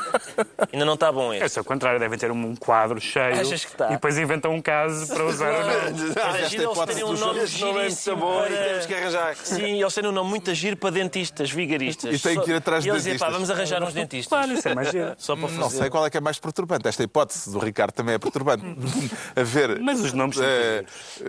ainda 0.72 0.84
não 0.84 0.94
está 0.94 1.10
bom 1.10 1.32
É 1.32 1.38
esse. 1.38 1.54
só 1.54 1.60
o 1.60 1.64
contrário, 1.64 1.98
devem 1.98 2.18
ter 2.18 2.30
um 2.30 2.54
quadro 2.60 3.00
cheio 3.00 3.40
Achas 3.40 3.64
que 3.64 3.72
está? 3.72 3.86
e 3.88 3.92
depois 3.92 4.16
inventam 4.18 4.52
um 4.54 4.60
caso 4.60 5.12
para 5.12 5.24
usar 5.24 5.50
o 5.50 5.66
nome. 5.66 6.10
esta 6.10 6.28
Imagina 6.38 6.62
eles 6.64 6.84
terem 6.86 7.04
um 7.04 7.12
nome 7.14 7.40
é 7.40 7.46
giríssimo 7.46 8.16
bom 8.16 8.44
e 8.44 8.48
para... 8.48 8.64
temos 8.64 8.86
que 8.86 8.94
arranjar. 8.94 9.36
Sim, 9.36 9.80
eles 9.80 9.94
terem 9.94 10.10
um 10.10 10.12
nome 10.12 10.30
muito 10.30 10.50
agir 10.50 10.76
para 10.76 10.90
dentistas, 10.90 11.50
vigaristas. 11.50 12.14
E 12.14 12.22
têm 12.22 12.40
que 12.40 12.50
ir 12.50 12.54
atrás 12.54 12.84
de 12.84 12.88
E 12.88 12.92
eles 12.92 13.02
dizem, 13.02 13.18
pá, 13.18 13.26
dentistas. 13.26 13.32
vamos 13.32 13.50
arranjar 13.50 13.82
uns 13.82 13.94
dentistas. 13.94 14.28
Claro, 14.28 14.52
isso 14.52 14.68
é 14.68 14.74
mais 14.74 14.90
giro. 14.90 15.14
Só 15.18 15.34
para 15.34 15.48
fazer. 15.48 15.60
Não 15.60 15.70
sei 15.70 15.90
qual 15.90 16.06
é 16.06 16.10
que 16.10 16.18
é 16.18 16.20
mais 16.20 16.38
perturbante. 16.38 16.86
Esta 16.86 17.02
hipótese 17.02 17.50
do 17.50 17.58
Ricardo 17.58 17.92
também 17.92 18.14
é 18.14 18.18
perturbante. 18.18 18.64
Haver 19.34 19.80
Mas 19.80 20.00
os 20.00 20.12
nomes 20.12 20.36
são 20.36 20.44
eh, 20.44 20.84
eh, 21.20 21.24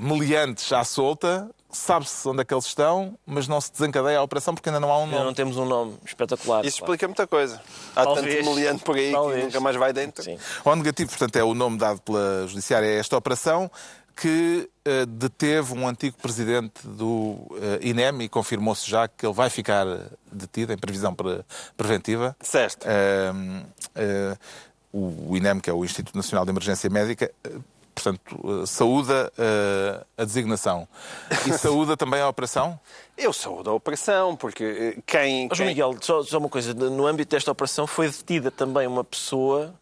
meliantes 0.00 0.72
à 0.72 0.82
solta, 0.84 1.48
sabe-se 1.70 2.26
onde 2.28 2.40
é 2.40 2.44
que 2.44 2.52
eles 2.54 2.64
estão, 2.66 3.18
mas 3.26 3.46
não 3.46 3.60
se 3.60 3.70
desencadeia 3.72 4.18
a 4.18 4.22
operação 4.22 4.54
porque 4.54 4.68
ainda 4.68 4.80
não 4.80 4.90
há 4.90 4.98
um 4.98 5.02
Ainda 5.04 5.14
nome. 5.16 5.26
não 5.26 5.34
temos 5.34 5.56
um 5.56 5.64
nome 5.64 5.96
espetacular. 6.04 6.64
Isso 6.64 6.78
pá. 6.78 6.84
explica 6.84 7.06
muita 7.08 7.26
coisa. 7.26 7.60
Há 7.94 8.04
Talvez. 8.04 8.36
tanto 8.44 8.54
meliante 8.54 8.82
por 8.84 8.96
aí 8.96 9.12
Talvez. 9.12 9.38
que 9.40 9.44
nunca 9.46 9.60
mais 9.60 9.76
vai 9.76 9.92
dentro. 9.92 10.22
Sim. 10.24 10.38
O 10.64 10.74
negativo, 10.76 11.10
portanto, 11.10 11.36
é 11.36 11.44
o 11.44 11.54
nome 11.54 11.76
dado 11.78 12.00
pela 12.00 12.46
Judiciária 12.46 12.88
a 12.88 12.92
esta 12.92 13.16
operação 13.16 13.70
que 14.16 14.68
eh, 14.84 15.06
deteve 15.06 15.74
um 15.74 15.86
antigo 15.86 16.16
presidente 16.20 16.84
do 16.84 17.36
eh, 17.62 17.78
INEM 17.88 18.22
e 18.22 18.28
confirmou-se 18.28 18.90
já 18.90 19.06
que 19.06 19.24
ele 19.24 19.32
vai 19.34 19.48
ficar 19.48 19.86
detido 20.32 20.72
em 20.72 20.76
previsão 20.76 21.14
pre- 21.14 21.44
preventiva. 21.76 22.36
Certo. 22.40 22.84
Eh, 22.84 23.32
eh, 23.94 24.36
o 24.92 25.36
INEM, 25.36 25.60
que 25.60 25.70
é 25.70 25.72
o 25.72 25.84
Instituto 25.84 26.16
Nacional 26.16 26.44
de 26.44 26.50
Emergência 26.50 26.90
Médica, 26.90 27.30
eh, 27.44 27.50
portanto, 28.02 28.62
eh, 28.62 28.66
saúda 28.66 29.32
eh, 29.38 30.04
a 30.16 30.24
designação. 30.24 30.86
E 31.46 31.52
saúda 31.58 31.96
também 31.96 32.20
a 32.20 32.28
operação? 32.28 32.78
Eu 33.16 33.32
sou 33.32 33.62
da 33.62 33.72
operação, 33.72 34.36
porque 34.36 34.94
eh, 34.98 35.02
quem. 35.06 35.48
Quem- 35.48 35.66
Miguel, 35.66 35.96
só, 36.00 36.22
só 36.22 36.38
uma 36.38 36.48
coisa. 36.48 36.72
No 36.74 37.06
âmbito 37.06 37.30
desta 37.34 37.50
operação 37.50 37.86
foi 37.86 38.06
detida 38.08 38.50
também 38.50 38.86
uma 38.86 39.02
pessoa 39.04 39.74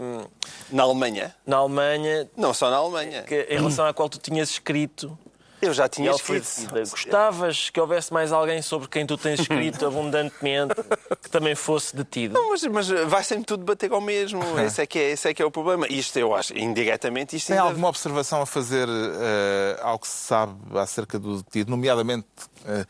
hum, 0.00 0.24
Na 0.70 0.82
Alemanha. 0.84 1.34
na 1.46 1.56
Alemanha 1.58 2.28
Não 2.36 2.52
só 2.54 2.70
na 2.70 2.76
Alemanha. 2.76 3.22
que, 3.22 3.46
em 3.50 3.56
relação 3.56 3.86
à 3.86 3.92
qual 3.94 4.08
tu 4.08 4.18
tinhas 4.18 4.50
escrito 4.50 5.18
Eu 5.66 5.72
já 5.74 5.88
tinha 5.88 6.10
escrito. 6.10 6.46
Gostavas 6.90 7.70
que 7.70 7.80
houvesse 7.80 8.12
mais 8.12 8.32
alguém 8.32 8.60
sobre 8.62 8.88
quem 8.88 9.06
tu 9.06 9.16
tens 9.16 9.40
escrito 9.40 9.84
abundantemente 9.86 10.74
que 11.22 11.30
também 11.30 11.54
fosse 11.54 11.94
detido? 11.96 12.34
Não, 12.34 12.50
mas, 12.50 12.62
mas 12.64 12.88
vai 13.06 13.22
sempre 13.24 13.44
tudo 13.44 13.64
bater 13.64 13.92
ao 13.92 14.00
mesmo. 14.00 14.40
Esse 14.60 14.82
é, 14.82 14.86
que 14.86 14.98
é, 14.98 15.10
esse 15.10 15.28
é 15.28 15.34
que 15.34 15.42
é 15.42 15.44
o 15.44 15.50
problema. 15.50 15.86
Isto, 15.88 16.18
eu 16.18 16.34
acho, 16.34 16.56
indiretamente, 16.56 17.36
isto 17.36 17.48
Tem 17.48 17.56
ainda- 17.56 17.68
alguma 17.68 17.88
observação 17.88 18.42
a 18.42 18.46
fazer 18.46 18.88
eh, 18.88 19.78
ao 19.82 19.98
que 19.98 20.06
se 20.08 20.26
sabe 20.26 20.54
acerca 20.78 21.18
do 21.18 21.36
detido, 21.42 21.70
nomeadamente 21.70 22.26
eh, 22.66 22.84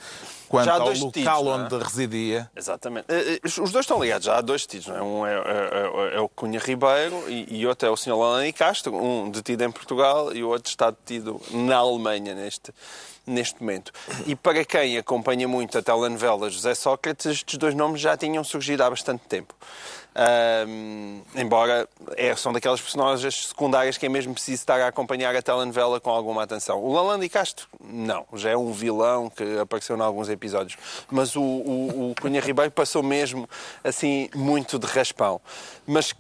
quanto 0.49 0.65
Já 0.67 0.73
há 0.73 0.77
ao 0.77 0.85
dois 0.85 1.01
local 1.01 1.13
detidos, 1.13 1.45
não 1.45 1.53
é? 1.53 1.65
onde 1.65 1.85
residia? 1.85 2.51
Exatamente. 2.57 3.07
Eh, 3.09 3.41
Os 3.45 3.73
dois 3.73 3.85
estão 3.85 4.01
ligados, 4.03 4.27
já 4.27 4.37
há 4.39 4.41
dois 4.41 4.63
detidos. 4.67 4.89
É? 4.89 5.03
Um 5.03 5.27
é, 5.27 5.35
é- 5.35 6.15
é- 6.15 6.17
é 6.17 6.21
o 6.21 6.29
Cunha 6.29 6.61
Ribeiro 6.61 7.25
e, 7.29 7.61
e 7.61 7.67
outro 7.67 7.89
é 7.89 7.91
o 7.91 7.97
Sr. 7.97 8.17
Lalani 8.17 8.53
Castro, 8.53 8.95
um 8.95 9.31
detido 9.31 9.65
em 9.65 9.71
Portugal 9.71 10.33
e 10.35 10.43
o 10.45 10.49
outro 10.49 10.71
está 10.71 10.91
detido 10.91 11.41
na 11.51 11.77
Alemanha 11.77 12.35
neste, 12.35 12.64
neste 13.27 13.61
momento. 13.61 13.93
E 14.27 14.37
para 14.37 14.65
quem 14.65 14.99
acompanha 14.99 15.49
muito 15.49 15.77
a 15.79 15.83
telenovela 15.83 16.51
José 16.51 16.75
Sócrates, 16.75 17.27
estes 17.27 17.59
dois 17.59 17.75
nomes 17.75 18.01
já 18.01 18.17
tinham 18.17 18.45
surgido 18.45 18.83
há 18.83 18.91
bastante 18.91 19.23
tempo. 19.27 19.55
Ahm, 20.17 21.23
embora 21.35 21.89
é, 22.17 22.37
são 22.37 22.53
daquelas 22.53 22.81
personagens 22.81 23.49
secundárias 23.49 23.99
que 23.99 24.07
é 24.07 24.09
mesmo 24.09 24.33
preciso 24.33 24.63
estar 24.63 24.81
a 24.81 24.87
acompanhar 24.87 25.35
a 25.35 25.43
telenovela 25.43 25.99
com 25.99 26.11
alguma 26.11 26.45
atenção. 26.45 26.81
O 26.81 26.93
Lalandi 26.93 27.29
Castro, 27.29 27.67
não, 27.83 28.25
já 28.35 28.51
é 28.51 28.57
um 28.57 28.71
vilão 28.73 29.29
que 29.29 29.59
apareceu 29.59 29.97
em 29.97 30.01
alguns 30.01 30.29
episódios. 30.29 30.79
Mas 31.11 31.35
o, 31.35 31.43
o, 31.43 32.11
o 32.11 32.15
Cunha 32.21 32.41
Ribeiro 32.41 32.71
passou 32.71 33.03
mesmo 33.03 33.49
assim 33.83 34.31
muito 34.35 34.79
de 34.79 34.87
raspão. 34.87 35.41
Mas 35.85 36.15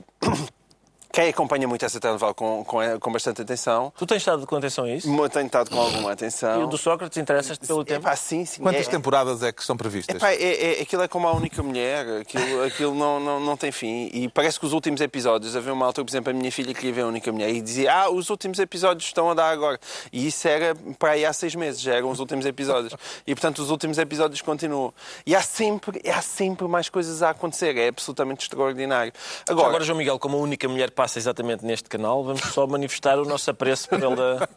quem 1.14 1.29
acompanha 1.29 1.68
muito 1.68 1.85
essa 1.85 2.00
telenovela 2.00 2.35
com, 2.35 2.64
com, 2.64 2.79
com 2.98 3.12
bastante 3.12 3.40
atenção, 3.40 3.92
Tu 3.96 4.05
tens 4.05 4.16
estado 4.16 4.44
com 4.48 4.57
atenção 4.57 4.85
a 4.85 4.90
isso? 4.90 5.09
tem 5.29 5.46
estado 5.46 5.70
com 5.70 5.81
alguma 5.81 6.11
atenção. 6.11 6.61
E 6.61 6.64
o 6.64 6.66
do 6.66 6.77
Sócrates 6.77 7.16
interessas-te 7.18 7.64
pelo 7.64 7.85
tempo? 7.85 8.00
Epá, 8.00 8.16
sim, 8.16 8.44
sim. 8.44 8.61
Quantas 8.61 8.88
é- 8.88 8.90
temporadas 8.90 9.40
é 9.44 9.53
que 9.53 9.61
estão 9.61 9.77
previstas? 9.77 10.16
Epá, 10.16 10.33
é, 10.33 10.79
é- 10.79 10.83
aquilo 10.83 11.03
é 11.03 11.09
como 11.09 11.29
a 11.29 11.33
única 11.33 11.62
mulher, 11.62 12.05
aquilo, 12.20 12.64
aquilo 12.64 12.94
não, 12.96 13.20
não, 13.20 13.38
não 13.38 13.57
tem 13.57 13.70
fim. 13.70 14.11
E 14.12 14.29
parece 14.29 14.59
que 14.59 14.66
os 14.66 14.72
últimos 14.72 15.00
episódios, 15.00 15.55
havia 15.55 15.72
uma 15.72 15.87
altura, 15.87 16.05
por 16.05 16.11
exemplo, 16.11 16.31
a 16.31 16.35
minha 16.35 16.50
filha 16.50 16.74
queria 16.74 16.92
ver 16.92 17.00
a 17.03 17.07
única 17.07 17.31
mulher 17.31 17.50
e 17.50 17.61
dizia: 17.61 17.92
Ah, 17.94 18.11
os 18.11 18.29
últimos 18.29 18.59
episódios 18.59 19.07
estão 19.07 19.31
a 19.31 19.35
dar 19.35 19.50
agora. 19.50 19.79
E 20.12 20.27
isso 20.27 20.48
era 20.48 20.74
para 20.98 21.12
aí 21.12 21.24
há 21.24 21.33
seis 21.33 21.55
meses, 21.55 21.81
já 21.81 21.94
eram 21.94 22.11
os 22.11 22.18
últimos 22.18 22.44
episódios. 22.44 22.92
E 23.24 23.33
portanto, 23.37 23.61
os 23.61 23.70
últimos 23.70 23.98
episódios 23.98 24.42
continuam. 24.42 24.92
E 25.24 25.37
há 25.37 25.42
sempre, 25.42 26.03
há 26.11 26.20
sempre 26.20 26.66
mais 26.66 26.88
coisas 26.88 27.22
a 27.22 27.31
acontecer, 27.31 27.77
é 27.77 27.87
absolutamente 27.87 28.42
extraordinário. 28.42 29.12
Agora, 29.48 29.68
agora, 29.68 29.85
João 29.85 29.98
Miguel, 29.98 30.18
como 30.18 30.37
a 30.37 30.40
única 30.40 30.68
mulher 30.68 30.90
passa 31.04 31.18
exatamente 31.18 31.62
neste 31.66 31.86
canal, 31.86 32.24
vamos 32.24 32.40
só 32.40 32.66
manifestar 32.66 33.18
o 33.18 33.26
nosso 33.26 33.50
apreço 33.50 33.86
pela, 33.90 34.48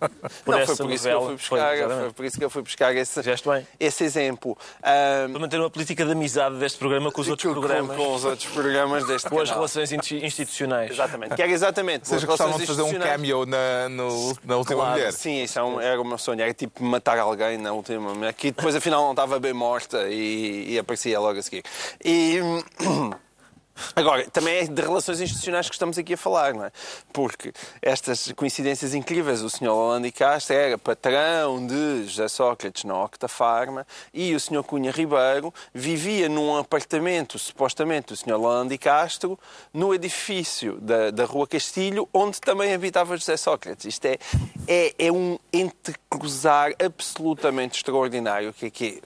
por 0.46 0.54
não, 0.56 0.60
essa 0.60 0.76
foi 0.78 0.86
por 0.86 0.94
isso 0.94 1.04
que 1.04 1.10
eu 1.10 1.20
novela. 1.20 1.28
fui 1.28 1.38
Foi, 1.38 1.60
buscar, 1.60 1.76
exatamente. 1.76 2.00
foi 2.04 2.14
por 2.14 2.26
isso 2.26 2.38
que 2.38 2.46
eu 2.46 2.50
fui 2.50 2.62
buscar 2.62 2.96
esse, 2.96 3.20
esse 3.78 4.04
exemplo. 4.06 4.58
Ah, 4.82 5.28
Para 5.30 5.40
manter 5.40 5.60
uma 5.60 5.70
política 5.70 6.06
de 6.06 6.12
amizade 6.14 6.56
deste 6.56 6.78
programa 6.78 7.12
com 7.12 7.20
os 7.20 7.28
outros 7.28 7.54
com- 7.54 7.60
programas, 7.60 7.98
Com, 7.98 8.16
os 8.16 8.24
outros 8.24 8.50
programas 8.50 9.06
deste 9.06 9.30
com 9.30 9.42
as 9.42 9.50
relações 9.50 9.92
insti- 9.92 10.26
institucionais. 10.26 10.90
Exatamente. 10.92 11.36
Que 11.36 11.42
era 11.42 11.52
exatamente. 11.52 12.08
Vocês 12.08 12.24
gostavam 12.24 12.58
de 12.58 12.66
fazer 12.66 12.82
um 12.82 12.86
institucionais. 12.86 13.12
cameo 13.22 13.46
na, 13.46 13.90
no- 13.90 14.38
na 14.46 14.56
última 14.56 14.76
Claro, 14.78 14.92
mulher? 14.92 15.12
Sim, 15.12 15.44
isso 15.44 15.60
é 15.60 15.64
um- 15.64 15.82
era 15.82 16.02
o 16.02 16.06
meu 16.06 16.18
sonho. 16.18 16.40
Era 16.42 16.54
tipo 16.54 16.82
matar 16.82 17.20
alguém 17.20 17.58
na 17.58 17.74
última 17.74 18.14
mulher, 18.14 18.32
que 18.34 18.52
depois 18.52 18.74
afinal 18.74 19.04
não 19.04 19.12
estava 19.12 19.38
bem 19.38 19.52
morta 19.52 20.08
e, 20.08 20.72
e 20.72 20.80
aparecia 20.80 21.20
logo 21.20 21.38
a 21.38 21.42
seguir. 21.42 21.64
E. 22.06 22.40
Agora, 23.96 24.30
também 24.30 24.58
é 24.58 24.64
de 24.66 24.82
relações 24.82 25.22
institucionais 25.22 25.68
que 25.68 25.76
estamos 25.76 25.98
aqui 25.98 26.14
a 26.14 26.18
falar, 26.18 26.54
não 26.54 26.66
é? 26.66 26.72
Porque 27.12 27.52
estas 27.82 28.32
coincidências 28.34 28.94
incríveis, 28.94 29.42
o 29.42 29.50
Sr. 29.50 29.70
Holanda 29.70 30.12
Castro 30.12 30.56
era 30.56 30.78
patrão 30.78 31.66
de 31.66 32.06
José 32.06 32.28
Sócrates 32.28 32.84
na 32.84 33.04
Octa 33.04 33.28
Pharma 33.28 33.86
e 34.14 34.34
o 34.34 34.40
Sr. 34.40 34.64
Cunha 34.64 34.92
Ribeiro 34.92 35.54
vivia 35.74 36.30
num 36.30 36.58
apartamento, 36.58 37.38
supostamente, 37.38 38.08
do 38.08 38.16
Sr. 38.16 38.34
Holanda 38.34 38.78
Castro, 38.78 39.40
no 39.74 39.94
edifício 39.94 40.80
da, 40.80 41.12
da 41.12 41.26
Rua 41.26 41.48
Castilho, 41.48 42.08
onde 42.14 42.40
também 42.40 42.74
habitava 42.74 43.18
José 43.18 43.38
Sócrates. 43.38 43.86
Isto 43.86 44.06
é, 44.06 44.18
é, 44.68 45.08
é 45.08 45.12
um 45.12 45.38
entrecruzar 45.52 46.74
absolutamente 46.84 47.78
extraordinário, 47.78 48.54
que 48.54 48.66
é 48.68 48.70
que 48.70 49.02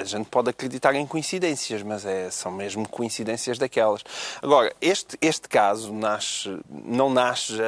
a 0.00 0.04
gente 0.04 0.26
pode 0.26 0.50
acreditar 0.50 0.94
em 0.94 1.06
coincidências, 1.06 1.82
mas 1.82 2.04
é, 2.04 2.30
são 2.30 2.52
mesmo 2.52 2.88
coincidências 2.88 3.58
daquelas. 3.58 4.02
Agora, 4.40 4.72
este, 4.80 5.16
este 5.20 5.48
caso 5.48 5.92
nasce, 5.92 6.58
não 6.70 7.10
nasce, 7.10 7.56
já, 7.56 7.64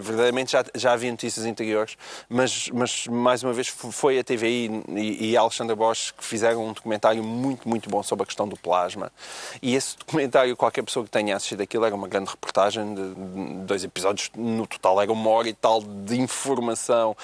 verdadeiramente 0.00 0.52
já, 0.52 0.64
já 0.74 0.92
havia 0.92 1.10
notícias 1.10 1.44
anteriores, 1.46 1.96
mas, 2.28 2.68
mas 2.70 3.06
mais 3.06 3.42
uma 3.42 3.52
vez 3.52 3.68
foi 3.68 4.18
a 4.18 4.24
TVI 4.24 4.82
e, 4.88 5.30
e 5.30 5.36
a 5.36 5.40
Alexandra 5.40 5.76
Bosch 5.76 6.12
que 6.12 6.24
fizeram 6.24 6.64
um 6.64 6.72
documentário 6.72 7.22
muito, 7.22 7.68
muito 7.68 7.88
bom 7.88 8.02
sobre 8.02 8.24
a 8.24 8.26
questão 8.26 8.48
do 8.48 8.56
plasma. 8.56 9.12
E 9.60 9.74
esse 9.74 9.96
documentário, 9.96 10.56
qualquer 10.56 10.82
pessoa 10.82 11.04
que 11.04 11.10
tenha 11.10 11.36
assistido 11.36 11.60
aquilo, 11.62 11.84
era 11.84 11.94
uma 11.94 12.08
grande 12.08 12.30
reportagem 12.30 12.94
de, 12.94 13.14
de 13.14 13.54
dois 13.66 13.84
episódios, 13.84 14.30
no 14.36 14.66
total 14.66 15.00
era 15.00 15.12
uma 15.12 15.30
hora 15.30 15.48
e 15.48 15.54
tal 15.54 15.82
de 15.82 16.20
informação 16.20 17.16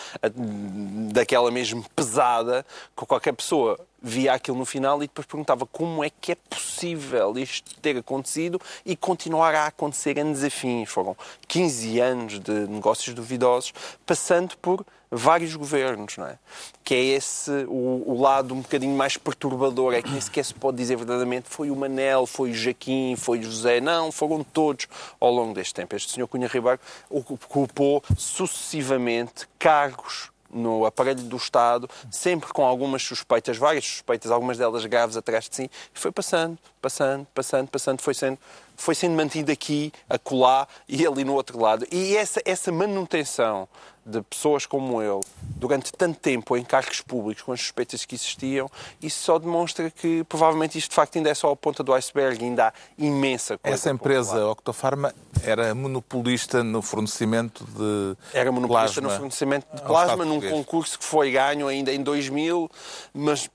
daquela 1.12 1.50
mesmo 1.50 1.84
pesada, 1.94 2.64
que 2.96 3.06
qualquer 3.06 3.32
pessoa 3.32 3.78
via 4.02 4.32
aquilo 4.34 4.56
no 4.56 4.64
final 4.64 5.02
e 5.02 5.06
depois 5.06 5.26
perguntava 5.26 5.66
como 5.66 6.02
é 6.04 6.10
que 6.10 6.32
é 6.32 6.34
possível 6.34 7.36
isto 7.38 7.74
ter 7.80 7.96
acontecido 7.96 8.60
e 8.84 8.96
continuar 8.96 9.54
a 9.54 9.66
acontecer 9.66 10.18
anos 10.18 10.44
a 10.44 10.50
fim. 10.50 10.84
Foram 10.86 11.16
15 11.46 12.00
anos 12.00 12.40
de 12.40 12.52
negócios 12.68 13.14
duvidosos, 13.14 13.72
passando 14.06 14.56
por 14.58 14.84
vários 15.10 15.54
governos, 15.56 16.16
não 16.16 16.26
é? 16.26 16.38
Que 16.84 16.94
é 16.94 17.02
esse 17.04 17.50
o, 17.66 18.04
o 18.06 18.20
lado 18.20 18.54
um 18.54 18.60
bocadinho 18.60 18.96
mais 18.96 19.16
perturbador, 19.16 19.94
é 19.94 20.02
que 20.02 20.10
nem 20.10 20.20
sequer 20.20 20.44
se 20.44 20.54
pode 20.54 20.76
dizer 20.76 20.96
verdadeiramente 20.96 21.48
foi 21.48 21.70
o 21.70 21.76
Manel, 21.76 22.26
foi 22.26 22.50
o 22.50 22.54
Jaquim, 22.54 23.16
foi 23.16 23.38
o 23.38 23.42
José, 23.42 23.80
não, 23.80 24.12
foram 24.12 24.44
todos 24.44 24.86
ao 25.18 25.32
longo 25.32 25.54
deste 25.54 25.74
tempo. 25.74 25.96
Este 25.96 26.12
senhor 26.12 26.28
Cunha 26.28 26.48
Ribeiro 26.48 26.80
ocupou 27.10 28.02
sucessivamente 28.16 29.48
cargos 29.58 30.30
no 30.50 30.86
aparelho 30.86 31.22
do 31.22 31.36
Estado, 31.36 31.88
sempre 32.10 32.52
com 32.52 32.64
algumas 32.64 33.02
suspeitas, 33.02 33.56
várias 33.56 33.84
suspeitas, 33.84 34.30
algumas 34.30 34.58
delas 34.58 34.84
graves 34.86 35.16
atrás 35.16 35.48
de 35.48 35.56
si, 35.56 35.70
e 35.94 35.98
foi 35.98 36.10
passando, 36.10 36.58
passando, 36.80 37.26
passando, 37.34 37.68
passando, 37.68 38.00
foi 38.00 38.14
sendo, 38.14 38.38
foi 38.78 38.94
sendo 38.94 39.16
mantido 39.16 39.52
aqui, 39.52 39.92
acolá 40.08 40.66
e 40.88 41.06
ali 41.06 41.24
no 41.24 41.34
outro 41.34 41.60
lado. 41.60 41.86
E 41.90 42.16
essa, 42.16 42.40
essa 42.44 42.72
manutenção 42.72 43.68
de 44.06 44.22
pessoas 44.22 44.64
como 44.64 45.02
ele, 45.02 45.20
durante 45.56 45.92
tanto 45.92 46.18
tempo 46.18 46.56
em 46.56 46.64
cargos 46.64 47.02
públicos, 47.02 47.42
com 47.42 47.52
as 47.52 47.60
suspeitas 47.60 48.06
que 48.06 48.14
existiam, 48.14 48.70
isso 49.02 49.22
só 49.22 49.38
demonstra 49.38 49.90
que 49.90 50.24
provavelmente 50.24 50.78
isto 50.78 50.90
de 50.90 50.96
facto 50.96 51.16
ainda 51.16 51.28
é 51.28 51.34
só 51.34 51.50
a 51.50 51.56
ponta 51.56 51.82
do 51.82 51.92
iceberg, 51.92 52.42
ainda 52.42 52.68
há 52.68 52.72
imensa 52.96 53.58
coisa. 53.58 53.74
Essa 53.74 53.90
empresa, 53.90 54.46
Octofarma, 54.46 55.14
era 55.44 55.74
monopolista 55.74 56.64
no 56.64 56.80
fornecimento 56.80 57.64
de 57.64 58.16
Era 58.32 58.50
monopolista 58.50 59.00
plasma 59.00 59.12
no 59.12 59.18
fornecimento 59.18 59.66
de 59.74 59.82
ao 59.82 59.86
plasma 59.86 60.24
num 60.24 60.40
português. 60.40 60.52
concurso 60.52 60.98
que 60.98 61.04
foi 61.04 61.30
ganho 61.32 61.68
ainda 61.68 61.92
em 61.92 62.02
2000, 62.02 62.70
mas 63.12 63.50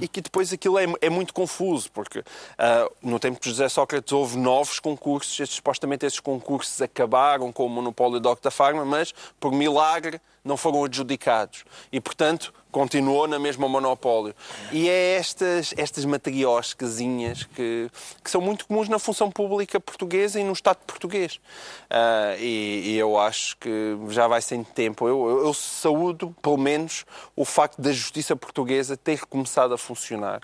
e 0.00 0.08
que 0.08 0.20
depois 0.20 0.52
aquilo 0.52 0.78
é, 0.78 0.84
é 1.00 1.08
muito 1.08 1.32
confuso, 1.32 1.90
porque 1.92 2.24
ah, 2.58 2.88
no 3.02 3.18
tempo 3.18 3.40
de 3.40 3.48
José 3.48 3.68
Sócrates 3.68 4.12
houve 4.12 4.36
novos 4.36 4.80
concursos, 4.80 5.38
estes, 5.38 5.56
supostamente 5.56 6.04
esses 6.04 6.20
concursos 6.20 6.82
acabaram 6.82 7.52
com 7.52 7.66
o 7.66 7.68
monopólio 7.68 8.20
da 8.20 8.30
Octafarma, 8.30 8.84
mas 8.84 9.14
por 9.38 9.52
milagre 9.52 10.20
não 10.44 10.56
foram 10.56 10.84
adjudicados. 10.84 11.64
E, 11.92 12.00
portanto, 12.00 12.52
continuou 12.74 13.28
na 13.28 13.38
mesma 13.38 13.68
monopólio. 13.68 14.34
E 14.72 14.88
é 14.88 15.14
estas, 15.14 15.72
estas 15.76 16.04
matrioscazinhas 16.04 17.44
que, 17.44 17.88
que 18.22 18.28
são 18.28 18.40
muito 18.40 18.66
comuns 18.66 18.88
na 18.88 18.98
função 18.98 19.30
pública 19.30 19.78
portuguesa 19.78 20.40
e 20.40 20.44
no 20.44 20.52
Estado 20.52 20.78
português. 20.84 21.38
Ah, 21.88 22.34
e, 22.36 22.82
e 22.86 22.96
eu 22.98 23.16
acho 23.16 23.56
que 23.58 23.96
já 24.08 24.26
vai 24.26 24.42
sem 24.42 24.64
tempo. 24.64 25.06
Eu, 25.06 25.30
eu, 25.30 25.46
eu 25.46 25.54
saúdo, 25.54 26.34
pelo 26.42 26.58
menos, 26.58 27.04
o 27.36 27.44
facto 27.44 27.80
da 27.80 27.92
justiça 27.92 28.34
portuguesa 28.34 28.96
ter 28.96 29.24
começado 29.24 29.72
a 29.72 29.78
funcionar. 29.78 30.40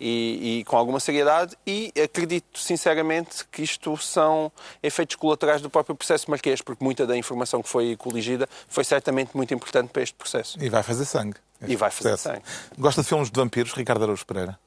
E, 0.00 0.60
e 0.60 0.64
com 0.64 0.76
alguma 0.76 1.00
seriedade, 1.00 1.56
e 1.66 1.92
acredito 2.00 2.58
sinceramente 2.58 3.44
que 3.50 3.62
isto 3.62 3.96
são 3.96 4.50
efeitos 4.80 5.16
colaterais 5.16 5.60
do 5.60 5.70
próprio 5.70 5.96
processo 5.96 6.30
marquês, 6.30 6.60
porque 6.60 6.84
muita 6.84 7.04
da 7.04 7.16
informação 7.16 7.60
que 7.62 7.68
foi 7.68 7.96
coligida 7.96 8.48
foi 8.68 8.84
certamente 8.84 9.36
muito 9.36 9.52
importante 9.52 9.88
para 9.90 10.02
este 10.02 10.14
processo. 10.14 10.56
E 10.62 10.68
vai 10.68 10.82
fazer 10.82 11.04
sangue. 11.04 11.43
E 11.66 11.76
vai 11.76 11.90
fazer 11.90 12.16
sangue. 12.18 12.42
Gosta 12.78 13.02
de 13.02 13.08
filmes 13.08 13.30
de 13.30 13.40
vampiros, 13.40 13.72
Ricardo 13.72 14.02
Araújo 14.02 14.26
Pereira? 14.26 14.58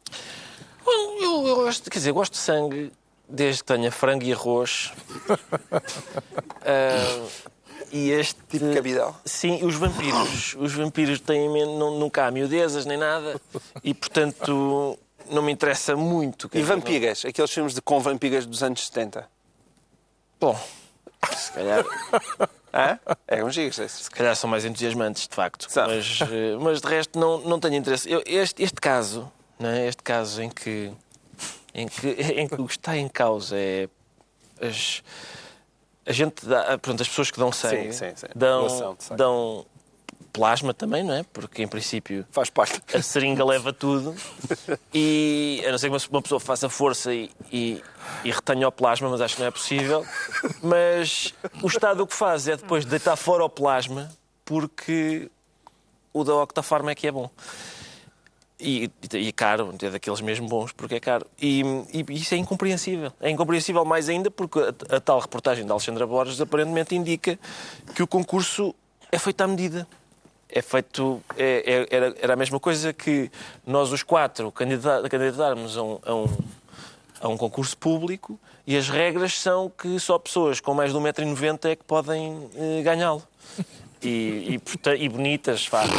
Bom, 0.83 1.17
eu, 1.19 1.47
eu 1.47 1.55
gosto, 1.55 1.89
quer 1.89 1.99
dizer, 1.99 2.11
gosto 2.11 2.33
de 2.33 2.39
sangue 2.39 2.91
desde 3.27 3.63
que 3.63 3.73
tenha 3.73 3.91
frango 3.91 4.23
e 4.23 4.33
arroz. 4.33 4.91
Ah, 6.69 7.25
e 7.93 8.11
este. 8.11 8.41
Tipo 8.49 8.73
cabidão. 8.73 9.15
Sim, 9.23 9.63
os 9.63 9.75
vampiros. 9.75 10.53
Os 10.59 10.73
vampiros 10.73 11.21
têm 11.21 11.47
não, 11.77 11.97
nunca 11.97 12.25
há 12.25 12.31
miudezas 12.31 12.85
nem 12.85 12.97
nada 12.97 13.39
e, 13.81 13.93
portanto, 13.93 14.99
não 15.29 15.41
me 15.41 15.51
interessa 15.51 15.95
muito. 15.95 16.49
quer 16.49 16.59
E 16.59 16.63
vampigas, 16.63 17.23
aqueles 17.23 17.51
filmes 17.51 17.73
de 17.73 17.81
com 17.81 18.01
vampigas 18.01 18.45
dos 18.45 18.63
anos 18.63 18.85
70. 18.85 19.29
Bom, 20.39 20.59
se 21.35 21.51
calhar. 21.53 21.85
Hã? 22.73 22.99
Eram 23.27 23.49
giros 23.49 23.79
esses. 23.79 24.03
Se 24.05 24.11
calhar 24.11 24.35
são 24.35 24.49
mais 24.49 24.65
entusiasmantes, 24.65 25.27
de 25.27 25.35
facto. 25.35 25.67
São. 25.71 25.87
Mas, 25.87 26.19
eh, 26.21 26.57
mas 26.59 26.81
de 26.81 26.87
resto 26.87 27.17
não, 27.19 27.39
não 27.39 27.59
tenho 27.59 27.75
interesse. 27.75 28.09
Eu- 28.11 28.21
este, 28.25 28.61
este 28.63 28.79
caso, 28.81 29.31
não 29.59 29.69
é? 29.69 29.87
este 29.87 30.03
caso 30.03 30.41
em 30.41 30.49
que, 30.49 30.91
em, 31.73 31.87
que, 31.87 32.07
em 32.39 32.47
que 32.47 32.55
o 32.61 32.65
que 32.67 32.73
está 32.73 32.97
em 32.97 33.07
causa 33.07 33.57
é 33.57 33.87
as, 34.61 35.01
a 36.05 36.11
gente 36.11 36.45
dá, 36.45 36.77
pronto, 36.77 37.01
as 37.01 37.07
pessoas 37.07 37.31
que 37.31 37.37
dão 37.39 37.51
sangue 37.51 37.93
sim, 37.93 38.13
sim. 38.15 38.27
Dão, 38.35 38.67
Doação 38.67 38.95
de 38.95 39.03
sangue. 39.03 39.17
dão 39.17 39.65
plasma 40.33 40.73
também, 40.73 41.03
não 41.03 41.13
é? 41.15 41.23
Porque 41.23 41.63
em 41.63 41.67
princípio 41.67 42.25
Faz 42.31 42.49
parte. 42.49 42.79
a 42.95 43.01
seringa 43.01 43.43
leva 43.43 43.73
tudo 43.73 44.15
e 44.93 45.63
a 45.67 45.71
não 45.71 45.77
ser 45.77 45.89
que 45.89 46.07
uma- 46.09 46.21
pessoa 46.21 46.39
faça 46.39 46.69
força 46.69 47.13
e, 47.13 47.31
e, 47.51 47.81
e 48.23 48.31
retenha 48.31 48.67
o 48.67 48.71
plasma, 48.71 49.09
mas 49.09 49.21
acho 49.21 49.35
que 49.35 49.41
não 49.41 49.47
é 49.47 49.51
possível. 49.51 50.05
Mas 50.61 51.33
o 51.61 51.67
Estado 51.67 52.03
o 52.03 52.07
que 52.07 52.13
faz 52.15 52.47
é 52.47 52.55
depois 52.55 52.85
deitar 52.85 53.15
fora 53.15 53.43
o 53.43 53.49
plasma 53.49 54.09
porque 54.45 55.29
o 56.13 56.23
da 56.23 56.35
Octafarma 56.35 56.91
é 56.91 56.95
que 56.95 57.07
é 57.07 57.11
bom. 57.11 57.29
E, 58.59 58.89
e 59.13 59.27
é 59.27 59.31
caro, 59.31 59.71
é 59.79 59.89
daqueles 59.91 60.19
mesmo 60.19 60.47
bons, 60.47 60.71
porque 60.71 60.95
é 60.95 60.99
caro. 60.99 61.27
E, 61.39 61.61
e 61.93 62.05
isso 62.15 62.33
é 62.33 62.37
incompreensível. 62.37 63.11
É 63.21 63.29
incompreensível 63.29 63.85
mais 63.85 64.09
ainda 64.09 64.31
porque 64.31 64.57
a, 64.59 64.95
a 64.95 64.99
tal 64.99 65.19
reportagem 65.19 65.63
da 65.65 65.73
Alexandra 65.73 66.07
Borges 66.07 66.41
aparentemente 66.41 66.95
indica 66.95 67.37
que 67.93 68.01
o 68.01 68.07
concurso 68.07 68.73
é 69.11 69.19
feito 69.19 69.41
à 69.41 69.47
medida. 69.47 69.87
É 70.49 70.61
feito. 70.61 71.21
é- 71.37 71.85
é- 71.91 71.95
era, 71.95 72.15
era 72.21 72.33
a 72.33 72.35
mesma 72.35 72.59
coisa 72.59 72.93
que 72.93 73.29
nós, 73.65 73.91
os 73.91 74.03
quatro, 74.03 74.51
candidata- 74.51 75.07
candidatarmos 75.09 75.77
a 75.77 75.83
um, 75.83 75.99
a, 76.05 76.13
um, 76.15 76.37
a 77.21 77.27
um 77.27 77.37
concurso 77.37 77.75
público 77.77 78.39
e 78.65 78.75
as 78.77 78.87
regras 78.89 79.33
são 79.39 79.69
que 79.69 79.99
só 79.99 80.17
pessoas 80.17 80.59
com 80.59 80.73
mais 80.73 80.91
de 80.93 80.97
1,90m 80.97 81.65
é 81.69 81.75
que 81.75 81.83
podem 81.83 82.49
eh, 82.55 82.81
ganhá-lo. 82.81 83.21
E, 84.03 84.55
e, 84.55 85.03
e 85.03 85.09
bonitas, 85.09 85.65
faz. 85.65 85.89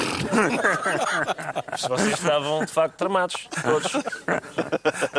Se 1.77 1.89
vocês 1.89 2.13
estavam 2.15 2.65
de 2.65 2.71
facto 2.73 2.95
tramados, 2.97 3.49
todos. 3.63 3.93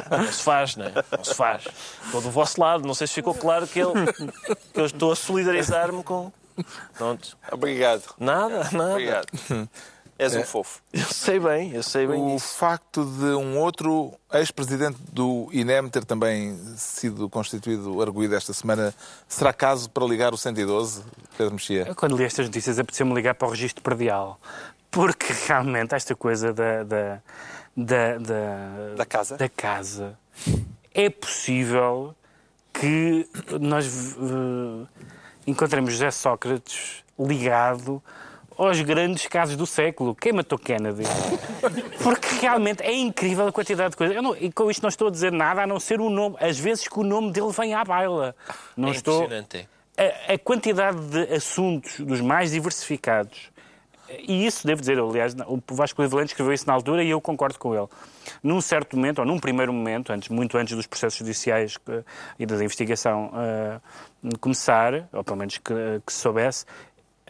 Não 0.09 0.31
se 0.31 0.41
faz, 0.43 0.75
não 0.77 0.85
é? 0.85 0.91
Não 1.17 1.23
se 1.23 1.33
faz. 1.35 1.67
Estou 2.05 2.21
do 2.21 2.31
vosso 2.31 2.59
lado, 2.61 2.87
não 2.87 2.93
sei 2.93 3.05
se 3.05 3.13
ficou 3.15 3.33
claro 3.35 3.67
que 3.67 3.79
eu, 3.79 3.93
que 4.73 4.79
eu 4.79 4.85
estou 4.85 5.11
a 5.11 5.15
solidarizar-me 5.15 6.01
com. 6.03 6.31
Pronto. 6.97 7.37
Obrigado. 7.51 8.03
Nada, 8.19 8.69
nada. 8.71 8.91
Obrigado. 8.91 9.27
És 10.17 10.35
um 10.35 10.43
fofo. 10.43 10.81
Eu 10.91 11.05
sei 11.05 11.39
bem, 11.39 11.73
eu 11.73 11.81
sei 11.81 12.05
bem 12.05 12.21
O 12.21 12.35
disso. 12.35 12.55
facto 12.57 13.05
de 13.05 13.25
um 13.35 13.57
outro 13.57 14.13
ex-presidente 14.33 14.97
do 15.13 15.47
INEM 15.53 15.87
ter 15.87 16.03
também 16.03 16.59
sido 16.75 17.29
constituído 17.29 18.01
arguído 18.01 18.35
esta 18.35 18.51
semana, 18.51 18.93
será 19.29 19.53
caso 19.53 19.89
para 19.89 20.05
ligar 20.05 20.33
o 20.33 20.37
112, 20.37 21.03
Pedro 21.37 21.53
Mexia? 21.53 21.85
Eu, 21.87 21.95
Quando 21.95 22.17
li 22.17 22.25
estas 22.25 22.47
notícias, 22.47 22.77
apeteceu-me 22.77 23.13
ligar 23.13 23.33
para 23.35 23.47
o 23.47 23.51
registro 23.51 23.81
predial. 23.81 24.37
Porque 24.91 25.27
realmente 25.47 25.95
esta 25.95 26.13
coisa 26.13 26.51
da, 26.51 26.83
da, 26.83 27.21
da, 27.77 28.17
da, 28.17 28.95
Da 28.97 29.05
casa? 29.05 29.37
da 29.37 29.47
casa 29.47 30.19
é 30.93 31.09
possível 31.09 32.13
que 32.73 33.25
nós 33.61 34.15
eh, 34.17 34.87
encontremos 35.49 35.91
José 35.93 36.11
Sócrates 36.11 37.03
ligado 37.19 38.01
aos 38.57 38.81
grandes 38.81 39.25
casos 39.27 39.55
do 39.55 39.65
século. 39.65 40.13
Quem 40.15 40.33
matou 40.33 40.57
Kennedy? 40.59 41.03
Porque 42.03 42.27
realmente 42.41 42.81
é 42.83 42.93
incrível 42.93 43.47
a 43.47 43.51
quantidade 43.51 43.91
de 43.91 43.97
coisas. 43.97 44.15
Eu 44.15 44.21
não- 44.21 44.35
e 44.35 44.51
com 44.51 44.69
isto 44.69 44.81
não 44.81 44.89
estou 44.89 45.07
a 45.07 45.11
dizer 45.11 45.31
nada 45.31 45.63
a 45.63 45.67
não 45.67 45.79
ser 45.79 46.01
o 46.01 46.09
nome. 46.09 46.35
Às 46.39 46.59
vezes 46.59 46.87
que 46.87 46.99
o 46.99 47.03
nome 47.03 47.31
dele 47.31 47.51
vem 47.51 47.73
à 47.73 47.83
baila. 47.83 48.35
Não 48.75 48.89
É 48.89 48.91
estou 48.91 49.23
impressionante. 49.23 49.67
a, 49.97 50.33
a 50.33 50.37
quantidade 50.37 50.99
de 51.07 51.33
assuntos 51.33 51.99
dos 52.01 52.19
mais 52.21 52.51
diversificados, 52.51 53.49
e 54.27 54.45
isso 54.45 54.65
devo 54.65 54.81
dizer, 54.81 54.99
aliás, 54.99 55.35
o 55.47 55.59
Vasco 55.73 56.01
Livalente 56.01 56.29
escreveu 56.29 56.53
isso 56.53 56.65
na 56.67 56.73
altura 56.73 57.03
e 57.03 57.09
eu 57.09 57.21
concordo 57.21 57.57
com 57.59 57.75
ele. 57.75 57.87
Num 58.43 58.61
certo 58.61 58.95
momento, 58.95 59.19
ou 59.19 59.25
num 59.25 59.39
primeiro 59.39 59.73
momento, 59.73 60.11
antes, 60.11 60.29
muito 60.29 60.57
antes 60.57 60.75
dos 60.75 60.87
processos 60.87 61.19
judiciais 61.19 61.77
eh, 61.89 62.03
e 62.37 62.45
da 62.45 62.55
investigação 62.63 63.31
eh, 63.35 63.79
começar, 64.39 65.07
ou 65.13 65.23
pelo 65.23 65.37
menos 65.37 65.57
que, 65.57 65.73
que 66.05 66.13
se 66.13 66.19
soubesse, 66.19 66.65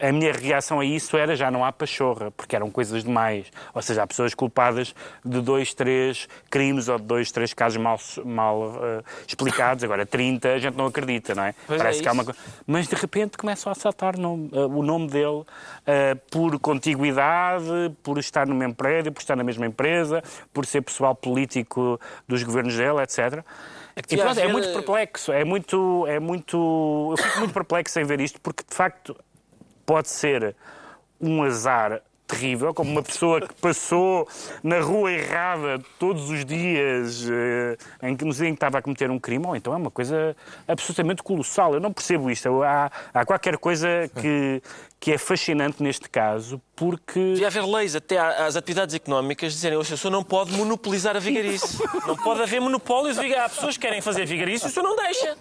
a 0.02 0.12
minha 0.12 0.32
reação 0.32 0.80
a 0.80 0.86
isso 0.86 1.18
era 1.18 1.36
já 1.36 1.50
não 1.52 1.64
há 1.66 1.72
pachorra, 1.72 2.32
porque 2.32 2.56
eram 2.56 2.70
coisas 2.72 3.04
demais. 3.04 3.48
Ou 3.74 3.82
seja, 3.82 4.04
há 4.04 4.08
pessoas 4.08 4.34
culpadas 4.34 4.94
de 5.24 5.42
dois, 5.42 5.74
três 5.74 6.28
crimes 6.50 6.88
ou 6.88 6.98
de 6.98 7.06
dois, 7.06 7.32
três 7.32 7.54
casos 7.54 7.78
mal, 7.82 8.00
mal 8.26 8.74
eh, 8.84 9.04
explicados. 9.28 9.84
Agora, 9.84 10.06
30, 10.06 10.54
a 10.54 10.60
gente 10.60 10.76
não 10.78 10.86
acredita, 10.88 11.34
não 11.36 11.44
é? 11.44 11.54
Pois 11.68 11.80
é 11.80 11.84
Parece 11.84 12.02
que 12.02 12.08
há 12.08 12.12
uma 12.12 12.24
isso. 12.24 12.34
co- 12.34 12.40
Mas 12.68 12.88
de 12.88 12.96
repente 12.96 13.38
começam 13.38 13.72
a 13.72 13.76
saltar 13.76 14.18
nome- 14.18 14.50
eh, 14.54 14.60
o 14.66 14.82
nome 14.84 15.08
dele 15.08 15.44
eh, 15.86 16.16
por 16.32 16.58
contiguidade, 16.60 17.66
por 18.04 18.18
estar 18.18 18.48
no 18.48 18.56
mesmo 18.56 18.76
prédio, 18.76 19.12
por 19.12 19.22
estar 19.22 19.36
na 19.36 19.44
mesma 19.44 19.66
empresa, 19.66 20.24
por 20.54 20.66
ser 20.66 20.82
pessoal 20.82 21.16
político 21.16 22.00
dos 22.28 22.44
governos 22.44 22.76
dele, 22.76 23.02
etc. 23.02 23.44
É 23.96 24.02
E 24.14 24.18
pronto, 24.18 24.40
é 24.40 24.48
muito 24.48 24.72
perplexo, 24.72 25.32
é 25.32 25.44
muito, 25.44 26.06
é 26.08 26.20
muito. 26.20 27.10
Eu 27.12 27.18
fico 27.18 27.40
muito 27.40 27.54
perplexo 27.54 28.00
em 28.00 28.04
ver 28.06 28.22
isto, 28.22 28.40
porque 28.42 28.64
de 28.68 28.74
facto 28.76 29.16
pode 29.90 30.08
ser 30.08 30.56
um 31.20 31.42
azar 31.42 32.04
terrível, 32.30 32.74
como 32.74 32.92
uma 32.92 33.02
pessoa 33.02 33.42
que 33.42 33.54
passou 33.56 34.28
na 34.62 34.80
rua 34.80 35.12
errada 35.12 35.82
todos 35.98 36.30
os 36.30 36.46
dias 36.46 37.28
eh, 37.28 37.78
em 38.04 38.16
que, 38.16 38.24
no 38.24 38.32
dia 38.32 38.48
em 38.48 38.52
que 38.52 38.58
estava 38.58 38.78
a 38.78 38.82
cometer 38.82 39.10
um 39.10 39.20
crime, 39.20 39.48
ou 39.48 39.56
então 39.56 39.74
é 39.74 39.78
uma 39.78 39.90
coisa 39.90 40.36
absolutamente 40.68 41.24
colossal. 41.24 41.74
Eu 41.74 41.80
não 41.80 41.92
percebo 41.92 42.30
isto. 42.30 42.62
Há, 42.62 42.92
há 43.12 43.26
qualquer 43.26 43.58
coisa 43.58 43.88
que, 44.22 44.62
que 45.00 45.12
é 45.12 45.18
fascinante 45.18 45.82
neste 45.82 46.08
caso, 46.08 46.62
porque... 46.76 47.20
Devia 47.34 47.48
haver 47.48 47.66
leis 47.66 47.96
até 47.96 48.20
às 48.20 48.56
atividades 48.56 48.94
económicas 48.94 49.54
dizerem 49.54 49.78
"Ouça, 49.78 49.96
o 49.96 49.98
senhor 49.98 50.12
não 50.12 50.24
pode 50.24 50.52
monopolizar 50.52 51.16
a 51.16 51.20
vigarice. 51.20 51.82
Não 52.06 52.16
pode 52.16 52.44
haver 52.44 52.62
monopólio 52.62 53.12
de 53.12 53.20
vigarice. 53.20 53.46
Há 53.46 53.50
pessoas 53.50 53.76
que 53.76 53.82
querem 53.82 54.02
fazer 54.02 54.26
vigarice 54.26 54.66
e 54.66 54.68
o 54.70 54.72
senhor 54.72 54.86
não 54.86 54.96
deixa. 54.96 55.36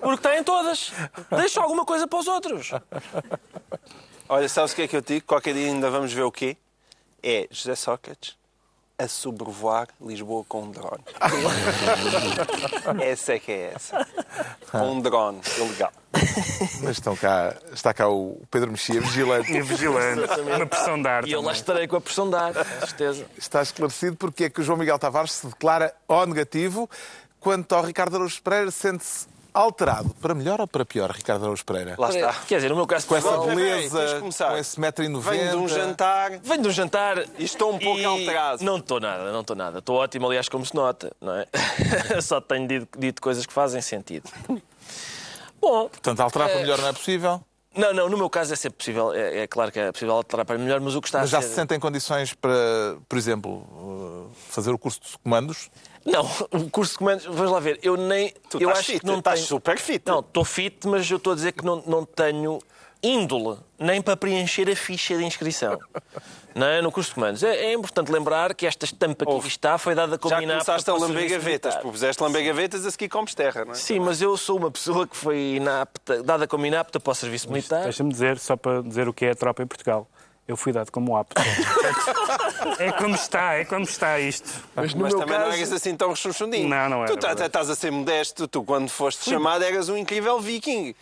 Porque 0.00 0.28
têm 0.28 0.42
todas. 0.42 0.92
Deixa 1.30 1.60
alguma 1.60 1.84
coisa 1.84 2.08
para 2.08 2.18
os 2.18 2.26
outros. 2.26 2.72
Olha, 4.28 4.48
sabes 4.48 4.72
o 4.72 4.76
que 4.76 4.82
é 4.82 4.88
que 4.88 4.96
eu 4.96 5.02
digo? 5.02 5.26
Qualquer 5.26 5.54
dia 5.54 5.66
ainda 5.66 5.90
vamos 5.90 6.12
ver 6.12 6.22
o 6.22 6.32
quê? 6.32 6.56
É 7.22 7.46
José 7.50 7.74
Sócrates 7.74 8.36
a 8.98 9.08
sobrevoar 9.08 9.88
Lisboa 10.00 10.44
com 10.48 10.62
um 10.62 10.70
drone. 10.70 11.02
essa 13.02 13.34
é 13.34 13.38
que 13.38 13.52
é 13.52 13.72
essa. 13.74 14.06
Com 14.70 14.92
um 14.92 15.00
drone 15.00 15.40
ilegal. 15.58 15.92
Mas 16.82 16.92
estão 16.92 17.16
cá, 17.16 17.56
está 17.72 17.92
cá 17.92 18.08
o 18.08 18.40
Pedro 18.50 18.70
Mexia, 18.70 19.00
vigilante. 19.00 19.54
É 19.54 19.60
vigilante, 19.60 20.40
uma 20.40 20.66
pressão 20.66 21.00
de 21.00 21.08
ar 21.08 21.26
E 21.26 21.32
eu 21.32 21.42
lá 21.42 21.52
estarei 21.52 21.88
com 21.88 21.96
a 21.96 22.00
pressão 22.00 22.30
de 22.30 22.36
ar, 22.36 22.54
com 22.54 22.86
certeza. 22.86 23.26
Está 23.36 23.62
esclarecido 23.62 24.16
porque 24.16 24.44
é 24.44 24.50
que 24.50 24.60
o 24.60 24.64
João 24.64 24.78
Miguel 24.78 24.98
Tavares 24.98 25.32
se 25.32 25.46
declara 25.46 25.94
O 26.06 26.24
negativo. 26.24 26.88
Quanto 27.40 27.74
ao 27.74 27.84
Ricardo 27.84 28.14
Araújo 28.14 28.40
Pereira, 28.42 28.70
sente-se 28.70 29.26
alterado. 29.54 30.10
Para 30.20 30.34
melhor 30.34 30.60
ou 30.60 30.66
para 30.66 30.84
pior, 30.84 31.10
Ricardo 31.10 31.44
Araújo 31.44 31.64
Pereira? 31.64 31.94
Lá 31.96 32.10
está. 32.10 32.32
Quer 32.46 32.56
dizer, 32.56 32.68
no 32.70 32.76
meu 32.76 32.86
caso 32.86 33.06
Com 33.06 33.16
essa 33.16 33.38
peraí, 33.40 33.56
beleza, 33.56 34.20
com 34.20 34.56
esse 34.56 34.80
metro 34.80 35.04
e 35.04 35.06
Venho 35.06 35.18
noventa. 35.18 35.50
de 35.50 35.56
um 35.56 35.68
jantar. 35.68 36.30
Venho 36.42 36.62
de 36.62 36.68
um 36.68 36.72
jantar 36.72 37.24
E 37.38 37.44
estou 37.44 37.72
um 37.72 37.78
pouco 37.78 38.04
alterado. 38.04 38.64
Não 38.64 38.78
estou 38.78 38.98
nada, 38.98 39.32
não 39.32 39.40
estou 39.40 39.56
nada. 39.56 39.78
Estou 39.78 39.96
ótimo, 39.96 40.26
aliás, 40.26 40.48
como 40.48 40.66
se 40.66 40.74
nota, 40.74 41.14
não 41.20 41.34
é? 41.36 41.46
Só 42.20 42.40
tenho 42.40 42.66
dito, 42.66 42.98
dito 42.98 43.22
coisas 43.22 43.46
que 43.46 43.52
fazem 43.52 43.80
sentido. 43.80 44.28
Bom, 45.60 45.88
Portanto, 45.88 46.20
alterar 46.20 46.48
para 46.48 46.60
melhor 46.60 46.78
não 46.78 46.88
é 46.88 46.92
possível. 46.92 47.40
Não, 47.76 47.92
não, 47.92 48.08
no 48.08 48.16
meu 48.16 48.30
caso 48.30 48.52
é 48.52 48.56
sempre 48.56 48.78
possível. 48.78 49.12
É, 49.12 49.40
é 49.40 49.46
claro 49.46 49.70
que 49.70 49.78
é 49.78 49.90
possível 49.92 50.14
alterar 50.14 50.44
para 50.44 50.58
melhor, 50.58 50.80
mas 50.80 50.94
o 50.94 51.00
que 51.00 51.08
está 51.08 51.20
Mas 51.20 51.34
a 51.34 51.38
já 51.38 51.42
ser... 51.42 51.48
se 51.48 51.54
sente 51.54 51.74
em 51.74 51.80
condições 51.80 52.34
para, 52.34 52.96
por 53.08 53.18
exemplo, 53.18 53.52
uh, 53.52 54.30
fazer 54.48 54.70
o 54.70 54.78
curso 54.78 55.00
de 55.00 55.18
comandos? 55.18 55.70
Não, 56.04 56.24
o 56.52 56.70
curso 56.70 56.92
de 56.92 56.98
comandos, 56.98 57.24
vamos 57.24 57.50
lá 57.50 57.60
ver, 57.60 57.78
eu 57.82 57.96
nem. 57.96 58.32
Tu 58.48 58.58
eu 58.58 58.68
estás 58.68 58.78
acho 58.78 58.92
fit, 58.92 59.00
que 59.00 59.06
não 59.06 59.18
estás 59.18 59.40
tenho... 59.40 59.48
super 59.48 59.78
fit. 59.78 60.02
Não, 60.06 60.20
estou 60.20 60.44
fit, 60.44 60.86
mas 60.86 61.10
eu 61.10 61.16
estou 61.16 61.32
a 61.32 61.36
dizer 61.36 61.52
que 61.52 61.64
não, 61.64 61.82
não 61.86 62.04
tenho 62.04 62.58
índole 63.04 63.58
nem 63.78 64.00
para 64.00 64.16
preencher 64.16 64.68
a 64.70 64.74
ficha 64.74 65.16
de 65.16 65.24
inscrição. 65.24 65.78
Não 66.54 66.66
é? 66.68 66.80
No 66.80 66.92
curso 66.92 67.10
de 67.10 67.14
comandos. 67.16 67.42
É, 67.42 67.56
é 67.56 67.72
importante 67.72 68.12
lembrar 68.12 68.54
que 68.54 68.64
esta 68.64 68.84
estampa 68.84 69.26
que 69.26 69.36
aqui 69.36 69.48
está 69.48 69.76
foi 69.76 69.92
dada 69.94 70.16
como 70.16 70.30
Já 70.30 70.40
inapta 70.40 70.64
começaste 70.64 70.88
a 70.88 70.94
lamber 70.94 71.28
gavetas. 71.28 71.74
Puseste 71.76 72.22
lamber 72.22 72.46
gavetas, 72.46 72.86
a 72.86 72.90
seguir 72.92 73.08
comes 73.08 73.34
terra, 73.34 73.64
não 73.64 73.72
é? 73.72 73.74
Sim, 73.74 73.98
mas 73.98 74.22
eu 74.22 74.36
sou 74.36 74.56
uma 74.58 74.70
pessoa 74.70 75.04
que 75.04 75.16
foi 75.16 75.56
inapta, 75.56 76.22
dada 76.22 76.46
como 76.46 76.64
inapta 76.64 77.00
para 77.00 77.10
o 77.10 77.14
serviço 77.14 77.48
militar. 77.48 77.82
Deixa-me 77.82 78.10
dizer, 78.10 78.38
só 78.38 78.56
para 78.56 78.82
dizer 78.82 79.08
o 79.08 79.12
que 79.12 79.26
é 79.26 79.32
a 79.32 79.34
tropa 79.34 79.64
em 79.64 79.66
Portugal. 79.66 80.08
Eu 80.46 80.56
fui 80.58 80.72
dado 80.72 80.92
como 80.92 81.16
apto. 81.16 81.40
é 82.78 82.92
como 82.92 83.14
está, 83.14 83.54
é 83.54 83.64
como 83.64 83.84
está 83.84 84.20
isto. 84.20 84.48
Mas 84.74 84.92
no 84.92 85.00
Mas 85.02 85.12
meu 85.14 85.20
também 85.20 85.38
não 85.38 85.46
caso, 85.46 85.56
eras 85.58 85.72
assim 85.72 85.96
tão 85.96 86.10
rechonchudinho. 86.10 86.68
Não, 86.68 86.88
não 86.90 86.98
era, 86.98 87.06
Tu 87.06 87.16
tá- 87.18 87.28
verdade. 87.28 87.46
estás 87.46 87.70
a 87.70 87.74
ser 87.74 87.90
modesto. 87.90 88.46
Tu, 88.46 88.62
quando 88.62 88.88
foste 88.90 89.28
chamado, 89.30 89.62
eras 89.64 89.88
um 89.88 89.96
incrível 89.96 90.38
viking. 90.40 90.94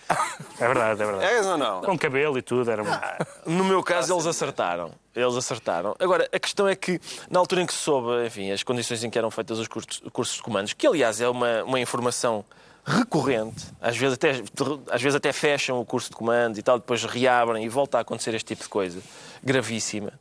É 0.61 0.67
verdade, 0.67 1.03
é 1.03 1.07
verdade. 1.07 1.25
Eras 1.25 1.47
ou 1.47 1.59
não? 1.59 1.81
Com 1.83 1.99
cabelo 1.99 2.39
e 2.39 2.43
tudo, 2.43 2.71
era 2.71 2.85
muito. 2.85 3.01
no 3.47 3.65
meu 3.65 3.83
caso, 3.83 4.15
eles 4.15 4.27
acertaram. 4.27 4.93
Eles 5.15 5.35
acertaram. 5.37 5.97
Agora, 5.99 6.29
a 6.33 6.39
questão 6.39 6.69
é 6.69 6.77
que, 6.77 7.01
na 7.29 7.39
altura 7.41 7.63
em 7.63 7.67
que 7.67 7.73
se 7.75 7.81
soube, 7.81 8.25
enfim, 8.25 8.51
as 8.53 8.63
condições 8.63 9.03
em 9.03 9.11
que 9.11 9.19
eram 9.19 9.31
feitas 9.31 9.59
os 9.59 9.67
cursos, 9.69 10.01
cursos 10.13 10.37
de 10.37 10.43
comandos, 10.43 10.73
que 10.73 10.87
aliás 10.87 11.21
é 11.21 11.29
uma, 11.29 11.65
uma 11.65 11.81
informação 11.81 12.45
recorrente, 12.85 13.65
às 13.81 13.97
vezes, 13.97 14.15
até, 14.15 14.43
às 14.91 15.01
vezes 15.01 15.15
até 15.15 15.33
fecham 15.33 15.81
o 15.81 15.85
curso 15.85 16.11
de 16.11 16.17
comando 16.17 16.59
e 16.59 16.63
tal, 16.63 16.79
depois 16.81 17.05
reabrem 17.05 17.65
e 17.65 17.69
volta 17.69 17.99
a 17.99 18.01
acontecer 18.01 18.35
este 18.35 18.47
tipo 18.49 18.63
de 18.65 18.69
coisa 18.69 19.01
gravíssima. 19.43 20.13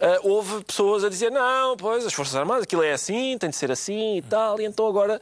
Uh, 0.00 0.30
houve 0.30 0.64
pessoas 0.64 1.04
a 1.04 1.08
dizer: 1.10 1.30
não, 1.30 1.76
pois, 1.76 2.06
as 2.06 2.12
Forças 2.12 2.34
Armadas, 2.34 2.62
aquilo 2.62 2.82
é 2.82 2.92
assim, 2.92 3.36
tem 3.38 3.50
de 3.50 3.56
ser 3.56 3.70
assim 3.70 4.16
e 4.16 4.22
tal, 4.22 4.58
e 4.58 4.64
então 4.64 4.86
agora 4.86 5.20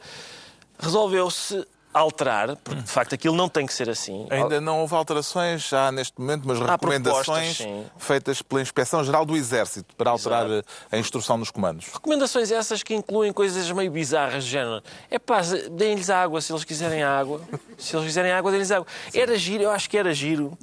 resolveu-se 0.79 1.65
alterar, 1.93 2.55
porque 2.57 2.81
de 2.81 2.89
facto 2.89 3.15
aquilo 3.15 3.35
não 3.35 3.49
tem 3.49 3.65
que 3.65 3.73
ser 3.73 3.89
assim. 3.89 4.27
Ainda 4.29 4.61
não 4.61 4.79
houve 4.79 4.93
alterações 4.95 5.67
já 5.67 5.91
neste 5.91 6.19
momento, 6.19 6.43
mas 6.45 6.59
recomendações 6.59 7.59
feitas 7.97 8.41
pela 8.41 8.61
Inspeção 8.61 9.03
Geral 9.03 9.25
do 9.25 9.35
Exército 9.35 9.95
para 9.95 10.11
alterar 10.11 10.45
Exato. 10.45 10.67
a 10.91 10.97
instrução 10.97 11.39
dos 11.39 11.49
comandos. 11.49 11.87
Recomendações 11.91 12.51
essas 12.51 12.83
que 12.83 12.93
incluem 12.93 13.33
coisas 13.33 13.69
meio 13.71 13.91
bizarras 13.91 14.43
de 14.43 14.51
género. 14.51 14.83
É 15.09 15.17
pá, 15.17 15.41
deem-lhes 15.71 16.09
água 16.09 16.39
se 16.41 16.51
eles 16.51 16.63
quiserem 16.63 17.03
água. 17.03 17.41
Se 17.77 17.95
eles 17.95 18.05
quiserem 18.05 18.31
água, 18.31 18.51
deem-lhes 18.51 18.71
água. 18.71 18.87
Era 19.13 19.37
giro, 19.37 19.63
eu 19.63 19.71
acho 19.71 19.89
que 19.89 19.97
era 19.97 20.13
giro 20.13 20.57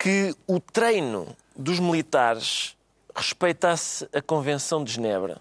que 0.00 0.34
o 0.46 0.58
treino 0.58 1.36
dos 1.54 1.78
militares 1.78 2.74
respeitasse 3.14 4.08
a 4.14 4.22
Convenção 4.22 4.82
de 4.82 4.92
Genebra. 4.92 5.36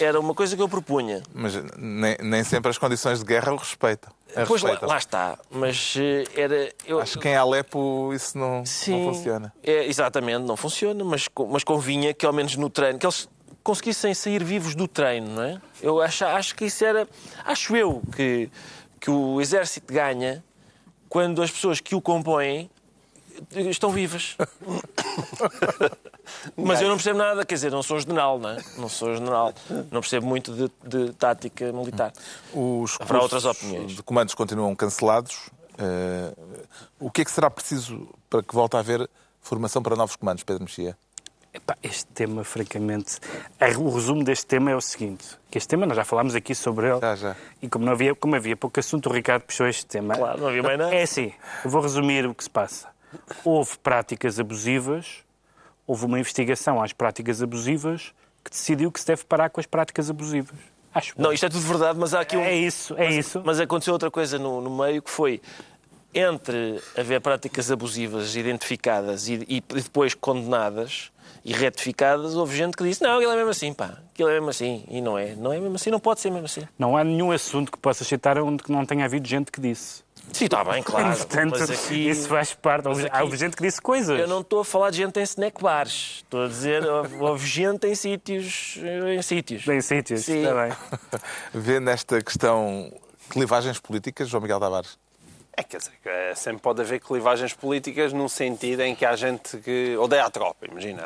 Era 0.00 0.18
uma 0.18 0.34
coisa 0.34 0.56
que 0.56 0.62
eu 0.62 0.68
propunha. 0.68 1.22
Mas 1.32 1.54
nem, 1.76 2.16
nem 2.20 2.42
sempre 2.42 2.68
as 2.68 2.78
condições 2.78 3.20
de 3.20 3.24
guerra 3.24 3.52
o 3.52 3.56
respeitam. 3.56 4.12
Pois 4.48 4.60
lá, 4.62 4.76
lá, 4.82 4.98
está, 4.98 5.38
mas 5.48 5.94
eh, 5.96 6.24
era. 6.34 6.72
Eu... 6.84 7.00
Acho 7.00 7.18
que 7.18 7.28
em 7.28 7.36
Alepo 7.36 8.12
isso 8.12 8.36
não, 8.36 8.66
Sim, 8.66 9.04
não 9.04 9.14
funciona. 9.14 9.52
É, 9.62 9.86
exatamente, 9.86 10.42
não 10.42 10.56
funciona, 10.56 11.04
mas, 11.04 11.26
mas 11.48 11.62
convinha 11.62 12.12
que 12.12 12.26
ao 12.26 12.32
menos 12.32 12.56
no 12.56 12.68
treino, 12.68 12.98
que 12.98 13.06
eles 13.06 13.28
conseguissem 13.62 14.12
sair 14.12 14.42
vivos 14.42 14.74
do 14.74 14.88
treino, 14.88 15.28
não 15.28 15.42
é? 15.42 15.60
Eu 15.80 16.02
acho, 16.02 16.24
acho 16.24 16.56
que 16.56 16.66
isso 16.66 16.84
era. 16.84 17.08
Acho 17.44 17.76
eu 17.76 18.02
que, 18.14 18.50
que 19.00 19.10
o 19.10 19.40
exército 19.40 19.90
ganha 19.92 20.44
quando 21.08 21.40
as 21.40 21.50
pessoas 21.50 21.80
que 21.80 21.94
o 21.94 22.00
compõem 22.00 22.68
estão 23.70 23.90
vivas. 23.90 24.36
Mas 26.56 26.80
eu 26.80 26.88
não 26.88 26.96
percebo 26.96 27.18
nada, 27.18 27.44
quer 27.44 27.54
dizer, 27.54 27.70
não 27.70 27.82
sou 27.82 27.98
general, 28.00 28.38
não 28.38 28.50
é? 28.50 28.58
Não 28.76 28.88
sou 28.88 29.14
general. 29.14 29.54
Não 29.90 30.00
percebo 30.00 30.26
muito 30.26 30.52
de, 30.52 30.70
de 30.84 31.12
tática 31.14 31.72
militar. 31.72 32.12
Os 32.52 32.96
Haverá 33.00 33.20
outras 33.20 33.44
opiniões. 33.44 33.92
de 33.92 34.02
comandos 34.02 34.34
continuam 34.34 34.74
cancelados. 34.74 35.48
Uh, 35.78 36.66
o 36.98 37.10
que 37.10 37.22
é 37.22 37.24
que 37.24 37.30
será 37.30 37.50
preciso 37.50 38.08
para 38.30 38.42
que 38.42 38.54
volte 38.54 38.76
a 38.76 38.80
haver 38.80 39.08
formação 39.40 39.82
para 39.82 39.94
novos 39.94 40.16
comandos, 40.16 40.42
Pedro 40.42 40.64
Mexia? 40.64 40.96
este 41.82 42.06
tema, 42.06 42.44
francamente, 42.44 43.18
o 43.78 43.90
resumo 43.90 44.22
deste 44.24 44.46
tema 44.46 44.70
é 44.70 44.76
o 44.76 44.80
seguinte: 44.80 45.24
que 45.50 45.58
este 45.58 45.68
tema 45.68 45.86
nós 45.86 45.96
já 45.96 46.04
falámos 46.04 46.34
aqui 46.34 46.54
sobre 46.54 46.90
ele. 46.90 47.00
Já, 47.00 47.16
já. 47.16 47.36
E 47.62 47.68
como, 47.68 47.84
não 47.84 47.92
havia, 47.92 48.14
como 48.14 48.36
havia 48.36 48.56
pouco 48.56 48.78
assunto, 48.78 49.08
o 49.08 49.12
Ricardo 49.12 49.42
puxou 49.42 49.66
este 49.66 49.86
tema. 49.86 50.14
Claro, 50.14 50.40
não 50.40 50.48
havia 50.48 50.62
mais 50.62 50.78
nada. 50.78 50.94
É 50.94 51.02
assim, 51.02 51.32
eu 51.64 51.70
vou 51.70 51.80
resumir 51.80 52.26
o 52.26 52.34
que 52.34 52.44
se 52.44 52.50
passa. 52.50 52.88
Houve 53.44 53.78
práticas 53.78 54.38
abusivas 54.38 55.26
houve 55.86 56.04
uma 56.04 56.18
investigação 56.18 56.82
às 56.82 56.92
práticas 56.92 57.40
abusivas 57.40 58.12
que 58.44 58.50
decidiu 58.50 58.90
que 58.90 59.00
se 59.00 59.06
deve 59.06 59.24
parar 59.24 59.48
com 59.50 59.60
as 59.60 59.66
práticas 59.66 60.10
abusivas. 60.10 60.58
Acho 60.92 61.14
não, 61.16 61.32
isto 61.32 61.46
é 61.46 61.48
tudo 61.48 61.62
verdade, 61.62 61.98
mas 61.98 62.14
há 62.14 62.20
aqui 62.20 62.36
um... 62.36 62.40
É 62.40 62.54
isso, 62.54 62.94
é 62.94 63.04
mas, 63.04 63.14
isso. 63.14 63.42
Mas 63.44 63.60
aconteceu 63.60 63.92
outra 63.92 64.10
coisa 64.10 64.38
no, 64.38 64.60
no 64.60 64.70
meio 64.70 65.02
que 65.02 65.10
foi 65.10 65.40
entre 66.14 66.80
haver 66.96 67.20
práticas 67.20 67.70
abusivas 67.70 68.34
identificadas 68.34 69.28
e, 69.28 69.44
e, 69.46 69.60
depois 69.60 70.14
condenadas 70.14 71.12
e 71.44 71.52
retificadas, 71.52 72.34
houve 72.34 72.56
gente 72.56 72.76
que 72.76 72.82
disse 72.82 73.02
não, 73.02 73.16
aquilo 73.16 73.32
é 73.32 73.36
mesmo 73.36 73.50
assim, 73.50 73.74
pá, 73.74 73.98
aquilo 74.12 74.30
é 74.30 74.34
mesmo 74.34 74.48
assim. 74.48 74.84
E 74.88 75.00
não 75.02 75.18
é, 75.18 75.34
não 75.34 75.52
é 75.52 75.60
mesmo 75.60 75.76
assim, 75.76 75.90
não 75.90 76.00
pode 76.00 76.20
ser 76.20 76.30
mesmo 76.30 76.46
assim. 76.46 76.62
Não 76.78 76.96
há 76.96 77.04
nenhum 77.04 77.30
assunto 77.30 77.70
que 77.70 77.78
possa 77.78 78.02
citar 78.02 78.38
onde 78.38 78.64
não 78.68 78.86
tenha 78.86 79.04
havido 79.04 79.28
gente 79.28 79.52
que 79.52 79.60
disse. 79.60 80.05
Sim, 80.32 80.44
está 80.46 80.62
bem, 80.64 80.82
claro. 80.82 81.16
Portanto, 81.16 81.56
mas 81.58 81.70
aqui, 81.70 82.08
isso 82.08 82.28
faz 82.28 82.54
parte. 82.54 82.88
Houve, 82.88 83.06
aqui, 83.06 83.22
houve 83.22 83.36
gente 83.36 83.56
que 83.56 83.62
disse 83.62 83.80
coisas. 83.80 84.18
Eu 84.18 84.28
não 84.28 84.40
estou 84.40 84.60
a 84.60 84.64
falar 84.64 84.90
de 84.90 84.98
gente 84.98 85.18
em 85.18 85.22
snack 85.22 85.62
bars. 85.62 86.22
Estou 86.24 86.44
a 86.44 86.48
dizer, 86.48 86.84
houve 87.20 87.46
gente 87.46 87.86
em 87.86 87.94
sítios. 87.94 88.78
Em 88.78 89.22
sítios. 89.22 89.66
Em 89.66 89.80
sítios, 89.80 90.24
Sim. 90.24 90.38
está 90.38 90.54
bem. 90.54 90.76
Vê 91.54 91.80
nesta 91.80 92.20
questão 92.20 92.92
clivagens 93.30 93.78
políticas, 93.78 94.28
João 94.28 94.42
Miguel 94.42 94.60
Tavares? 94.60 94.98
É, 95.58 95.62
quer 95.62 95.78
dizer, 95.78 95.92
é, 96.04 96.34
sempre 96.34 96.60
pode 96.60 96.82
haver 96.82 97.00
clivagens 97.00 97.54
políticas 97.54 98.12
num 98.12 98.28
sentido 98.28 98.82
em 98.82 98.94
que 98.94 99.06
há 99.06 99.16
gente 99.16 99.56
que 99.58 99.96
odeia 99.96 100.24
a 100.24 100.30
tropa, 100.30 100.66
imagina, 100.66 101.02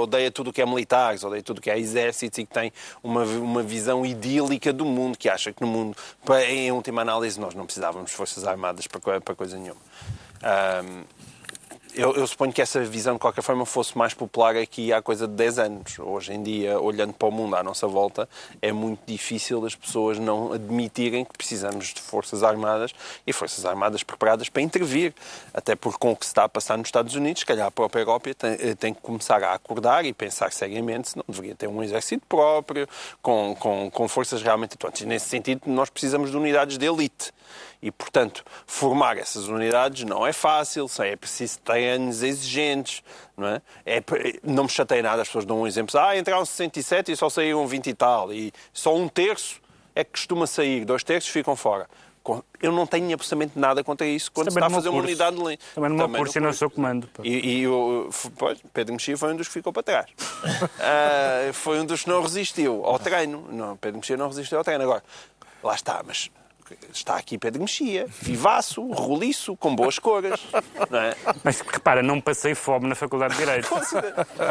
odeia 0.00 0.30
tudo 0.30 0.48
o 0.48 0.52
que 0.54 0.62
é 0.62 0.66
militares, 0.66 1.22
odeia 1.22 1.42
tudo 1.42 1.58
o 1.58 1.60
que 1.60 1.70
é 1.70 1.78
exércitos 1.78 2.38
e 2.38 2.46
que 2.46 2.54
tem 2.54 2.72
uma, 3.02 3.24
uma 3.24 3.62
visão 3.62 4.06
idílica 4.06 4.72
do 4.72 4.86
mundo, 4.86 5.18
que 5.18 5.28
acha 5.28 5.52
que 5.52 5.60
no 5.60 5.66
mundo, 5.66 5.94
em 6.48 6.72
última 6.72 7.02
análise, 7.02 7.38
nós 7.38 7.54
não 7.54 7.66
precisávamos 7.66 8.10
de 8.10 8.16
forças 8.16 8.46
armadas 8.46 8.86
para, 8.86 9.20
para 9.20 9.34
coisa 9.34 9.58
nenhuma. 9.58 9.80
Um, 10.42 11.04
eu, 11.94 12.14
eu, 12.14 12.26
suponho 12.26 12.52
que 12.52 12.60
essa 12.60 12.82
visão, 12.84 13.14
de 13.14 13.20
qualquer 13.20 13.42
forma, 13.42 13.64
fosse 13.64 13.96
mais 13.96 14.12
popular 14.12 14.56
aqui 14.56 14.92
há 14.92 15.00
coisa 15.00 15.28
de 15.28 15.34
10 15.34 15.58
anos. 15.58 15.98
Hoje 15.98 16.32
em 16.32 16.42
dia, 16.42 16.78
olhando 16.80 17.12
para 17.12 17.28
o 17.28 17.30
mundo 17.30 17.54
à 17.54 17.62
nossa 17.62 17.86
volta, 17.86 18.28
é 18.60 18.72
muito 18.72 19.00
difícil 19.06 19.64
as 19.64 19.74
pessoas 19.74 20.18
não 20.18 20.52
admitirem 20.52 21.24
que 21.24 21.32
precisamos 21.36 21.94
de 21.94 22.00
forças 22.00 22.42
armadas 22.42 22.92
e 23.26 23.32
forças 23.32 23.64
armadas 23.64 24.02
preparadas 24.02 24.48
para 24.48 24.62
intervir. 24.62 25.14
Até 25.52 25.76
porque, 25.76 25.98
com 25.98 26.12
o 26.12 26.16
que 26.16 26.26
se 26.26 26.30
está 26.30 26.44
a 26.44 26.48
passar 26.48 26.76
nos 26.76 26.88
Estados 26.88 27.14
Unidos, 27.14 27.40
se 27.40 27.46
calhar 27.46 27.66
a 27.66 27.70
própria 27.70 28.02
Europa 28.02 28.34
tem, 28.34 28.52
eh, 28.52 28.74
tem 28.74 28.92
que 28.92 29.00
começar 29.00 29.42
a 29.42 29.54
acordar 29.54 30.04
e 30.04 30.12
pensar 30.12 30.52
seriamente 30.52 31.10
se 31.10 31.16
não 31.16 31.24
deveria 31.28 31.54
ter 31.54 31.68
um 31.68 31.82
exército 31.82 32.24
próprio, 32.28 32.88
com, 33.22 33.56
com, 33.58 33.90
com 33.90 34.08
forças 34.08 34.42
realmente 34.42 34.74
atuantes. 34.74 35.02
E, 35.02 35.06
nesse 35.06 35.28
sentido, 35.28 35.62
nós 35.66 35.90
precisamos 35.90 36.30
de 36.30 36.36
unidades 36.36 36.76
de 36.76 36.86
elite. 36.86 37.32
E, 37.84 37.90
portanto, 37.90 38.42
formar 38.66 39.18
essas 39.18 39.46
unidades 39.46 40.04
não 40.04 40.26
é 40.26 40.32
fácil, 40.32 40.86
é 41.00 41.14
preciso 41.16 41.58
ter 41.60 41.90
anos 41.90 42.22
exigentes. 42.22 43.02
Não, 43.36 43.46
é? 43.46 43.62
É, 43.84 44.02
não 44.42 44.62
me 44.62 44.70
chateia 44.70 45.02
nada, 45.02 45.20
as 45.20 45.28
pessoas 45.28 45.44
dão 45.44 45.60
um 45.60 45.66
exemplo. 45.66 45.94
Ah, 46.00 46.16
entraram 46.16 46.46
67 46.46 47.12
e 47.12 47.16
só 47.16 47.28
saíram 47.28 47.66
20 47.66 47.86
e 47.88 47.92
tal. 47.92 48.32
E 48.32 48.54
só 48.72 48.96
um 48.96 49.06
terço 49.06 49.60
é 49.94 50.02
que 50.02 50.12
costuma 50.12 50.46
sair, 50.46 50.86
dois 50.86 51.04
terços 51.04 51.30
ficam 51.30 51.54
fora. 51.54 51.86
Eu 52.58 52.72
não 52.72 52.86
tenho 52.86 53.12
absolutamente 53.12 53.58
nada 53.58 53.84
contra 53.84 54.06
isso 54.06 54.32
quando 54.32 54.50
se 54.50 54.56
está 54.56 54.68
a 54.68 54.70
fazer 54.70 54.88
uma 54.88 55.02
unidade 55.02 55.36
de 55.36 55.42
linha. 55.42 55.58
Também 55.74 55.90
no 55.90 55.96
meu 55.96 56.08
curso 56.08 56.38
e 56.38 56.40
no 56.40 56.54
seu 56.54 56.70
comando. 56.70 57.06
E, 57.22 57.58
e 57.58 57.62
eu, 57.64 58.08
pois, 58.38 58.58
Pedro 58.72 58.94
Mexia 58.94 59.14
foi 59.18 59.34
um 59.34 59.36
dos 59.36 59.46
que 59.46 59.52
ficou 59.52 59.74
para 59.74 59.82
trás. 59.82 60.06
uh, 60.10 61.52
foi 61.52 61.80
um 61.80 61.84
dos 61.84 62.04
que 62.04 62.08
não 62.08 62.22
resistiu 62.22 62.82
ao 62.86 62.98
treino. 62.98 63.46
Não, 63.52 63.76
Pedro 63.76 63.98
Mexia 63.98 64.16
não 64.16 64.28
resistiu 64.28 64.56
ao 64.56 64.64
treino. 64.64 64.84
Agora, 64.84 65.04
lá 65.62 65.74
está, 65.74 66.02
mas 66.02 66.30
está 66.92 67.16
aqui 67.16 67.38
Pedro 67.38 67.60
Mexia, 67.60 68.06
vivaço, 68.06 68.86
roliço, 68.88 69.56
com 69.56 69.74
boas 69.74 69.98
cores. 69.98 70.40
Não 70.90 70.98
é? 70.98 71.16
Mas 71.42 71.60
repara, 71.60 72.02
não 72.02 72.20
passei 72.20 72.54
fome 72.54 72.88
na 72.88 72.94
Faculdade 72.94 73.34
de 73.34 73.40
Direito. 73.40 73.68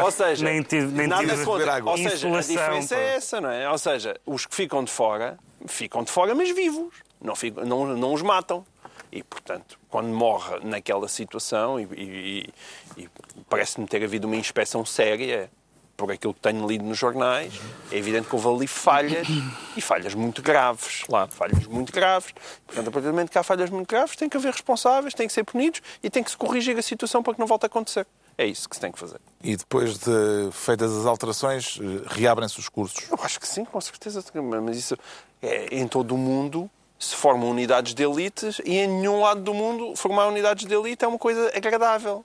Ou 0.02 0.10
seja, 0.10 0.44
nem 0.44 0.62
tive, 0.62 0.86
nem 0.86 1.06
nada 1.06 1.26
tive 1.26 1.44
contra. 1.44 1.84
Ou 1.84 1.96
seja, 1.96 2.36
a 2.36 2.40
diferença 2.40 2.96
é 2.96 3.16
essa, 3.16 3.40
não 3.40 3.50
é? 3.50 3.68
Ou 3.70 3.78
seja, 3.78 4.20
os 4.24 4.46
que 4.46 4.54
ficam 4.54 4.84
de 4.84 4.90
fora, 4.90 5.38
ficam 5.66 6.02
de 6.02 6.10
fora, 6.10 6.34
mas 6.34 6.50
vivos. 6.50 6.94
Não, 7.20 7.34
ficam, 7.34 7.64
não, 7.64 7.86
não 7.96 8.12
os 8.12 8.22
matam. 8.22 8.64
E, 9.10 9.22
portanto, 9.22 9.78
quando 9.88 10.08
morre 10.08 10.58
naquela 10.64 11.06
situação, 11.06 11.78
e, 11.78 11.84
e, 11.96 12.50
e 12.96 13.08
parece-me 13.48 13.86
ter 13.86 14.02
havido 14.02 14.26
uma 14.26 14.36
inspeção 14.36 14.84
séria, 14.84 15.48
por 15.96 16.10
aquilo 16.10 16.34
que 16.34 16.40
tenho 16.40 16.66
lido 16.66 16.84
nos 16.84 16.98
jornais, 16.98 17.60
é 17.90 17.96
evidente 17.96 18.28
que 18.28 18.34
houve 18.34 18.48
ali 18.48 18.66
falhas 18.66 19.28
e 19.76 19.80
falhas 19.80 20.14
muito 20.14 20.42
graves. 20.42 21.04
Claro. 21.04 21.30
Falhas 21.30 21.66
muito 21.66 21.92
graves. 21.92 22.34
Portanto, 22.66 22.88
a 22.88 22.90
partir 22.90 23.06
do 23.06 23.12
momento 23.12 23.30
que 23.30 23.38
há 23.38 23.42
falhas 23.42 23.70
muito 23.70 23.88
graves, 23.88 24.16
tem 24.16 24.28
que 24.28 24.36
haver 24.36 24.52
responsáveis, 24.52 25.14
tem 25.14 25.26
que 25.26 25.32
ser 25.32 25.44
punidos 25.44 25.80
e 26.02 26.10
tem 26.10 26.22
que 26.22 26.30
se 26.30 26.36
corrigir 26.36 26.76
a 26.78 26.82
situação 26.82 27.22
para 27.22 27.34
que 27.34 27.40
não 27.40 27.46
volte 27.46 27.64
a 27.64 27.66
acontecer. 27.66 28.06
É 28.36 28.44
isso 28.44 28.68
que 28.68 28.74
se 28.74 28.80
tem 28.80 28.90
que 28.90 28.98
fazer. 28.98 29.20
E 29.42 29.56
depois 29.56 29.98
de 29.98 30.50
feitas 30.50 30.92
as 30.92 31.06
alterações, 31.06 31.78
reabrem-se 32.06 32.58
os 32.58 32.68
cursos? 32.68 33.08
Eu 33.08 33.18
acho 33.22 33.38
que 33.38 33.46
sim, 33.46 33.64
com 33.64 33.80
certeza. 33.80 34.24
Mas 34.62 34.76
isso 34.76 34.98
é, 35.40 35.68
em 35.70 35.86
todo 35.86 36.14
o 36.14 36.18
mundo 36.18 36.68
se 36.98 37.14
formam 37.14 37.50
unidades 37.50 37.94
de 37.94 38.02
elites 38.02 38.60
e 38.64 38.78
em 38.78 38.88
nenhum 38.88 39.20
lado 39.20 39.40
do 39.42 39.54
mundo 39.54 39.94
formar 39.94 40.26
unidades 40.26 40.66
de 40.66 40.74
elite 40.74 41.04
é 41.04 41.08
uma 41.08 41.18
coisa 41.18 41.52
agradável. 41.54 42.24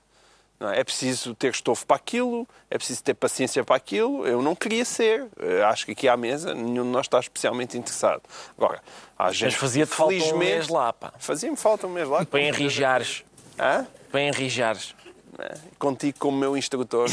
É? 0.60 0.80
é? 0.80 0.84
preciso 0.84 1.34
ter 1.34 1.50
estofo 1.50 1.86
para 1.86 1.96
aquilo, 1.96 2.46
é 2.70 2.76
preciso 2.76 3.02
ter 3.02 3.14
paciência 3.14 3.64
para 3.64 3.76
aquilo. 3.76 4.26
Eu 4.26 4.42
não 4.42 4.54
queria 4.54 4.84
ser. 4.84 5.26
Eu 5.38 5.66
acho 5.66 5.86
que 5.86 5.92
aqui 5.92 6.08
à 6.08 6.16
mesa 6.16 6.54
nenhum 6.54 6.84
de 6.84 6.90
nós 6.90 7.06
está 7.06 7.18
especialmente 7.18 7.78
interessado. 7.78 8.22
Agora, 8.56 8.82
há 9.18 9.32
gente. 9.32 9.52
Mas 9.52 9.54
fazia-te 9.54 9.94
falta 9.94 10.14
um 10.14 10.36
mês 10.36 10.68
lá, 10.68 10.92
pá. 10.92 11.12
Fazia-me 11.18 11.56
falta 11.56 11.86
um 11.86 11.90
mês 11.90 12.08
lá. 12.08 12.24
Para 12.24 12.40
enrijares. 12.40 13.24
Hã? 13.58 13.86
Para 14.10 14.22
enrijares. 14.22 14.94
É? 15.40 15.54
Contigo 15.78 16.18
como 16.18 16.36
meu 16.36 16.56
instrutor. 16.56 17.08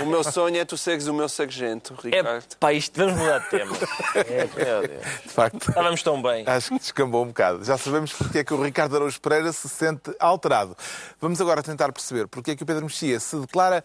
o 0.00 0.06
meu 0.06 0.24
sonho 0.24 0.56
é 0.56 0.64
tu 0.64 0.76
seres 0.76 1.06
o 1.06 1.14
meu 1.14 1.28
sargento, 1.28 1.94
Ricardo. 2.02 2.28
É, 2.28 2.56
pá, 2.58 2.72
isto 2.72 2.96
vamos 2.96 3.18
mudar 3.18 3.38
de 3.38 3.50
tema. 3.50 3.76
É, 4.14 4.48
meu 4.56 4.88
Deus. 4.88 5.02
De 5.22 5.28
facto. 5.28 5.68
Estávamos 5.68 6.02
tão 6.02 6.20
bem. 6.20 6.44
Acho 6.46 6.70
que 6.70 6.78
descambou 6.78 7.24
um 7.24 7.28
bocado. 7.28 7.64
Já 7.64 7.78
sabemos 7.78 8.12
porque 8.12 8.38
é 8.38 8.44
que 8.44 8.52
o 8.52 8.62
Ricardo 8.62 8.96
Araújo 8.96 9.20
Pereira 9.20 9.52
se 9.52 9.68
sente 9.68 10.14
alterado. 10.18 10.76
Vamos 11.20 11.40
agora 11.40 11.62
tentar 11.62 11.92
perceber 11.92 12.26
porque 12.26 12.52
é 12.52 12.56
que 12.56 12.62
o 12.62 12.66
Pedro 12.66 12.84
Mexia 12.84 13.20
se 13.20 13.36
declara 13.36 13.84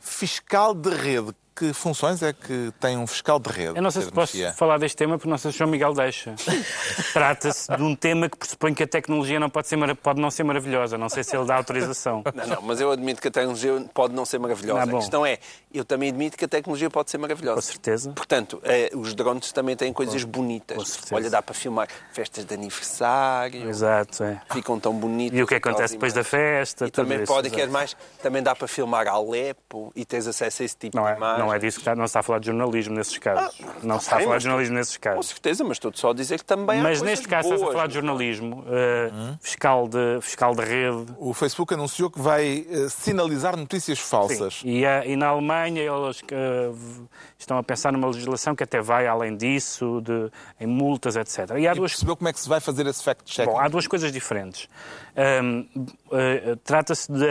fiscal 0.00 0.74
de 0.74 0.90
rede. 0.90 1.34
Que 1.54 1.72
funções 1.72 2.22
é 2.22 2.32
que 2.32 2.72
tem 2.80 2.96
um 2.96 3.06
fiscal 3.06 3.38
de 3.38 3.50
rede? 3.50 3.76
Eu 3.76 3.82
não 3.82 3.90
sei 3.90 4.02
se 4.02 4.10
posso 4.10 4.36
falar 4.54 4.78
deste 4.78 4.96
tema 4.96 5.16
porque 5.16 5.28
não 5.28 5.38
sei 5.38 5.52
se 5.52 5.56
o 5.56 5.58
João 5.58 5.70
Miguel 5.70 5.94
deixa. 5.94 6.34
Trata-se 7.12 7.74
de 7.76 7.82
um 7.82 7.94
tema 7.94 8.28
que 8.28 8.36
pressupõe 8.36 8.74
que 8.74 8.82
a 8.82 8.86
tecnologia 8.86 9.38
não 9.38 9.48
pode, 9.48 9.68
ser, 9.68 9.94
pode 9.96 10.20
não 10.20 10.30
ser 10.30 10.42
maravilhosa. 10.44 10.98
Não 10.98 11.08
sei 11.08 11.22
se 11.22 11.36
ele 11.36 11.46
dá 11.46 11.56
autorização. 11.56 12.24
Não, 12.34 12.46
não, 12.46 12.62
mas 12.62 12.80
eu 12.80 12.90
admito 12.90 13.22
que 13.22 13.28
a 13.28 13.30
tecnologia 13.30 13.84
pode 13.94 14.14
não 14.14 14.24
ser 14.24 14.38
maravilhosa. 14.38 14.82
Ah, 14.82 14.86
bom. 14.86 14.96
a 14.96 15.00
questão 15.00 15.24
é, 15.24 15.38
eu 15.72 15.84
também 15.84 16.08
admito 16.08 16.36
que 16.36 16.44
a 16.44 16.48
tecnologia 16.48 16.90
pode 16.90 17.10
ser 17.10 17.18
maravilhosa. 17.18 17.56
Com 17.56 17.60
certeza. 17.60 18.12
Portanto, 18.12 18.60
eh, 18.64 18.90
os 18.94 19.14
drones 19.14 19.52
também 19.52 19.76
têm 19.76 19.92
coisas 19.92 20.24
bonitas. 20.24 20.76
com 20.76 20.84
certeza. 20.84 21.14
Olha, 21.14 21.30
dá 21.30 21.42
para 21.42 21.54
filmar 21.54 21.88
festas 22.12 22.44
de 22.44 22.54
aniversário, 22.54 23.68
Exato, 23.68 24.24
é. 24.24 24.40
ficam 24.52 24.78
tão 24.80 24.92
bonitos. 24.92 25.38
E 25.38 25.42
o 25.42 25.46
que 25.46 25.54
acontece 25.54 25.94
depois 25.94 26.12
da 26.12 26.24
festa? 26.24 26.86
E 26.86 26.90
tudo 26.90 27.04
também 27.04 27.22
isso, 27.22 27.32
pode, 27.32 27.48
é 27.48 27.54
exato. 27.54 27.72
mais, 27.72 27.96
também 28.22 28.42
dá 28.42 28.54
para 28.54 28.66
filmar 28.66 29.06
Alepo 29.06 29.92
e 29.94 30.04
tens 30.04 30.26
acesso 30.26 30.62
a 30.62 30.64
esse 30.64 30.76
tipo 30.76 30.96
Não 30.96 31.04
de 31.04 31.12
é, 31.12 31.16
imagens. 31.16 31.43
Não 31.46 31.54
é 31.54 31.58
disso 31.58 31.76
que 31.78 31.82
está, 31.82 31.94
não 31.94 32.06
se 32.06 32.10
está 32.10 32.20
a 32.20 32.22
falar 32.22 32.38
de 32.38 32.46
jornalismo 32.46 32.94
nesses 32.94 33.18
casos. 33.18 33.58
não 33.82 33.98
se 33.98 34.04
está 34.06 34.16
a 34.16 34.20
falar 34.20 34.32
mas 34.34 34.42
de 34.42 34.48
jornalismo 34.48 34.74
nesses 34.76 34.96
Com 34.96 35.02
casos. 35.02 35.26
certeza, 35.28 35.64
mas 35.64 35.72
estou 35.76 35.92
só 35.94 36.10
a 36.10 36.14
dizer 36.14 36.38
que 36.38 36.44
também 36.44 36.80
há 36.80 36.82
Mas 36.82 37.02
neste 37.02 37.28
caso 37.28 37.48
está-se 37.48 37.62
a 37.62 37.64
boas, 37.64 37.72
falar 37.74 37.86
de 37.86 37.92
é? 37.92 37.94
jornalismo, 37.94 38.64
eh, 38.68 39.10
fiscal, 39.40 39.88
de, 39.88 40.18
fiscal 40.20 40.54
de 40.54 40.62
rede. 40.62 41.06
O 41.18 41.32
Facebook 41.34 41.72
anunciou 41.74 42.10
que 42.10 42.20
vai 42.20 42.66
eh, 42.70 42.88
sinalizar 42.88 43.56
notícias 43.56 43.98
falsas. 43.98 44.62
E, 44.64 44.84
eh, 44.84 45.10
e 45.10 45.16
na 45.16 45.28
Alemanha 45.28 45.82
eles 45.82 46.20
v- 46.20 47.02
estão 47.38 47.58
a 47.58 47.62
pensar 47.62 47.92
numa 47.92 48.06
legislação 48.08 48.54
que 48.54 48.62
até 48.62 48.80
vai 48.80 49.06
além 49.06 49.36
disso, 49.36 50.00
de, 50.02 50.30
em 50.60 50.66
multas, 50.66 51.16
etc. 51.16 51.50
E 51.58 51.66
há 51.68 51.72
E 51.72 51.74
duas 51.76 51.92
percebeu 51.92 52.16
como 52.16 52.28
é 52.28 52.32
que 52.32 52.40
se 52.40 52.48
vai 52.48 52.60
fazer 52.60 52.86
esse 52.86 53.02
fact-checking? 53.04 53.52
Bom, 53.52 53.58
há 53.58 53.68
duas 53.68 53.86
coisas 53.86 54.10
diferentes. 54.12 54.68
Eh, 55.16 56.56
Trata-se 56.64 57.10
de, 57.10 57.26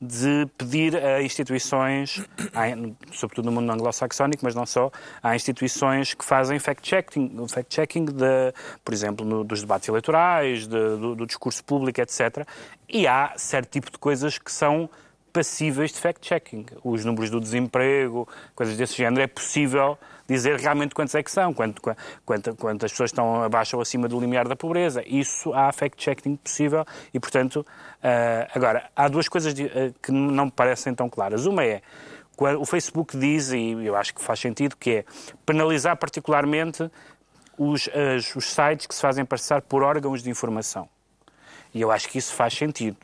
de 0.00 0.46
pedir 0.56 0.96
a 0.96 1.22
instituições, 1.22 2.22
há- 2.54 3.12
sobretudo 3.36 3.46
no 3.46 3.52
mundo 3.52 3.70
anglo-saxónico, 3.70 4.44
mas 4.44 4.54
não 4.54 4.64
só, 4.66 4.90
há 5.22 5.34
instituições 5.36 6.14
que 6.14 6.24
fazem 6.24 6.58
fact-checking, 6.58 7.46
fact-checking 7.48 8.06
de, 8.06 8.52
por 8.84 8.94
exemplo, 8.94 9.24
no- 9.26 9.44
dos 9.44 9.60
debates 9.60 9.88
eleitorais, 9.88 10.66
de- 10.66 10.68
do, 10.96 11.14
do 11.14 11.26
discurso 11.26 11.62
público, 11.64 12.00
etc. 12.00 12.46
E 12.88 13.06
há 13.06 13.32
certo 13.36 13.70
tipo 13.70 13.90
de 13.90 13.98
coisas 13.98 14.38
que 14.38 14.50
são 14.50 14.88
passíveis 15.32 15.92
de 15.92 15.98
fact-checking. 16.00 16.64
Os 16.82 17.04
números 17.04 17.28
do 17.28 17.38
desemprego, 17.40 18.26
coisas 18.54 18.74
desse 18.76 18.96
género, 18.96 19.22
é 19.22 19.26
possível 19.26 19.98
dizer 20.26 20.58
realmente 20.58 20.94
quantos 20.94 21.14
é 21.14 21.22
que 21.22 21.30
são, 21.30 21.52
quanto, 21.52 21.80
qua- 21.82 21.96
quanto- 22.24 22.56
quantas 22.56 22.90
pessoas 22.90 23.10
estão 23.10 23.42
abaixo 23.42 23.76
ou 23.76 23.82
acima 23.82 24.08
do 24.08 24.18
limiar 24.18 24.48
da 24.48 24.56
pobreza. 24.56 25.02
Isso 25.06 25.52
há 25.52 25.70
fact-checking 25.72 26.36
possível 26.36 26.84
e, 27.12 27.20
portanto, 27.20 27.64
ah, 28.02 28.48
agora, 28.54 28.88
há 28.96 29.08
duas 29.08 29.28
coisas 29.28 29.52
ah, 29.54 29.92
que 30.02 30.10
não 30.10 30.46
me 30.46 30.50
parecem 30.50 30.94
tão 30.94 31.08
claras. 31.08 31.44
Uma 31.44 31.62
é, 31.64 31.82
o 32.44 32.64
Facebook 32.64 33.16
diz, 33.16 33.50
e 33.52 33.72
eu 33.84 33.96
acho 33.96 34.14
que 34.14 34.22
faz 34.22 34.38
sentido, 34.40 34.76
que 34.76 34.90
é 34.90 35.04
penalizar 35.44 35.96
particularmente 35.96 36.90
os, 37.58 37.88
as- 37.88 38.34
os 38.36 38.52
sites 38.52 38.86
que 38.86 38.94
se 38.94 39.00
fazem 39.00 39.24
passar 39.24 39.62
por 39.62 39.82
órgãos 39.82 40.22
de 40.22 40.28
informação. 40.30 40.88
E 41.72 41.80
eu 41.80 41.90
acho 41.90 42.08
que 42.08 42.18
isso 42.18 42.34
faz 42.34 42.52
sentido. 42.54 42.98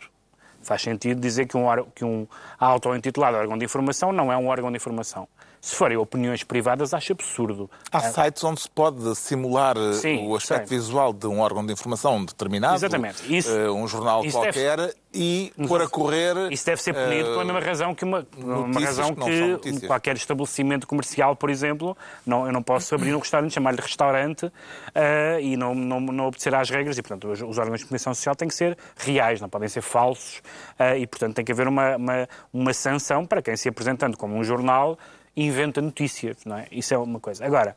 Faz 0.62 0.83
sentido 0.83 1.20
dizer 1.20 1.47
que 1.47 1.57
um, 1.57 1.64
que 1.95 2.05
um 2.05 2.26
auto-intitulado 2.59 3.37
órgão 3.37 3.59
de 3.59 3.64
informação 3.64 4.12
não 4.12 4.33
é 4.33 4.37
um 4.37 4.47
órgão 4.47 4.70
de 4.70 4.76
informação. 4.76 5.26
Se 5.64 5.76
forem 5.76 5.96
opiniões 5.96 6.42
privadas, 6.42 6.92
acho 6.92 7.12
absurdo. 7.12 7.70
Há 7.92 8.00
sites 8.00 8.42
onde 8.42 8.60
se 8.62 8.68
pode 8.68 9.14
simular 9.14 9.76
eh, 9.76 9.92
Sim, 9.92 10.26
o 10.26 10.34
aspecto 10.34 10.68
sei. 10.70 10.76
visual 10.76 11.12
de 11.12 11.24
um 11.28 11.38
órgão 11.38 11.64
de 11.64 11.72
informação 11.72 12.24
determinado, 12.24 12.74
Exatamente. 12.74 13.22
Isso- 13.32 13.48
eh, 13.56 13.70
um 13.70 13.86
jornal 13.86 14.24
isso 14.24 14.40
deve- 14.40 14.60
qualquer, 14.60 14.92
e 15.14 15.52
pôr 15.68 15.80
a 15.80 15.88
correr. 15.88 16.50
Isso 16.50 16.66
deve 16.66 16.82
ser 16.82 16.92
punido 16.92 17.28
eh, 17.28 17.32
pela 17.32 17.44
mesma 17.44 17.60
razão 17.60 17.94
que 17.94 18.02
uma, 18.02 18.26
uma 18.36 18.80
razão 18.80 19.14
que 19.14 19.58
que 19.58 19.86
qualquer 19.86 20.16
estabelecimento 20.16 20.84
comercial, 20.84 21.36
por 21.36 21.48
exemplo, 21.48 21.96
não, 22.26 22.44
eu 22.44 22.52
não 22.52 22.60
posso 22.62 22.92
abrir 22.96 23.14
um 23.14 23.20
restaurante, 23.20 23.54
chamar-lhe 23.54 23.80
restaurante 23.80 24.50
eh, 24.92 25.38
e 25.42 25.56
não, 25.56 25.76
não, 25.76 26.00
não 26.00 26.26
obedecer 26.26 26.52
às 26.56 26.68
regras 26.70 26.98
e, 26.98 27.02
portanto, 27.02 27.28
os, 27.30 27.40
os 27.40 27.56
órgãos 27.58 27.78
de 27.78 27.86
comunicação 27.86 28.12
social 28.12 28.34
têm 28.34 28.48
que 28.48 28.54
ser 28.56 28.76
reais, 28.96 29.40
não 29.40 29.48
podem 29.48 29.68
ser 29.68 29.80
falsos 29.82 30.42
eh, 30.76 30.98
e, 30.98 31.06
portanto, 31.06 31.36
tem 31.36 31.44
que 31.44 31.52
haver 31.52 31.68
uma, 31.68 31.94
uma, 31.96 32.28
uma 32.52 32.74
sanção 32.74 33.24
para 33.24 33.40
quem 33.40 33.56
se 33.56 33.68
apresentando 33.68 34.16
como 34.16 34.34
um 34.34 34.42
jornal 34.42 34.98
inventa 35.37 35.80
notícias, 35.80 36.39
não 36.45 36.59
é? 36.59 36.66
Isso 36.70 36.93
é 36.95 36.99
uma 36.99 37.20
coisa. 37.20 37.45
Agora, 37.45 37.76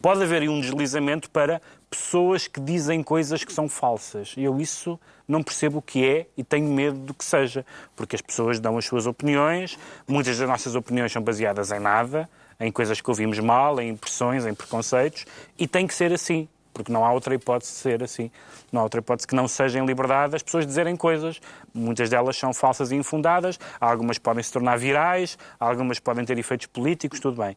pode 0.00 0.22
haver 0.22 0.48
um 0.48 0.60
deslizamento 0.60 1.30
para 1.30 1.60
pessoas 1.88 2.46
que 2.46 2.60
dizem 2.60 3.02
coisas 3.02 3.44
que 3.44 3.52
são 3.52 3.68
falsas. 3.68 4.34
Eu 4.36 4.60
isso 4.60 4.98
não 5.26 5.42
percebo 5.42 5.78
o 5.78 5.82
que 5.82 6.04
é 6.04 6.26
e 6.36 6.42
tenho 6.42 6.68
medo 6.68 6.98
do 6.98 7.14
que 7.14 7.24
seja, 7.24 7.64
porque 7.94 8.16
as 8.16 8.22
pessoas 8.22 8.58
dão 8.58 8.78
as 8.78 8.84
suas 8.84 9.06
opiniões, 9.06 9.78
muitas 10.06 10.38
das 10.38 10.48
nossas 10.48 10.74
opiniões 10.74 11.12
são 11.12 11.22
baseadas 11.22 11.70
em 11.70 11.78
nada, 11.78 12.28
em 12.58 12.70
coisas 12.70 13.00
que 13.00 13.08
ouvimos 13.08 13.38
mal, 13.38 13.80
em 13.80 13.90
impressões, 13.90 14.46
em 14.46 14.54
preconceitos, 14.54 15.26
e 15.58 15.66
tem 15.66 15.86
que 15.86 15.94
ser 15.94 16.12
assim. 16.12 16.48
Porque 16.72 16.92
não 16.92 17.04
há 17.04 17.12
outra 17.12 17.34
hipótese 17.34 17.72
de 17.72 17.78
ser 17.78 18.02
assim. 18.02 18.30
Não 18.70 18.80
há 18.80 18.84
outra 18.84 19.00
hipótese 19.00 19.26
que 19.26 19.34
não 19.34 19.48
seja 19.48 19.78
em 19.78 19.84
liberdade 19.84 20.36
as 20.36 20.42
pessoas 20.42 20.66
dizerem 20.66 20.96
coisas. 20.96 21.40
Muitas 21.74 22.08
delas 22.08 22.36
são 22.36 22.54
falsas 22.54 22.92
e 22.92 22.96
infundadas, 22.96 23.58
algumas 23.80 24.18
podem 24.18 24.42
se 24.42 24.52
tornar 24.52 24.78
virais, 24.78 25.36
algumas 25.58 25.98
podem 25.98 26.24
ter 26.24 26.38
efeitos 26.38 26.66
políticos, 26.66 27.20
tudo 27.20 27.42
bem. 27.42 27.56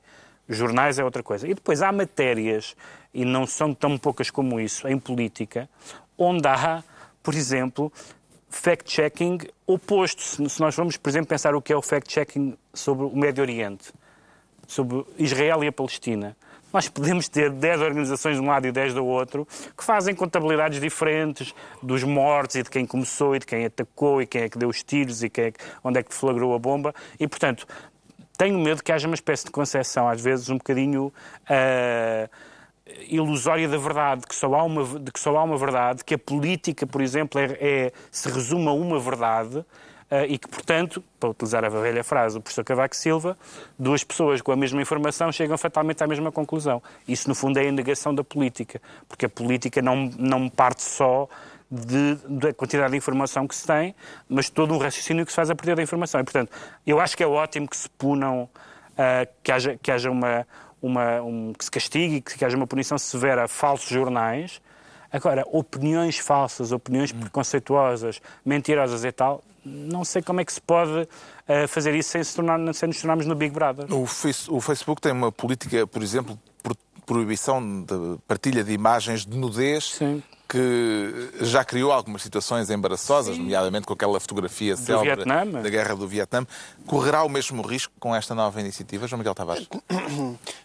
Jornais 0.49 0.99
é 0.99 1.03
outra 1.03 1.23
coisa. 1.23 1.47
E 1.47 1.53
depois 1.53 1.81
há 1.81 1.91
matérias, 1.91 2.75
e 3.13 3.23
não 3.23 3.45
são 3.45 3.73
tão 3.73 3.97
poucas 3.97 4.29
como 4.29 4.59
isso, 4.59 4.87
em 4.87 4.97
política, 4.97 5.69
onde 6.17 6.47
há, 6.47 6.83
por 7.21 7.33
exemplo, 7.33 7.91
fact-checking 8.49 9.39
oposto. 9.65 10.21
Se 10.21 10.59
nós 10.59 10.75
vamos, 10.75 10.97
por 10.97 11.09
exemplo, 11.09 11.27
pensar 11.27 11.55
o 11.55 11.61
que 11.61 11.71
é 11.71 11.75
o 11.75 11.81
fact-checking 11.81 12.57
sobre 12.73 13.05
o 13.05 13.15
Médio 13.15 13.41
Oriente, 13.41 13.91
sobre 14.67 15.05
Israel 15.17 15.63
e 15.63 15.67
a 15.67 15.71
Palestina, 15.71 16.35
nós 16.73 16.89
podemos 16.89 17.29
ter 17.29 17.51
10 17.51 17.81
organizações 17.81 18.35
de 18.37 18.41
um 18.41 18.47
lado 18.47 18.65
e 18.65 18.71
10 18.71 18.95
do 18.95 19.05
outro 19.05 19.47
que 19.77 19.83
fazem 19.83 20.15
contabilidades 20.15 20.81
diferentes 20.81 21.53
dos 21.81 22.03
mortos 22.03 22.55
e 22.55 22.63
de 22.63 22.69
quem 22.69 22.85
começou 22.85 23.35
e 23.35 23.39
de 23.39 23.45
quem 23.45 23.65
atacou 23.65 24.21
e 24.21 24.25
quem 24.25 24.41
é 24.41 24.49
que 24.49 24.57
deu 24.57 24.69
os 24.69 24.81
tiros 24.83 25.21
e 25.23 25.29
quem 25.29 25.45
é 25.45 25.51
que, 25.51 25.59
onde 25.83 25.99
é 25.99 26.03
que 26.03 26.09
deflagrou 26.09 26.55
a 26.55 26.59
bomba. 26.59 26.93
E, 27.19 27.27
portanto, 27.27 27.67
tenho 28.35 28.59
medo 28.59 28.83
que 28.83 28.91
haja 28.91 29.07
uma 29.07 29.15
espécie 29.15 29.45
de 29.45 29.51
concepção, 29.51 30.09
às 30.09 30.19
vezes 30.19 30.49
um 30.49 30.57
bocadinho 30.57 31.13
ah, 31.47 32.27
ilusória 33.07 33.67
da 33.67 33.77
verdade, 33.77 34.25
que 34.27 34.35
só 34.35 34.53
há 34.53 34.63
uma, 34.63 34.99
de 34.99 35.11
que 35.11 35.19
só 35.19 35.37
há 35.37 35.43
uma 35.43 35.57
verdade, 35.57 36.03
que 36.03 36.15
a 36.15 36.17
política, 36.17 36.85
por 36.85 37.01
exemplo, 37.01 37.39
é, 37.39 37.57
é- 37.59 37.91
se 38.11 38.29
resume 38.29 38.67
a 38.67 38.71
uma 38.71 38.99
verdade 38.99 39.63
e 40.27 40.37
que, 40.37 40.47
portanto, 40.47 41.03
para 41.19 41.29
utilizar 41.29 41.63
a 41.65 41.69
velha 41.69 42.03
frase 42.03 42.35
do 42.35 42.41
professor 42.41 42.63
Cavaco 42.63 42.95
Silva, 42.95 43.37
duas 43.79 44.03
pessoas 44.03 44.41
com 44.41 44.51
a 44.51 44.55
mesma 44.55 44.81
informação 44.81 45.31
chegam 45.31 45.57
fatalmente 45.57 46.03
à 46.03 46.07
mesma 46.07 46.31
conclusão. 46.31 46.81
Isso, 47.07 47.27
no 47.27 47.35
fundo, 47.35 47.57
é 47.59 47.67
a 47.67 47.71
negação 47.71 48.13
da 48.13 48.23
política, 48.23 48.81
porque 49.07 49.25
a 49.25 49.29
política 49.29 49.81
não, 49.81 50.11
não 50.17 50.49
parte 50.49 50.83
só 50.83 51.27
de- 51.71 52.15
da 52.27 52.53
quantidade 52.53 52.91
de 52.91 52.97
informação 52.97 53.47
que 53.47 53.55
se 53.55 53.65
tem, 53.65 53.95
mas 54.29 54.49
todo 54.49 54.73
um 54.73 54.77
raciocínio 54.77 55.25
que 55.25 55.31
se 55.31 55.35
faz 55.35 55.49
a 55.49 55.55
partir 55.55 55.75
da 55.75 55.81
informação. 55.81 56.21
E, 56.21 56.23
portanto, 56.23 56.51
eu 56.85 56.99
acho 56.99 57.17
que 57.17 57.23
é 57.23 57.27
ótimo 57.27 57.67
que 57.67 57.75
se 57.75 57.89
punam, 57.89 58.47
ah, 58.97 59.27
que 59.41 59.51
haja, 59.51 59.79
que 59.81 59.91
haja 59.91 60.11
uma, 60.11 60.45
uma 60.81 61.21
um- 61.21 61.53
que 61.53 61.65
se 61.65 61.71
castigue, 61.71 62.21
que, 62.21 62.37
que 62.37 62.45
haja 62.45 62.55
uma 62.55 62.67
punição 62.67 62.97
severa 62.97 63.45
a 63.45 63.47
falsos 63.47 63.89
jornais. 63.89 64.61
Agora, 65.13 65.45
opiniões 65.51 66.17
falsas, 66.17 66.71
opiniões 66.71 67.11
preconceituosas, 67.11 68.19
mentirosas 68.43 69.05
e 69.05 69.11
tal, 69.11 69.43
não 69.63 70.03
sei 70.03 70.21
como 70.23 70.41
é 70.41 70.45
que 70.45 70.51
se 70.51 70.59
pode 70.59 71.07
ah, 71.47 71.67
fazer 71.67 71.93
isso 71.93 72.09
sem, 72.09 72.23
se 72.23 72.35
tornar, 72.35 72.59
sem 72.73 72.87
nos 72.87 72.99
tornarmos 72.99 73.25
no 73.27 73.35
Big 73.35 73.53
Brother. 73.53 73.85
O, 73.93 74.05
Face- 74.07 74.49
o 74.49 74.59
Facebook 74.59 74.99
tem 74.99 75.11
uma 75.11 75.31
política, 75.31 75.85
por 75.85 76.01
exemplo, 76.01 76.37
proibição 77.05 77.81
de 77.83 78.17
partilha 78.27 78.63
de 78.63 78.71
imagens 78.71 79.25
de 79.25 79.37
nudez 79.37 79.91
Sim. 79.95 80.23
Que 80.53 81.29
já 81.41 81.65
criou 81.65 81.91
algumas 81.91 82.21
situações 82.21 82.69
embaraçosas, 82.69 83.35
nomeadamente 83.39 83.87
com 83.87 83.93
aquela 83.93 84.19
fotografia 84.19 84.77
célebre 84.77 85.15
Vietnã. 85.15 85.45
da 85.61 85.67
guerra 85.69 85.95
do 85.95 86.07
Vietnã. 86.07 86.45
Correrá 86.85 87.23
o 87.23 87.29
mesmo 87.29 87.63
risco 87.63 87.91
com 87.99 88.15
esta 88.15 88.35
nova 88.35 88.59
iniciativa, 88.61 89.07
João 89.07 89.17
Miguel 89.17 89.33
Tavares? 89.33 89.67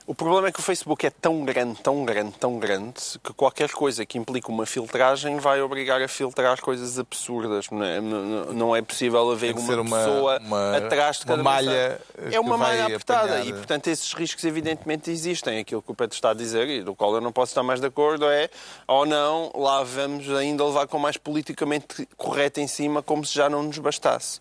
O 0.06 0.14
problema 0.14 0.48
é 0.48 0.52
que 0.52 0.60
o 0.60 0.62
Facebook 0.62 1.06
é 1.06 1.10
tão 1.10 1.42
grande, 1.44 1.80
tão 1.80 2.04
grande, 2.04 2.32
tão 2.38 2.58
grande, 2.58 3.00
que 3.24 3.32
qualquer 3.32 3.70
coisa 3.70 4.04
que 4.04 4.18
implique 4.18 4.48
uma 4.50 4.66
filtragem 4.66 5.38
vai 5.38 5.62
obrigar 5.62 6.02
a 6.02 6.08
filtrar 6.08 6.60
coisas 6.60 6.98
absurdas. 6.98 7.66
Não 7.70 7.82
é, 7.82 8.00
Não- 8.00 8.76
é 8.76 8.82
possível 8.82 9.30
haver 9.30 9.54
uma, 9.54 9.74
uma- 9.80 9.96
pessoa 9.98 10.38
uma- 10.40 10.76
atrás 10.76 11.16
de 11.18 11.22
uma 11.24 11.30
cada 11.30 11.42
malha 11.42 11.70
mensagem. 11.70 12.30
que 12.30 12.36
É 12.36 12.40
uma 12.40 12.58
malha 12.58 12.84
apertada. 12.86 13.24
apanhar- 13.36 13.46
E, 13.46 13.52
portanto, 13.54 13.86
esses 13.88 14.12
riscos 14.12 14.44
evidentemente 14.44 15.10
existem. 15.10 15.58
Aquilo 15.60 15.80
que 15.82 15.90
o 15.90 15.94
Pedro 15.94 16.14
está 16.14 16.30
a 16.30 16.34
dizer, 16.34 16.68
e 16.68 16.82
do 16.82 16.94
qual 16.94 17.14
eu 17.14 17.20
não 17.22 17.32
posso 17.32 17.50
estar 17.52 17.62
mais 17.62 17.80
de 17.80 17.86
acordo, 17.86 18.26
é 18.26 18.50
ou 18.86 19.06
não, 19.06 19.50
lá 19.54 19.77
vamos 19.82 20.28
ainda 20.30 20.64
levar 20.64 20.86
com 20.86 20.98
mais 20.98 21.16
politicamente 21.16 22.08
correto 22.16 22.60
em 22.60 22.66
cima, 22.66 23.02
como 23.02 23.24
se 23.24 23.34
já 23.34 23.48
não 23.48 23.62
nos 23.62 23.78
bastasse. 23.78 24.40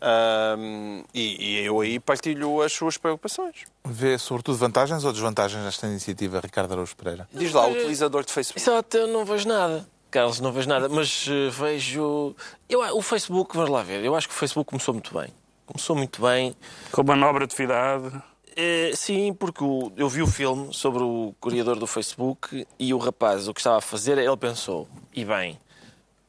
Ahm, 0.00 1.02
e, 1.14 1.44
e 1.44 1.64
eu 1.64 1.80
aí 1.80 1.98
partilho 1.98 2.60
as 2.60 2.72
suas 2.72 2.98
preocupações. 2.98 3.64
Vê, 3.84 4.18
sobretudo, 4.18 4.58
vantagens 4.58 5.04
ou 5.04 5.12
desvantagens 5.12 5.64
nesta 5.64 5.86
iniciativa, 5.86 6.40
Ricardo 6.40 6.72
Araújo 6.72 6.94
Pereira? 6.96 7.28
Diz 7.32 7.52
lá, 7.52 7.66
utilizador 7.66 8.24
de 8.24 8.32
Facebook. 8.32 8.60
Exato, 8.60 8.96
eu 8.96 9.06
não 9.06 9.24
vejo 9.24 9.48
nada. 9.48 9.86
Carlos, 10.10 10.40
não 10.40 10.52
vejo 10.52 10.68
nada, 10.68 10.88
mas 10.88 11.26
eh, 11.28 11.50
vejo. 11.50 12.34
Eu, 12.68 12.80
o 12.96 13.02
Facebook, 13.02 13.54
vamos 13.54 13.70
lá 13.70 13.82
ver, 13.82 14.04
eu 14.04 14.14
acho 14.14 14.28
que 14.28 14.34
o 14.34 14.36
Facebook 14.36 14.70
começou 14.70 14.94
muito 14.94 15.12
bem. 15.12 15.28
Começou 15.66 15.96
muito 15.96 16.22
bem. 16.22 16.54
Com 16.92 17.02
uma 17.02 17.16
nobre 17.16 17.44
atividade. 17.44 18.10
Eh, 18.56 18.92
sim, 18.96 19.34
porque 19.34 19.62
o- 19.62 19.92
eu 19.96 20.08
vi 20.08 20.22
o 20.22 20.26
filme 20.26 20.72
sobre 20.72 21.02
o 21.02 21.34
criador 21.40 21.78
do 21.78 21.86
Facebook 21.86 22.66
e 22.78 22.94
o 22.94 22.98
rapaz 22.98 23.48
o 23.48 23.52
que 23.54 23.60
estava 23.60 23.76
a 23.76 23.82
fazer, 23.82 24.16
ele 24.16 24.34
pensou, 24.38 24.88
e 25.14 25.24
bem, 25.26 25.58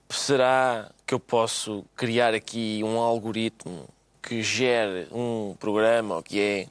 será 0.10 0.92
que 1.06 1.14
eu 1.14 1.20
posso 1.22 1.86
criar 1.96 2.34
aqui 2.34 2.82
um 2.84 3.00
algoritmo 3.00 3.88
que 4.22 4.44
gere 4.44 5.08
um 5.12 5.56
programa, 5.58 6.22
que 6.22 6.38
é, 6.40 6.68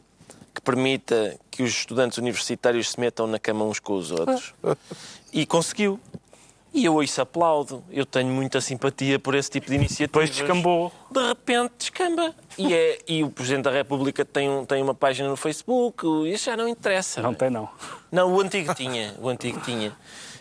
que 0.55 0.61
permita 0.61 1.39
que 1.51 1.63
os 1.63 1.71
estudantes 1.71 2.19
universitários 2.19 2.91
se 2.91 3.01
metam 3.01 3.27
na 3.27 3.39
cama 3.39 3.65
uns 3.65 3.79
com 3.79 3.95
os 3.95 4.11
outros? 4.11 4.53
E 5.33 5.45
conseguiu. 5.45 6.01
E 6.75 6.85
eu 6.85 7.03
isso 7.03 7.21
aplaudo. 7.23 7.83
Eu 7.91 8.05
tenho 8.05 8.29
muita 8.29 8.61
simpatia 8.61 9.19
por 9.19 9.35
esse 9.35 9.51
tipo 9.51 9.67
de 9.69 9.75
iniciativas. 9.77 10.09
Depois 10.09 10.31
descambou. 10.31 10.93
De 11.11 11.27
repente 11.27 11.73
descamba. 11.79 12.35
E, 12.59 12.75
é, 12.75 12.99
e 13.09 13.25
o 13.25 13.31
Presidente 13.31 13.65
da 13.65 13.71
República 13.71 14.25
tem, 14.25 14.49
um- 14.51 14.65
tem 14.67 14.83
uma 14.83 14.95
página 14.95 15.29
no 15.29 15.37
Facebook. 15.37 16.05
Isso 16.31 16.45
já 16.47 16.57
não 16.57 16.69
interessa. 16.69 17.23
Não 17.23 17.33
tem, 17.33 17.49
não. 17.49 17.69
Não, 18.13 18.33
o 18.35 18.41
antigo 18.41 18.75
tinha. 18.75 19.15
O 19.21 19.29
antigo 19.29 19.59
tinha. 19.61 19.93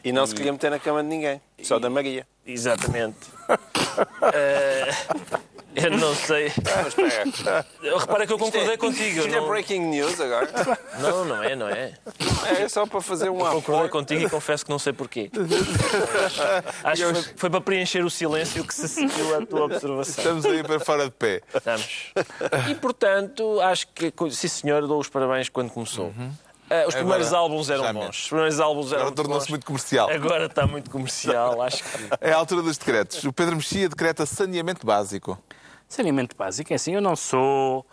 E 0.04 0.12
não 0.12 0.26
se 0.28 0.36
queria 0.36 0.52
meter 0.52 0.70
na 0.70 0.78
cama 0.78 1.02
de 1.02 1.10
ninguém, 1.10 1.42
só 1.64 1.80
da 1.80 1.90
Maria. 1.90 2.28
Exatamente. 2.46 3.18
Eh, 4.34 4.92
eu 5.76 5.92
não 5.98 6.16
sei. 6.16 6.52
Repara 8.00 8.26
que 8.26 8.34
eu 8.34 8.38
concordei 8.38 8.78
contigo. 8.78 9.20
eu 9.20 9.26
isto 9.26 9.36
é 9.36 9.40
não- 9.40 9.48
breaking 9.48 9.80
news 9.82 10.20
agora? 10.20 10.50
Não, 11.00 11.26
não 11.26 11.44
é, 11.44 11.56
não 11.56 11.70
é. 11.70 11.94
É 12.60 12.68
só 12.70 12.86
para 12.86 13.02
fazer 13.02 13.30
um 13.30 13.38
Concordei 13.38 13.76
apoio. 13.76 13.90
contigo 13.90 14.22
e 14.24 14.30
confesso 14.30 14.64
que 14.66 14.72
não 14.72 14.80
sei 14.80 14.94
porquê. 14.94 15.30
Acho 16.84 17.08
que 17.08 17.14
foi, 17.14 17.34
foi 17.38 17.50
para 17.50 17.62
preencher 17.62 18.04
o 18.04 18.10
silêncio 18.10 18.64
que 18.66 18.74
se 18.74 18.88
seguiu 18.88 19.36
à 19.36 19.46
tua 19.46 19.66
observação. 19.66 20.16
Estamos 20.24 20.46
aí 20.46 20.64
para 20.64 20.80
fora 20.80 21.06
de 21.06 21.12
pé. 21.12 21.42
Estamos. 21.54 22.12
E 22.70 22.76
portanto, 22.76 23.60
acho 23.62 23.88
que, 23.90 24.12
sim 24.32 24.48
senhor, 24.48 24.86
dou 24.88 25.00
os 25.00 25.10
parabéns 25.10 25.50
quando 25.50 25.70
começou. 25.72 26.14
Ah, 26.70 26.86
os 26.88 26.96
primeiros 26.96 27.28
Agora, 27.28 27.42
álbuns 27.42 27.70
eram 27.70 27.94
bons. 27.94 28.24
Os 28.24 28.28
primeiros 28.28 28.60
álbuns 28.60 28.88
eram 28.92 29.02
Agora 29.04 29.16
tornou-se 29.16 29.50
muito 29.52 29.66
comercial. 29.66 30.10
Agora 30.10 30.46
está 30.48 30.66
muito 30.66 30.90
comercial, 30.90 31.62
acho 31.62 31.84
que. 31.84 31.90
É 32.22 32.32
a 32.32 32.38
altura 32.38 32.64
dos 32.64 32.78
decretos. 32.78 33.24
O 33.24 33.32
Pedro 33.32 33.56
Mexia 33.56 33.88
decreta 33.88 34.26
saneamento 34.26 34.86
básico. 34.86 35.38
Saneamento 35.96 36.36
básico 36.36 36.72
é 36.74 36.76
assim, 36.76 36.94
eu 36.94 37.02
não 37.02 37.16
sou, 37.16 37.86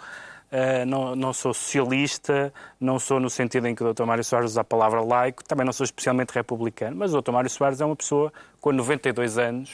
eh, 0.50 0.84
não, 0.84 1.14
não 1.14 1.32
sou 1.32 1.55
socialista, 1.55 2.53
não 2.80 2.98
sou 2.98 3.20
no 3.20 3.30
sentido 3.30 3.66
em 3.68 3.74
que 3.74 3.82
o 3.84 3.92
Dr. 3.94 4.05
Mário 4.05 4.24
Soares 4.24 4.50
usa 4.53 4.61
a 4.62 4.64
palavra 4.64 5.00
laico, 5.00 5.44
também 5.44 5.64
não 5.64 5.72
sou 5.72 5.84
especialmente 5.84 6.30
republicano, 6.32 6.96
mas 6.96 7.14
o 7.14 7.20
Dr. 7.22 7.30
Mário 7.32 7.48
Soares 7.50 7.80
é 7.80 7.84
uma 7.84 7.94
pessoa 7.96 8.32
com 8.61 8.72
92 8.72 9.38
anos 9.38 9.70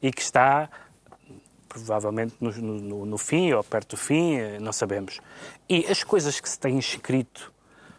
e 0.00 0.10
que 0.12 0.22
está 0.22 0.68
provavelmente 1.68 2.34
no, 2.40 2.50
no- 2.52 3.06
no 3.06 3.18
fim 3.18 3.52
ou 3.52 3.64
perto 3.64 3.90
do 3.90 3.96
fim, 3.96 4.36
eh, 4.36 4.58
não 4.60 4.72
sabemos. 4.72 5.20
E 5.68 5.86
as 5.86 6.04
coisas 6.04 6.38
que 6.38 6.48
se 6.48 6.58
têm 6.58 6.78
escrito 6.78 7.50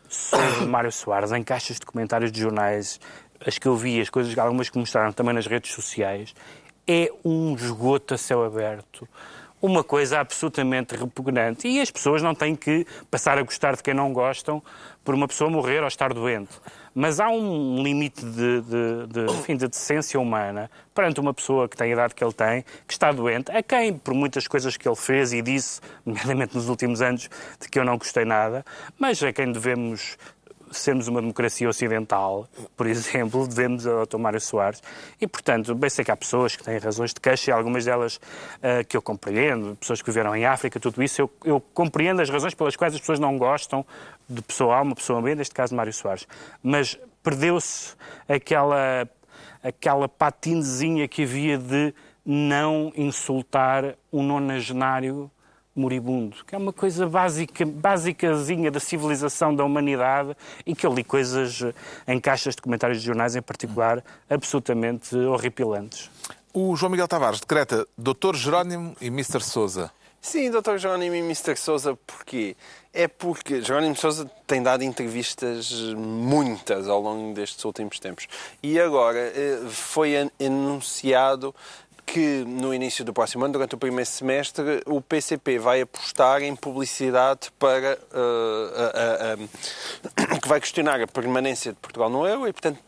sobre 0.07 0.65
Mário 0.67 0.91
Soares 0.91 1.31
em 1.31 1.43
caixas 1.43 1.79
de 1.79 1.85
comentários 1.85 2.31
de 2.31 2.39
jornais, 2.39 2.99
as 3.45 3.57
que 3.57 3.67
eu 3.67 3.75
vi, 3.75 3.99
as 3.99 4.09
coisas, 4.09 4.37
algumas 4.37 4.69
que 4.69 4.77
mostraram 4.77 5.11
também 5.11 5.33
nas 5.33 5.47
redes 5.47 5.73
sociais, 5.73 6.33
é 6.87 7.09
um 7.25 7.55
esgoto 7.55 8.13
a 8.13 8.17
céu 8.17 8.43
aberto. 8.45 9.07
Uma 9.65 9.81
coisa 9.81 10.19
absolutamente 10.19 10.93
repugnante. 10.93 11.69
E 11.69 11.79
as 11.79 11.89
pessoas 11.89 12.21
não 12.21 12.35
têm 12.35 12.53
que 12.53 12.85
passar 13.09 13.37
a 13.37 13.41
gostar 13.41 13.77
de 13.77 13.81
quem 13.81 13.93
não 13.93 14.11
gostam 14.11 14.61
por 15.05 15.15
uma 15.15 15.25
pessoa 15.25 15.49
morrer 15.49 15.79
ou 15.81 15.87
estar 15.87 16.13
doente. 16.13 16.51
Mas 16.93 17.21
há 17.21 17.29
um 17.29 17.81
limite 17.81 18.25
de, 18.25 18.61
de, 18.61 19.07
de, 19.07 19.55
de 19.55 19.67
decência 19.69 20.19
humana 20.19 20.69
perante 20.93 21.21
uma 21.21 21.33
pessoa 21.33 21.69
que 21.69 21.77
tem 21.77 21.91
a 21.91 21.93
idade 21.93 22.13
que 22.13 22.21
ele 22.21 22.33
tem, 22.33 22.65
que 22.85 22.91
está 22.91 23.13
doente, 23.13 23.51
a 23.51 23.63
quem, 23.63 23.93
por 23.93 24.13
muitas 24.13 24.47
coisas 24.47 24.75
que 24.75 24.85
ele 24.85 24.97
fez 24.97 25.31
e 25.31 25.41
disse, 25.41 25.79
nomeadamente 26.05 26.55
nos 26.55 26.67
últimos 26.67 27.01
anos, 27.01 27.29
de 27.57 27.69
que 27.69 27.79
eu 27.79 27.85
não 27.85 27.97
gostei 27.97 28.25
nada, 28.25 28.65
mas 28.99 29.23
a 29.23 29.31
quem 29.31 29.49
devemos 29.49 30.17
sermos 30.77 31.07
uma 31.07 31.21
democracia 31.21 31.69
ocidental, 31.69 32.47
por 32.75 32.87
exemplo, 32.87 33.47
devemos 33.47 33.85
ao 33.85 34.05
Dr. 34.05 34.17
Mário 34.17 34.41
Soares. 34.41 34.81
E, 35.19 35.27
portanto, 35.27 35.73
bem 35.75 35.89
sei 35.89 36.03
que 36.03 36.11
há 36.11 36.17
pessoas 36.17 36.55
que 36.55 36.63
têm 36.63 36.77
razões 36.77 37.13
de 37.13 37.19
queixa 37.19 37.51
e 37.51 37.53
algumas 37.53 37.85
delas 37.85 38.19
ah, 38.61 38.83
que 38.83 38.95
eu 38.95 39.01
compreendo, 39.01 39.75
pessoas 39.75 40.01
que 40.01 40.09
viveram 40.09 40.35
em 40.35 40.45
África, 40.45 40.79
tudo 40.79 41.01
isso, 41.03 41.21
eu, 41.21 41.31
eu 41.43 41.61
compreendo 41.73 42.21
as 42.21 42.29
razões 42.29 42.53
pelas 42.53 42.75
quais 42.75 42.93
as 42.93 42.99
pessoas 42.99 43.19
não 43.19 43.37
gostam 43.37 43.85
de 44.27 44.41
pessoa 44.41 44.77
A, 44.77 44.81
uma 44.81 44.95
pessoa 44.95 45.21
B, 45.21 45.35
neste 45.35 45.53
caso 45.53 45.75
Mário 45.75 45.93
Soares. 45.93 46.27
Mas 46.61 46.97
perdeu-se 47.21 47.95
aquela, 48.27 49.07
aquela 49.63 50.07
patinezinha 50.09 51.07
que 51.07 51.23
havia 51.23 51.57
de 51.57 51.93
não 52.25 52.91
insultar 52.95 53.95
um 54.11 54.23
nonagenário 54.23 55.29
moribundo, 55.75 56.37
que 56.45 56.53
é 56.53 56.57
uma 56.57 56.71
coisa 56.73 57.07
básica, 57.07 57.65
básicazinha 57.65 58.69
da 58.69 58.79
civilização 58.79 59.55
da 59.55 59.63
humanidade 59.63 60.35
e 60.65 60.75
que 60.75 60.85
eu 60.85 60.93
li 60.93 61.03
coisas 61.03 61.61
eh, 61.61 61.73
em 62.13 62.19
caixas 62.19 62.55
de 62.55 62.61
comentários 62.61 62.99
de 62.99 63.05
jornais, 63.07 63.35
em 63.35 63.41
particular, 63.41 64.03
absolutamente 64.29 65.15
horripilantes. 65.15 66.09
O 66.53 66.75
João 66.75 66.91
Miguel 66.91 67.07
Tavares 67.07 67.39
decreta 67.39 67.87
Dr. 67.97 68.35
Jerónimo 68.35 68.95
e 69.01 69.07
Mr. 69.07 69.41
Souza. 69.41 69.89
Sim, 70.21 70.51
Dr. 70.51 70.77
Jerónimo 70.77 71.15
e 71.15 71.19
Mr. 71.19 71.55
Souza, 71.57 71.97
porquê? 72.07 72.55
É 72.93 73.07
porque 73.07 73.61
Jerónimo 73.61 73.95
Souza 73.95 74.29
tem 74.45 74.61
dado 74.63 74.83
entrevistas 74.83 75.71
muitas 75.97 76.87
ao 76.87 77.01
longo 77.01 77.33
destes 77.33 77.65
últimos 77.65 77.99
tempos. 77.99 78.27
E 78.61 78.79
agora 78.79 79.17
eh, 79.19 79.59
foi 79.69 80.15
an- 80.15 80.29
anunciado 80.39 81.53
que 82.05 82.43
no 82.45 82.73
início 82.73 83.03
do 83.03 83.13
próximo 83.13 83.43
ano, 83.45 83.53
durante 83.53 83.75
o 83.75 83.77
primeiro 83.77 84.09
semestre, 84.09 84.81
o 84.85 85.01
PCP 85.01 85.57
vai 85.57 85.81
apostar 85.81 86.41
em 86.43 86.55
publicidade 86.55 87.51
para 87.57 87.97
a- 88.13 89.37
que 90.41 90.47
vai 90.47 90.59
questionar 90.59 91.01
a 91.01 91.07
permanência 91.07 91.71
de 91.71 91.77
Portugal 91.79 92.09
no 92.09 92.27
euro 92.27 92.47
e, 92.47 92.53
portanto, 92.53 92.79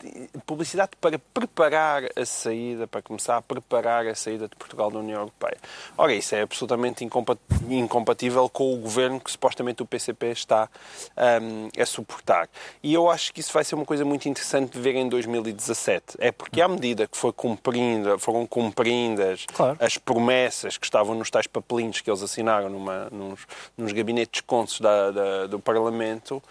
publicidade 0.46 0.92
para 1.00 1.18
preparar 1.34 2.04
a 2.16 2.26
saída, 2.26 2.88
para 2.88 3.02
começar 3.02 3.38
a 3.38 3.42
preparar 3.42 4.06
a 4.08 4.16
saída 4.16 4.48
de 4.48 4.56
Portugal 4.56 4.92
da 4.92 5.00
União 5.00 5.20
Europeia. 5.22 5.58
Ora, 5.98 6.14
isso 6.14 6.36
é 6.36 6.42
absolutamente 6.42 7.04
incompa- 7.04 7.38
incompatível 7.70 8.48
com 8.50 8.74
o 8.74 8.78
governo 8.78 9.20
que 9.20 9.32
supostamente 9.32 9.82
o 9.82 9.86
PCP 9.86 10.28
está 10.32 10.70
ahm, 11.16 11.70
a 11.80 11.86
suportar. 11.86 12.50
E 12.84 12.94
eu 12.94 13.10
acho 13.10 13.34
que 13.34 13.40
isso 13.40 13.54
vai 13.54 13.64
ser 13.64 13.76
uma 13.76 13.86
coisa 13.86 14.04
muito 14.04 14.28
interessante 14.28 14.74
de 14.74 14.80
ver 14.80 14.96
em 14.96 15.08
2017. 15.08 16.18
É 16.20 16.32
porque 16.32 16.62
à 16.62 16.68
medida 16.68 17.08
que 17.08 17.18
foi 17.18 17.32
cumprindo, 17.32 18.20
foram 18.20 18.46
cumprindo 18.46 19.05
Claro. 19.54 19.78
as 19.80 19.98
promessas 19.98 20.78
que 20.78 20.86
estavam 20.86 21.14
nos 21.16 21.30
tais 21.30 21.46
papelinhos 21.48 22.02
que 22.02 22.10
eles 22.10 22.22
assinaram 22.24 22.70
numa, 22.70 23.08
nos, 23.12 23.42
nos 23.78 23.92
gabinetes 23.92 24.42
consos 24.42 24.80
da, 24.80 25.12
da- 25.12 25.48
do 25.48 25.60
Parlamento, 25.60 26.42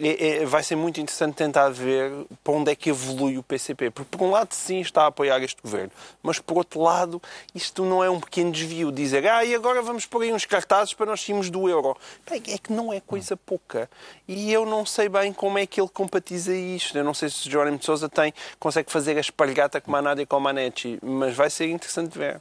é- 0.00 0.42
é- 0.42 0.44
vai 0.44 0.62
ser 0.62 0.76
muito 0.76 1.00
interessante 1.00 1.34
tentar 1.36 1.68
ver 1.70 2.12
para 2.42 2.52
onde 2.52 2.70
é 2.70 2.74
que 2.74 2.90
evolui 2.90 3.38
o 3.38 3.42
PCP. 3.42 3.90
Porque, 3.90 4.16
por 4.16 4.24
um 4.24 4.30
lado, 4.30 4.52
sim, 4.52 4.80
está 4.80 5.02
a 5.04 5.06
apoiar 5.06 5.42
este 5.42 5.60
governo, 5.62 5.90
mas, 6.22 6.38
por 6.38 6.56
outro 6.58 6.80
lado, 6.80 7.20
isto 7.54 7.84
não 7.84 8.02
é 8.02 8.10
um 8.10 8.20
pequeno 8.20 8.50
desvio. 8.52 8.90
Dizer, 8.92 9.26
ah, 9.28 9.44
e 9.44 9.54
agora 9.54 9.80
vamos 9.82 10.04
pôr 10.06 10.22
aí 10.22 10.32
uns 10.32 10.44
cartazes 10.44 10.92
para 10.94 11.06
nós 11.06 11.20
sairmos 11.20 11.50
do 11.50 11.68
euro. 11.68 11.96
Bem, 12.28 12.42
É 12.48 12.58
que 12.58 12.72
não 12.72 12.92
é 12.92 13.00
coisa 13.00 13.36
pouca. 13.36 13.88
E 14.26 14.52
eu 14.52 14.64
não 14.64 14.84
sei 14.86 15.08
bem 15.08 15.32
como 15.32 15.58
é 15.58 15.66
que 15.66 15.80
ele 15.80 15.88
compatiza 15.88 16.54
isto. 16.54 16.96
Eu 16.96 17.04
não 17.04 17.14
sei 17.14 17.28
se 17.28 17.46
o 17.46 17.50
Jerónimo 17.50 17.78
de 17.78 17.84
Sousa 17.84 18.08
tem, 18.08 18.32
consegue 18.58 18.90
fazer 18.90 19.16
a 19.16 19.20
espargata 19.20 19.80
com 19.80 19.94
a 19.94 19.98
e 20.18 20.26
com 20.26 20.40
Manetti, 20.40 20.98
mas 21.02 21.34
vai 21.38 21.48
ser 21.48 21.70
interessante 21.70 22.18
ver. 22.18 22.40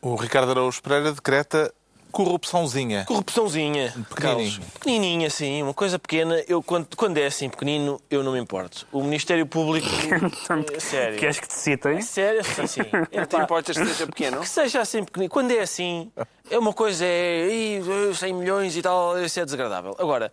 O 0.00 0.14
Ricardo 0.14 0.50
Araújo 0.52 0.80
Pereira 0.82 1.12
decreta 1.12 1.72
corrupçãozinha. 2.12 3.04
Corrupçãozinha, 3.06 3.94
Pequenininho. 4.08 4.60
Pequenininha, 4.74 5.26
assim, 5.28 5.62
uma 5.62 5.72
coisa 5.72 5.98
pequena. 5.98 6.42
Eu, 6.46 6.62
quando, 6.62 6.94
quando 6.96 7.16
é 7.18 7.26
assim 7.26 7.48
pequenino, 7.48 8.00
eu 8.10 8.22
não 8.22 8.32
me 8.32 8.38
importo. 8.38 8.86
O 8.92 9.02
Ministério 9.02 9.46
Público. 9.46 9.88
é 10.74 10.80
sério. 10.80 11.18
Queres 11.18 11.38
que 11.40 11.48
te 11.48 11.54
citem? 11.54 12.00
Sério, 12.02 12.40
assim. 12.40 12.80
Não 13.12 13.26
te 13.26 13.36
importas 13.36 13.78
que 13.78 13.86
seja 13.86 14.06
pequeno? 14.06 14.40
Que 14.40 14.48
seja 14.48 14.80
assim 14.80 15.04
pequenino. 15.04 15.30
Quando 15.30 15.52
é 15.52 15.60
assim, 15.60 16.10
é 16.50 16.58
uma 16.58 16.72
coisa, 16.72 17.04
é 17.04 17.48
"Ih, 17.48 17.80
100 18.14 18.34
milhões 18.34 18.76
e 18.76 18.82
tal, 18.82 19.18
isso 19.22 19.38
é 19.40 19.44
desagradável. 19.44 19.94
Agora, 19.98 20.32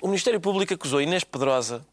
o 0.00 0.06
Ministério 0.06 0.40
Público 0.40 0.72
acusou 0.74 1.00
Inês 1.00 1.24
Pedrosa, 1.24 1.84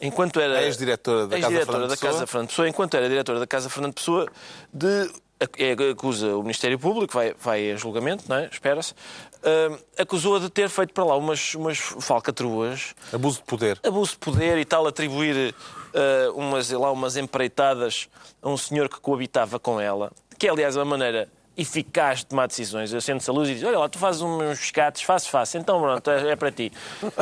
enquanto 0.00 0.40
era. 0.40 0.62
Ex-diretora 0.62 1.26
da 1.26 1.36
Fernando 1.38 1.88
da. 1.88 1.96
Casa 1.96 2.26
Fernando 2.26 2.48
Pessoa, 2.48 2.68
enquanto 2.68 2.96
era 2.96 3.08
diretora 3.08 3.38
da 3.38 3.46
Casa 3.46 3.68
Fernando 3.68 3.94
Pessoa, 3.94 4.26
de. 4.72 5.10
é, 5.58 5.90
Acusa 5.90 6.36
o 6.36 6.42
Ministério 6.42 6.78
Público, 6.78 7.12
vai, 7.12 7.34
vai 7.40 7.70
a 7.72 7.76
julgamento, 7.76 8.24
não 8.28 8.36
é? 8.36 8.48
Espera-se. 8.50 8.94
hum, 9.42 9.78
acusou-a 9.98 10.38
de 10.38 10.50
ter 10.50 10.68
feito 10.68 10.92
para 10.92 11.04
lá 11.04 11.16
umas, 11.16 11.54
umas 11.54 11.78
falcatruas 11.78 12.94
Abuso 13.12 13.38
de 13.38 13.44
poder. 13.44 13.80
abuso 13.84 14.12
de 14.12 14.18
poder 14.18 14.58
e 14.58 14.64
tal, 14.64 14.86
atribuir 14.86 15.54
eh, 15.94 16.28
umas, 16.34 16.70
lá, 16.70 16.90
umas 16.92 17.16
empreitadas 17.16 18.08
a 18.42 18.48
um 18.48 18.56
senhor 18.56 18.88
que 18.88 19.00
coabitava 19.00 19.58
com 19.58 19.80
ela, 19.80 20.12
que 20.38 20.46
é, 20.46 20.50
aliás, 20.50 20.76
uma 20.76 20.84
maneira 20.84 21.28
eficaz 21.56 22.20
de 22.20 22.26
tomar 22.26 22.46
decisões. 22.46 22.92
Acende-se 22.92 23.30
a 23.30 23.32
luz 23.32 23.48
e 23.48 23.54
diz, 23.54 23.64
olha 23.64 23.78
lá, 23.78 23.88
tu 23.88 23.98
fazes 23.98 24.20
uns 24.20 24.58
pescados, 24.58 25.02
faço, 25.02 25.30
faço, 25.30 25.56
então 25.56 25.80
pronto, 25.80 26.10
é, 26.10 26.30
é 26.30 26.36
para 26.36 26.50
ti. 26.50 26.72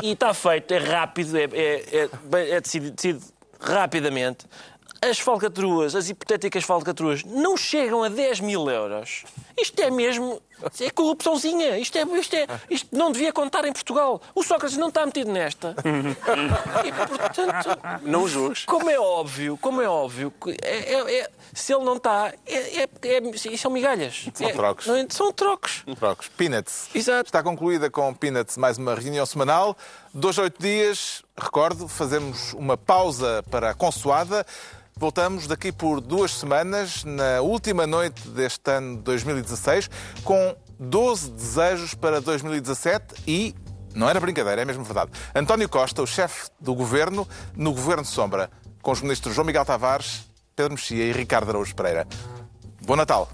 E 0.02 0.12
está 0.12 0.34
feito, 0.34 0.72
é 0.72 0.78
rápido, 0.78 1.36
é, 1.36 1.44
é, 1.44 2.08
é, 2.32 2.50
é 2.50 2.60
decidido, 2.60 2.94
decidido 2.94 3.24
rapidamente. 3.60 4.46
As 5.00 5.18
falcatruas, 5.18 5.94
as 5.94 6.08
hipotéticas 6.08 6.64
falcatruas, 6.64 7.22
não 7.24 7.56
chegam 7.56 8.02
a 8.02 8.08
10 8.08 8.40
mil 8.40 8.68
euros. 8.70 9.24
Isto 9.56 9.80
é 9.80 9.90
mesmo 9.90 10.40
É 10.80 10.90
corrupçãozinha. 10.90 11.78
Isto, 11.78 11.98
é, 11.98 12.02
isto, 12.18 12.34
é, 12.36 12.46
isto 12.70 12.88
não 12.96 13.12
devia 13.12 13.32
contar 13.32 13.64
em 13.64 13.72
Portugal. 13.72 14.20
O 14.34 14.42
Sócrates 14.42 14.76
não 14.76 14.88
está 14.88 15.04
metido 15.04 15.30
nesta. 15.30 15.74
E, 16.84 16.92
portanto, 16.92 17.78
Não 18.02 18.26
julgues. 18.28 18.64
como 18.64 18.88
é 18.90 18.98
óbvio, 18.98 19.58
como 19.60 19.82
é 19.82 19.88
óbvio, 19.88 20.32
é- 20.62 20.94
é- 20.94 21.20
é- 21.20 21.30
se 21.52 21.72
ele 21.74 21.84
não 21.84 21.96
está, 21.96 22.32
é, 22.46 22.82
é, 22.82 22.88
é, 23.02 23.56
são 23.56 23.70
migalhas. 23.70 24.26
São 24.34 24.50
trocos. 24.52 24.86
não 24.86 25.06
são 25.10 25.32
trocos. 25.32 25.84
Trocos. 25.98 26.28
Peanuts. 26.28 26.88
Exato. 26.94 27.28
Está 27.28 27.42
concluída 27.42 27.90
com 27.90 28.12
Peanuts 28.14 28.56
mais 28.56 28.78
uma 28.78 28.94
reunião 28.94 29.26
semanal. 29.26 29.76
Dois, 30.12 30.38
oito 30.38 30.60
dias, 30.60 31.22
recordo, 31.36 31.86
fazemos 31.88 32.52
uma 32.54 32.76
pausa 32.76 33.44
para 33.50 33.70
a 33.70 33.74
consoada. 33.74 34.46
Voltamos 34.96 35.48
daqui 35.48 35.72
por 35.72 36.00
duas 36.00 36.30
semanas, 36.32 37.02
na 37.02 37.40
última 37.40 37.84
noite 37.84 38.28
deste 38.28 38.70
ano 38.70 38.96
de 38.98 39.02
2016, 39.02 39.90
com 40.22 40.53
12 40.84 41.30
desejos 41.30 41.94
para 41.94 42.20
2017 42.20 43.22
e. 43.26 43.54
Não 43.94 44.08
era 44.08 44.18
brincadeira, 44.18 44.62
é 44.62 44.64
mesmo 44.64 44.82
verdade. 44.82 45.12
António 45.34 45.68
Costa, 45.68 46.02
o 46.02 46.06
chefe 46.06 46.50
do 46.60 46.74
governo, 46.74 47.28
no 47.54 47.72
governo 47.72 48.04
Sombra, 48.04 48.50
com 48.82 48.90
os 48.90 49.00
ministros 49.00 49.34
João 49.34 49.46
Miguel 49.46 49.64
Tavares, 49.64 50.28
Pedro 50.56 50.72
Mexia 50.72 51.04
e 51.04 51.12
Ricardo 51.12 51.50
Araújo 51.50 51.74
Pereira. 51.74 52.06
Bom 52.82 52.96
Natal! 52.96 53.28